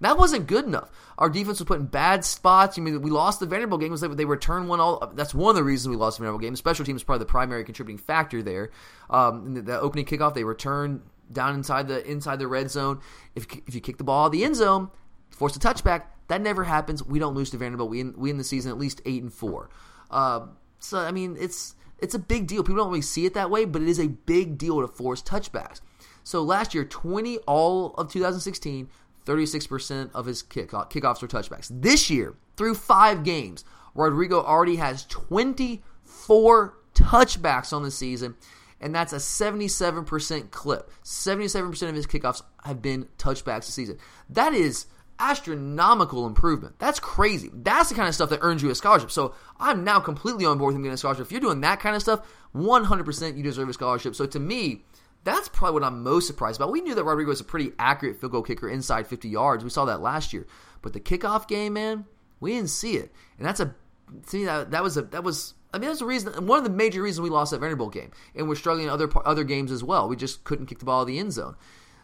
That 0.02 0.18
wasn't 0.18 0.48
good 0.48 0.66
enough. 0.66 0.92
Our 1.18 1.30
defense 1.30 1.60
was 1.60 1.66
put 1.66 1.80
in 1.80 1.88
bad 1.88 2.24
spots. 2.24 2.78
I 2.78 2.82
mean, 2.82 3.02
we 3.02 3.10
lost 3.10 3.40
the 3.40 3.48
Vanderbilt 3.48 3.82
game. 3.82 3.92
Was 3.92 4.02
they 4.02 4.26
returned 4.26 4.70
one 4.70 4.80
all. 4.80 5.12
That's 5.16 5.34
one 5.34 5.50
of 5.50 5.56
the 5.56 5.64
reasons 5.64 5.90
we 5.90 5.96
lost 5.96 6.18
the 6.18 6.24
Vanderbilt 6.24 6.44
game. 6.44 6.56
Special 6.56 6.86
teams 6.86 7.04
probably 7.04 7.20
the 7.20 7.32
primary 7.32 7.64
contributing 7.64 7.98
factor 7.98 8.44
there. 8.44 8.70
Um, 9.10 9.56
the, 9.56 9.62
the, 9.64 9.80
opening 9.80 10.06
kickoff, 10.06 10.36
they 10.36 10.44
returned 10.44 11.02
down 11.32 11.56
inside 11.56 11.88
the 11.88 12.06
inside 12.10 12.38
the 12.38 12.48
red 12.48 12.70
zone. 12.70 13.02
If 13.34 13.48
if 13.66 13.74
you 13.74 13.82
kick 13.82 13.98
the 13.98 14.04
ball 14.04 14.24
out 14.24 14.26
of 14.28 14.32
the 14.34 14.44
end 14.44 14.56
zone, 14.56 14.92
force 15.32 15.56
a 15.56 15.60
touchback. 15.60 16.04
That 16.28 16.42
never 16.42 16.64
happens. 16.64 17.04
We 17.04 17.18
don't 17.18 17.34
lose 17.34 17.50
to 17.52 17.58
Vanderbilt. 17.58 17.90
We 17.90 18.04
we 18.04 18.30
in 18.30 18.38
the 18.38 18.44
season 18.44 18.72
at 18.72 18.78
least 18.78 19.02
eight 19.06 19.24
and 19.24 19.34
four. 19.34 19.70
Uh, 20.12 20.48
so 20.78 21.00
I 21.00 21.12
mean, 21.12 21.38
it's 21.40 21.74
it's 22.00 22.16
a 22.16 22.20
big 22.20 22.48
deal. 22.48 22.64
People 22.64 22.78
don't 22.78 22.90
really 22.90 23.02
see 23.02 23.26
it 23.26 23.34
that 23.34 23.50
way, 23.50 23.66
but 23.66 23.82
it 23.82 23.88
is 23.88 24.00
a 24.00 24.08
big 24.08 24.58
deal 24.58 24.82
to 24.82 24.88
force 24.88 25.22
touchbacks. 25.22 25.82
So 26.24 26.44
last 26.44 26.74
year, 26.74 26.84
20 26.84 27.38
all 27.40 27.94
of 27.96 28.12
2016, 28.12 28.90
36% 29.26 30.12
of 30.14 30.26
his 30.26 30.42
kick, 30.42 30.74
uh, 30.74 30.86
kickoffs 30.86 31.22
were 31.22 31.28
touchbacks. 31.28 31.70
This 31.72 32.10
year, 32.10 32.36
through 32.56 32.76
five 32.76 33.24
games, 33.24 33.64
Rodrigo 33.96 34.44
already 34.44 34.76
has 34.78 35.06
24 35.06 36.78
touchbacks 36.94 37.74
on 37.74 37.84
the 37.84 37.92
season, 37.92 38.36
and 38.80 38.94
that's 38.94 39.14
a 39.14 39.18
77% 39.18 40.52
clip. 40.52 40.92
77% 41.04 41.90
of 41.90 41.96
his 41.96 42.08
kickoffs 42.08 42.42
have 42.64 42.82
been 42.82 43.08
touchbacks 43.18 43.66
this 43.66 43.74
season. 43.74 43.98
That 44.30 44.54
is 44.54 44.88
astronomical 45.20 46.26
improvement. 46.28 46.80
That's 46.80 47.00
crazy. 47.00 47.50
That's 47.54 47.90
the 47.90 47.96
kind 47.96 48.08
of 48.08 48.16
stuff 48.16 48.30
that 48.30 48.40
earns 48.42 48.62
you 48.62 48.70
a 48.70 48.76
scholarship. 48.76 49.12
So 49.12 49.34
I'm 49.60 49.84
now 49.84 50.00
completely 50.00 50.46
on 50.46 50.58
board 50.58 50.70
with 50.70 50.76
him 50.76 50.84
getting 50.84 50.94
a 50.94 50.98
scholarship. 50.98 51.26
If 51.26 51.32
you're 51.32 51.42
doing 51.42 51.62
that 51.62 51.80
kind 51.80 51.96
of 51.96 52.02
stuff, 52.02 52.28
100% 52.56 53.38
you 53.38 53.44
deserve 53.44 53.70
a 53.70 53.74
scholarship. 53.74 54.16
So 54.16 54.26
to 54.26 54.40
me, 54.40 54.84
that's 55.24 55.50
probably 55.50 55.82
what 55.82 55.88
I'm 55.88 56.04
most 56.04 56.28
surprised 56.28 56.60
about. 56.60 56.72
We 56.72 56.82
knew 56.82 56.96
that 56.96 57.04
Rodrigo 57.04 57.30
was 57.30 57.42
a 57.42 57.46
pretty 57.46 57.74
accurate 57.78 58.20
field 58.20 58.32
goal 58.32 58.44
kicker 58.44 58.70
inside 58.70 59.08
50 59.08 59.28
yards. 59.28 59.64
We 59.64 59.70
saw 59.70 59.86
that 59.86 60.02
last 60.02 60.34
year. 60.34 60.48
But 60.82 60.94
the 60.94 61.00
kickoff 61.00 61.48
game, 61.48 61.74
man, 61.74 62.06
we 62.40 62.54
didn't 62.54 62.70
see 62.70 62.96
it. 62.96 63.12
And 63.38 63.46
that's 63.46 63.60
a 63.60 63.76
to 64.28 64.38
me 64.38 64.46
that 64.46 64.72
that 64.72 64.84
was 64.84 64.96
a 64.96 65.02
that 65.02 65.24
was 65.24 65.54
I 65.74 65.80
mean 65.80 65.90
that's 65.90 66.00
a 66.00 66.06
reason 66.06 66.48
one 66.48 66.58
of 66.58 66.64
the 66.64 66.70
major 66.70 67.02
reasons 67.02 67.22
we 67.22 67.30
lost 67.30 67.52
that 67.52 67.60
Vanderbilt 67.60 67.94
game. 67.94 68.12
And 68.36 68.48
we're 68.48 68.56
struggling 68.56 68.86
in 68.86 68.92
other 68.92 69.10
other 69.26 69.44
games 69.44 69.72
as 69.72 69.84
well. 69.84 70.08
We 70.08 70.16
just 70.16 70.44
couldn't 70.44 70.68
kick 70.68 70.80
the 70.80 70.86
ball 70.86 71.02
in 71.02 71.08
the 71.08 71.20
end 71.20 71.34
zone. 71.34 71.56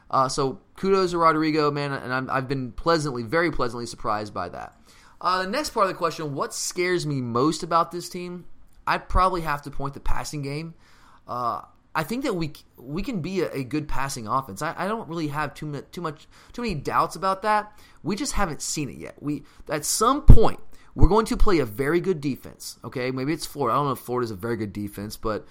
Uh, 0.10 0.28
so 0.30 0.60
kudos 0.76 1.12
to 1.12 1.18
Rodrigo, 1.18 1.72
man, 1.72 1.92
and 1.92 2.30
i 2.30 2.36
have 2.36 2.48
been 2.48 2.72
pleasantly, 2.72 3.24
very 3.24 3.52
pleasantly 3.52 3.86
surprised 3.86 4.34
by 4.34 4.50
that. 4.50 4.78
Uh, 5.20 5.44
the 5.44 5.50
next 5.50 5.72
part 5.72 5.86
of 5.86 5.90
the 5.90 5.98
question: 5.98 6.36
What 6.36 6.54
scares 6.54 7.06
me 7.06 7.22
most 7.22 7.64
about 7.64 7.92
this 7.92 8.10
team? 8.10 8.46
I'd 8.86 9.08
probably 9.08 9.42
have 9.42 9.62
to 9.64 9.72
point 9.72 9.94
the 9.94 10.00
passing 10.00 10.42
game. 10.42 10.76
Uh, 11.28 11.62
I 11.96 12.04
think 12.04 12.24
that 12.24 12.36
we 12.36 12.54
we 12.78 13.02
can 13.02 13.22
be 13.22 13.42
a, 13.42 13.52
a 13.52 13.64
good 13.64 13.88
passing 13.88 14.28
offense. 14.28 14.62
I, 14.62 14.74
I, 14.78 14.88
don't 14.88 15.08
really 15.08 15.28
have 15.28 15.54
too 15.54 15.68
much, 15.68 15.86
too 15.92 16.02
much 16.02 16.28
too 16.52 16.62
many 16.62 16.76
doubts 16.76 17.16
about 17.16 17.44
that. 17.44 17.80
We 18.02 18.16
just 18.16 18.34
haven't 18.34 18.62
seen 18.62 18.90
it 18.90 18.98
yet. 18.98 19.22
We 19.22 19.44
at 19.70 19.86
some 19.86 20.24
point 20.24 20.60
we're 20.96 21.08
going 21.08 21.26
to 21.28 21.38
play 21.38 21.60
a 21.60 21.66
very 21.66 22.02
good 22.02 22.20
defense. 22.20 22.78
Okay, 22.84 23.12
maybe 23.12 23.34
it's 23.34 23.46
Florida. 23.46 23.76
I 23.76 23.78
don't 23.78 23.86
know 23.86 23.92
if 23.94 24.00
Florida's 24.00 24.32
a 24.32 24.36
very 24.36 24.58
good 24.58 24.74
defense, 24.74 25.18
but 25.18 25.48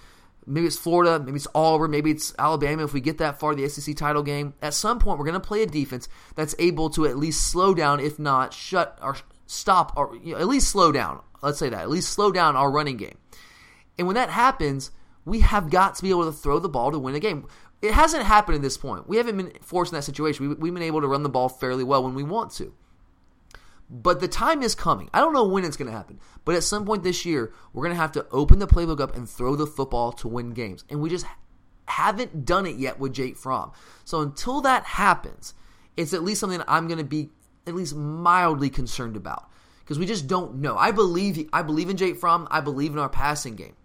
Maybe 0.46 0.66
it's 0.66 0.76
Florida, 0.76 1.22
maybe 1.22 1.36
it's 1.36 1.46
Auburn, 1.54 1.90
maybe 1.90 2.10
it's 2.10 2.34
Alabama. 2.38 2.84
If 2.84 2.92
we 2.92 3.00
get 3.00 3.18
that 3.18 3.38
far, 3.38 3.54
the 3.54 3.68
SEC 3.68 3.96
title 3.96 4.22
game, 4.22 4.54
at 4.60 4.74
some 4.74 4.98
point 4.98 5.18
we're 5.18 5.24
going 5.24 5.34
to 5.34 5.40
play 5.40 5.62
a 5.62 5.66
defense 5.66 6.08
that's 6.34 6.54
able 6.58 6.90
to 6.90 7.06
at 7.06 7.16
least 7.16 7.48
slow 7.48 7.74
down, 7.74 8.00
if 8.00 8.18
not 8.18 8.52
shut 8.52 8.98
or 9.00 9.16
stop, 9.46 9.92
or 9.96 10.16
you 10.16 10.34
know, 10.34 10.40
at 10.40 10.48
least 10.48 10.68
slow 10.68 10.90
down. 10.90 11.20
Let's 11.42 11.58
say 11.58 11.68
that 11.68 11.80
at 11.82 11.90
least 11.90 12.10
slow 12.10 12.32
down 12.32 12.56
our 12.56 12.70
running 12.70 12.96
game. 12.96 13.18
And 13.98 14.06
when 14.06 14.14
that 14.14 14.30
happens, 14.30 14.90
we 15.24 15.40
have 15.40 15.70
got 15.70 15.94
to 15.96 16.02
be 16.02 16.10
able 16.10 16.24
to 16.24 16.32
throw 16.32 16.58
the 16.58 16.68
ball 16.68 16.90
to 16.90 16.98
win 16.98 17.14
a 17.14 17.20
game. 17.20 17.46
It 17.80 17.92
hasn't 17.92 18.24
happened 18.24 18.56
at 18.56 18.62
this 18.62 18.76
point. 18.76 19.08
We 19.08 19.16
haven't 19.16 19.36
been 19.36 19.52
forced 19.60 19.92
in 19.92 19.96
that 19.96 20.02
situation. 20.02 20.48
We, 20.48 20.54
we've 20.54 20.74
been 20.74 20.82
able 20.82 21.00
to 21.00 21.08
run 21.08 21.22
the 21.22 21.28
ball 21.28 21.48
fairly 21.48 21.84
well 21.84 22.04
when 22.04 22.14
we 22.14 22.22
want 22.22 22.52
to. 22.52 22.72
But 23.94 24.20
the 24.20 24.28
time 24.28 24.62
is 24.62 24.74
coming. 24.74 25.10
I 25.12 25.20
don't 25.20 25.34
know 25.34 25.44
when 25.44 25.66
it's 25.66 25.76
going 25.76 25.90
to 25.90 25.96
happen, 25.96 26.18
but 26.46 26.54
at 26.54 26.62
some 26.62 26.86
point 26.86 27.02
this 27.02 27.26
year, 27.26 27.52
we're 27.74 27.84
going 27.84 27.94
to 27.94 28.00
have 28.00 28.12
to 28.12 28.26
open 28.30 28.58
the 28.58 28.66
playbook 28.66 29.02
up 29.02 29.14
and 29.14 29.28
throw 29.28 29.54
the 29.54 29.66
football 29.66 30.12
to 30.12 30.28
win 30.28 30.54
games. 30.54 30.82
And 30.88 31.02
we 31.02 31.10
just 31.10 31.26
haven't 31.84 32.46
done 32.46 32.64
it 32.64 32.76
yet 32.76 32.98
with 32.98 33.12
Jake 33.12 33.36
Fromm. 33.36 33.72
So 34.06 34.22
until 34.22 34.62
that 34.62 34.84
happens, 34.84 35.52
it's 35.94 36.14
at 36.14 36.22
least 36.22 36.40
something 36.40 36.62
I'm 36.66 36.88
going 36.88 36.98
to 36.98 37.04
be 37.04 37.28
at 37.66 37.74
least 37.74 37.94
mildly 37.94 38.70
concerned 38.70 39.14
about 39.14 39.50
because 39.80 39.98
we 39.98 40.06
just 40.06 40.26
don't 40.26 40.56
know. 40.56 40.74
I 40.76 40.90
believe 40.90 41.48
I 41.52 41.60
believe 41.60 41.90
in 41.90 41.98
Jake 41.98 42.16
Fromm. 42.16 42.48
I 42.50 42.62
believe 42.62 42.92
in 42.92 42.98
our 42.98 43.10
passing 43.10 43.56
game, 43.56 43.76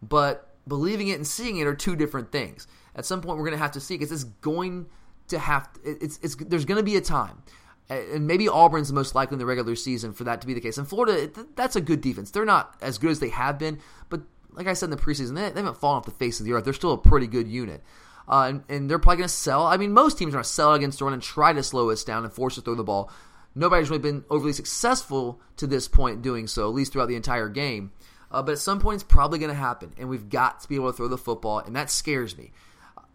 but 0.00 0.54
believing 0.66 1.08
it 1.08 1.16
and 1.16 1.26
seeing 1.26 1.58
it 1.58 1.66
are 1.66 1.74
two 1.74 1.96
different 1.96 2.32
things. 2.32 2.66
At 2.96 3.04
some 3.04 3.20
point, 3.20 3.36
we're 3.36 3.44
going 3.44 3.58
to 3.58 3.62
have 3.62 3.72
to 3.72 3.80
see 3.80 3.94
because 3.94 4.10
it's 4.10 4.24
going 4.24 4.86
to 5.28 5.38
have. 5.38 5.68
It's 5.84 6.18
it's 6.22 6.36
there's 6.36 6.64
going 6.64 6.78
to 6.78 6.82
be 6.82 6.96
a 6.96 7.02
time 7.02 7.42
and 7.90 8.26
maybe 8.26 8.48
Auburn's 8.48 8.88
the 8.88 8.94
most 8.94 9.14
likely 9.14 9.34
in 9.34 9.38
the 9.38 9.46
regular 9.46 9.74
season 9.74 10.12
for 10.12 10.24
that 10.24 10.40
to 10.40 10.46
be 10.46 10.54
the 10.54 10.60
case. 10.60 10.78
And 10.78 10.88
Florida, 10.88 11.30
that's 11.56 11.76
a 11.76 11.80
good 11.80 12.00
defense. 12.00 12.30
They're 12.30 12.44
not 12.44 12.76
as 12.80 12.98
good 12.98 13.10
as 13.10 13.20
they 13.20 13.30
have 13.30 13.58
been, 13.58 13.80
but 14.08 14.22
like 14.52 14.66
I 14.66 14.74
said 14.74 14.86
in 14.86 14.90
the 14.90 14.96
preseason, 14.96 15.34
they, 15.34 15.50
they 15.50 15.60
haven't 15.60 15.76
fallen 15.76 15.98
off 15.98 16.04
the 16.04 16.12
face 16.12 16.40
of 16.40 16.46
the 16.46 16.52
earth. 16.52 16.64
They're 16.64 16.72
still 16.72 16.92
a 16.92 16.98
pretty 16.98 17.26
good 17.26 17.48
unit. 17.48 17.82
Uh, 18.28 18.46
and, 18.48 18.64
and, 18.68 18.88
they're 18.88 19.00
probably 19.00 19.16
going 19.16 19.28
to 19.28 19.34
sell. 19.34 19.66
I 19.66 19.76
mean, 19.76 19.92
most 19.92 20.16
teams 20.16 20.28
are 20.28 20.36
going 20.36 20.44
to 20.44 20.48
sell 20.48 20.74
against 20.74 21.00
the 21.00 21.04
run 21.04 21.14
and 21.14 21.22
try 21.22 21.52
to 21.52 21.64
slow 21.64 21.90
us 21.90 22.04
down 22.04 22.22
and 22.22 22.32
force 22.32 22.52
us 22.52 22.56
to 22.56 22.62
throw 22.62 22.76
the 22.76 22.84
ball. 22.84 23.10
Nobody's 23.56 23.90
really 23.90 24.02
been 24.02 24.24
overly 24.30 24.52
successful 24.52 25.40
to 25.56 25.66
this 25.66 25.88
point 25.88 26.22
doing 26.22 26.46
so, 26.46 26.68
at 26.68 26.74
least 26.74 26.92
throughout 26.92 27.08
the 27.08 27.16
entire 27.16 27.48
game. 27.48 27.90
Uh, 28.30 28.42
but 28.42 28.52
at 28.52 28.58
some 28.58 28.78
point, 28.78 28.96
it's 28.96 29.02
probably 29.02 29.40
going 29.40 29.50
to 29.50 29.56
happen, 29.56 29.92
and 29.98 30.08
we've 30.08 30.28
got 30.28 30.60
to 30.60 30.68
be 30.68 30.76
able 30.76 30.92
to 30.92 30.96
throw 30.96 31.08
the 31.08 31.18
football, 31.18 31.58
and 31.58 31.74
that 31.74 31.90
scares 31.90 32.38
me. 32.38 32.52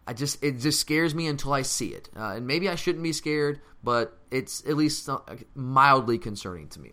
I 0.06 0.12
just 0.12 0.42
it 0.42 0.58
just 0.60 0.80
scares 0.80 1.14
me 1.14 1.26
until 1.26 1.52
I 1.52 1.62
see 1.62 1.88
it, 1.88 2.08
uh, 2.16 2.34
and 2.36 2.46
maybe 2.46 2.68
I 2.68 2.74
shouldn't 2.74 3.02
be 3.02 3.12
scared, 3.12 3.60
but 3.82 4.16
it's 4.30 4.64
at 4.66 4.76
least 4.76 5.08
mildly 5.54 6.18
concerning 6.18 6.68
to 6.68 6.80
me. 6.80 6.92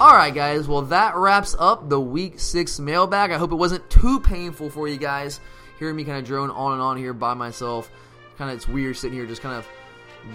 All 0.00 0.14
right, 0.14 0.34
guys. 0.34 0.68
Well, 0.68 0.82
that 0.82 1.16
wraps 1.16 1.56
up 1.58 1.88
the 1.88 2.00
week 2.00 2.38
six 2.38 2.78
mailbag. 2.78 3.30
I 3.30 3.38
hope 3.38 3.52
it 3.52 3.56
wasn't 3.56 3.88
too 3.88 4.20
painful 4.20 4.68
for 4.68 4.88
you 4.88 4.96
guys 4.98 5.40
hearing 5.78 5.96
me 5.96 6.04
kind 6.04 6.18
of 6.18 6.24
drone 6.24 6.50
on 6.50 6.72
and 6.72 6.80
on 6.82 6.96
here 6.96 7.12
by 7.12 7.34
myself. 7.34 7.90
Kind 8.38 8.50
of 8.50 8.56
it's 8.56 8.68
weird 8.68 8.96
sitting 8.96 9.16
here 9.16 9.26
just 9.26 9.42
kind 9.42 9.56
of 9.56 9.66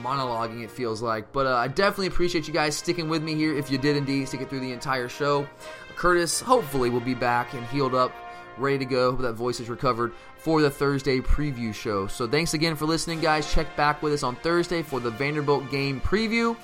monologuing. 0.04 0.64
It 0.64 0.72
feels 0.72 1.02
like, 1.02 1.32
but 1.32 1.46
uh, 1.46 1.56
I 1.56 1.68
definitely 1.68 2.08
appreciate 2.08 2.48
you 2.48 2.54
guys 2.54 2.76
sticking 2.76 3.10
with 3.10 3.24
me 3.24 3.36
here. 3.36 3.58
If 3.58 3.72
you 3.72 3.78
did 3.78 3.98
indeed 3.98 4.28
stick 4.28 4.42
it 4.42 4.50
through 4.50 4.62
the 4.62 4.72
entire 4.72 5.10
show, 5.10 5.48
Curtis 5.96 6.40
hopefully 6.40 6.90
will 6.90 7.00
be 7.00 7.16
back 7.16 7.54
and 7.54 7.66
healed 7.68 7.96
up 7.96 8.14
ready 8.58 8.78
to 8.78 8.86
go. 8.86 9.12
Hope 9.12 9.22
that 9.22 9.34
voice 9.34 9.60
is 9.60 9.70
recovered 9.70 10.14
for 10.40 10.62
the 10.62 10.70
Thursday 10.70 11.20
preview 11.20 11.74
show. 11.74 12.08
So 12.08 12.28
thanks 12.28 12.54
again 12.54 12.76
for 12.76 12.86
listening, 12.86 13.20
guys. 13.20 13.52
Check 13.54 13.76
back 13.76 14.02
with 14.02 14.14
us 14.14 14.24
on 14.24 14.36
Thursday 14.38 14.82
for 14.82 15.00
the 15.00 15.12
Vanderbilt 15.12 15.70
game 15.70 16.02
preview. 16.02 16.56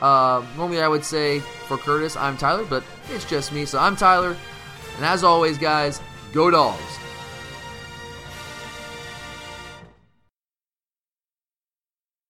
Uh, 0.00 0.44
normally, 0.56 0.82
I 0.82 0.88
would 0.88 1.04
say 1.04 1.38
for 1.38 1.78
Curtis, 1.78 2.16
I'm 2.16 2.36
Tyler, 2.36 2.64
but 2.64 2.82
it's 3.10 3.24
just 3.24 3.52
me. 3.52 3.64
So 3.64 3.78
I'm 3.78 3.96
Tyler. 3.96 4.36
And 4.96 5.04
as 5.04 5.22
always, 5.22 5.56
guys, 5.56 6.00
go 6.32 6.50
dogs. 6.50 6.98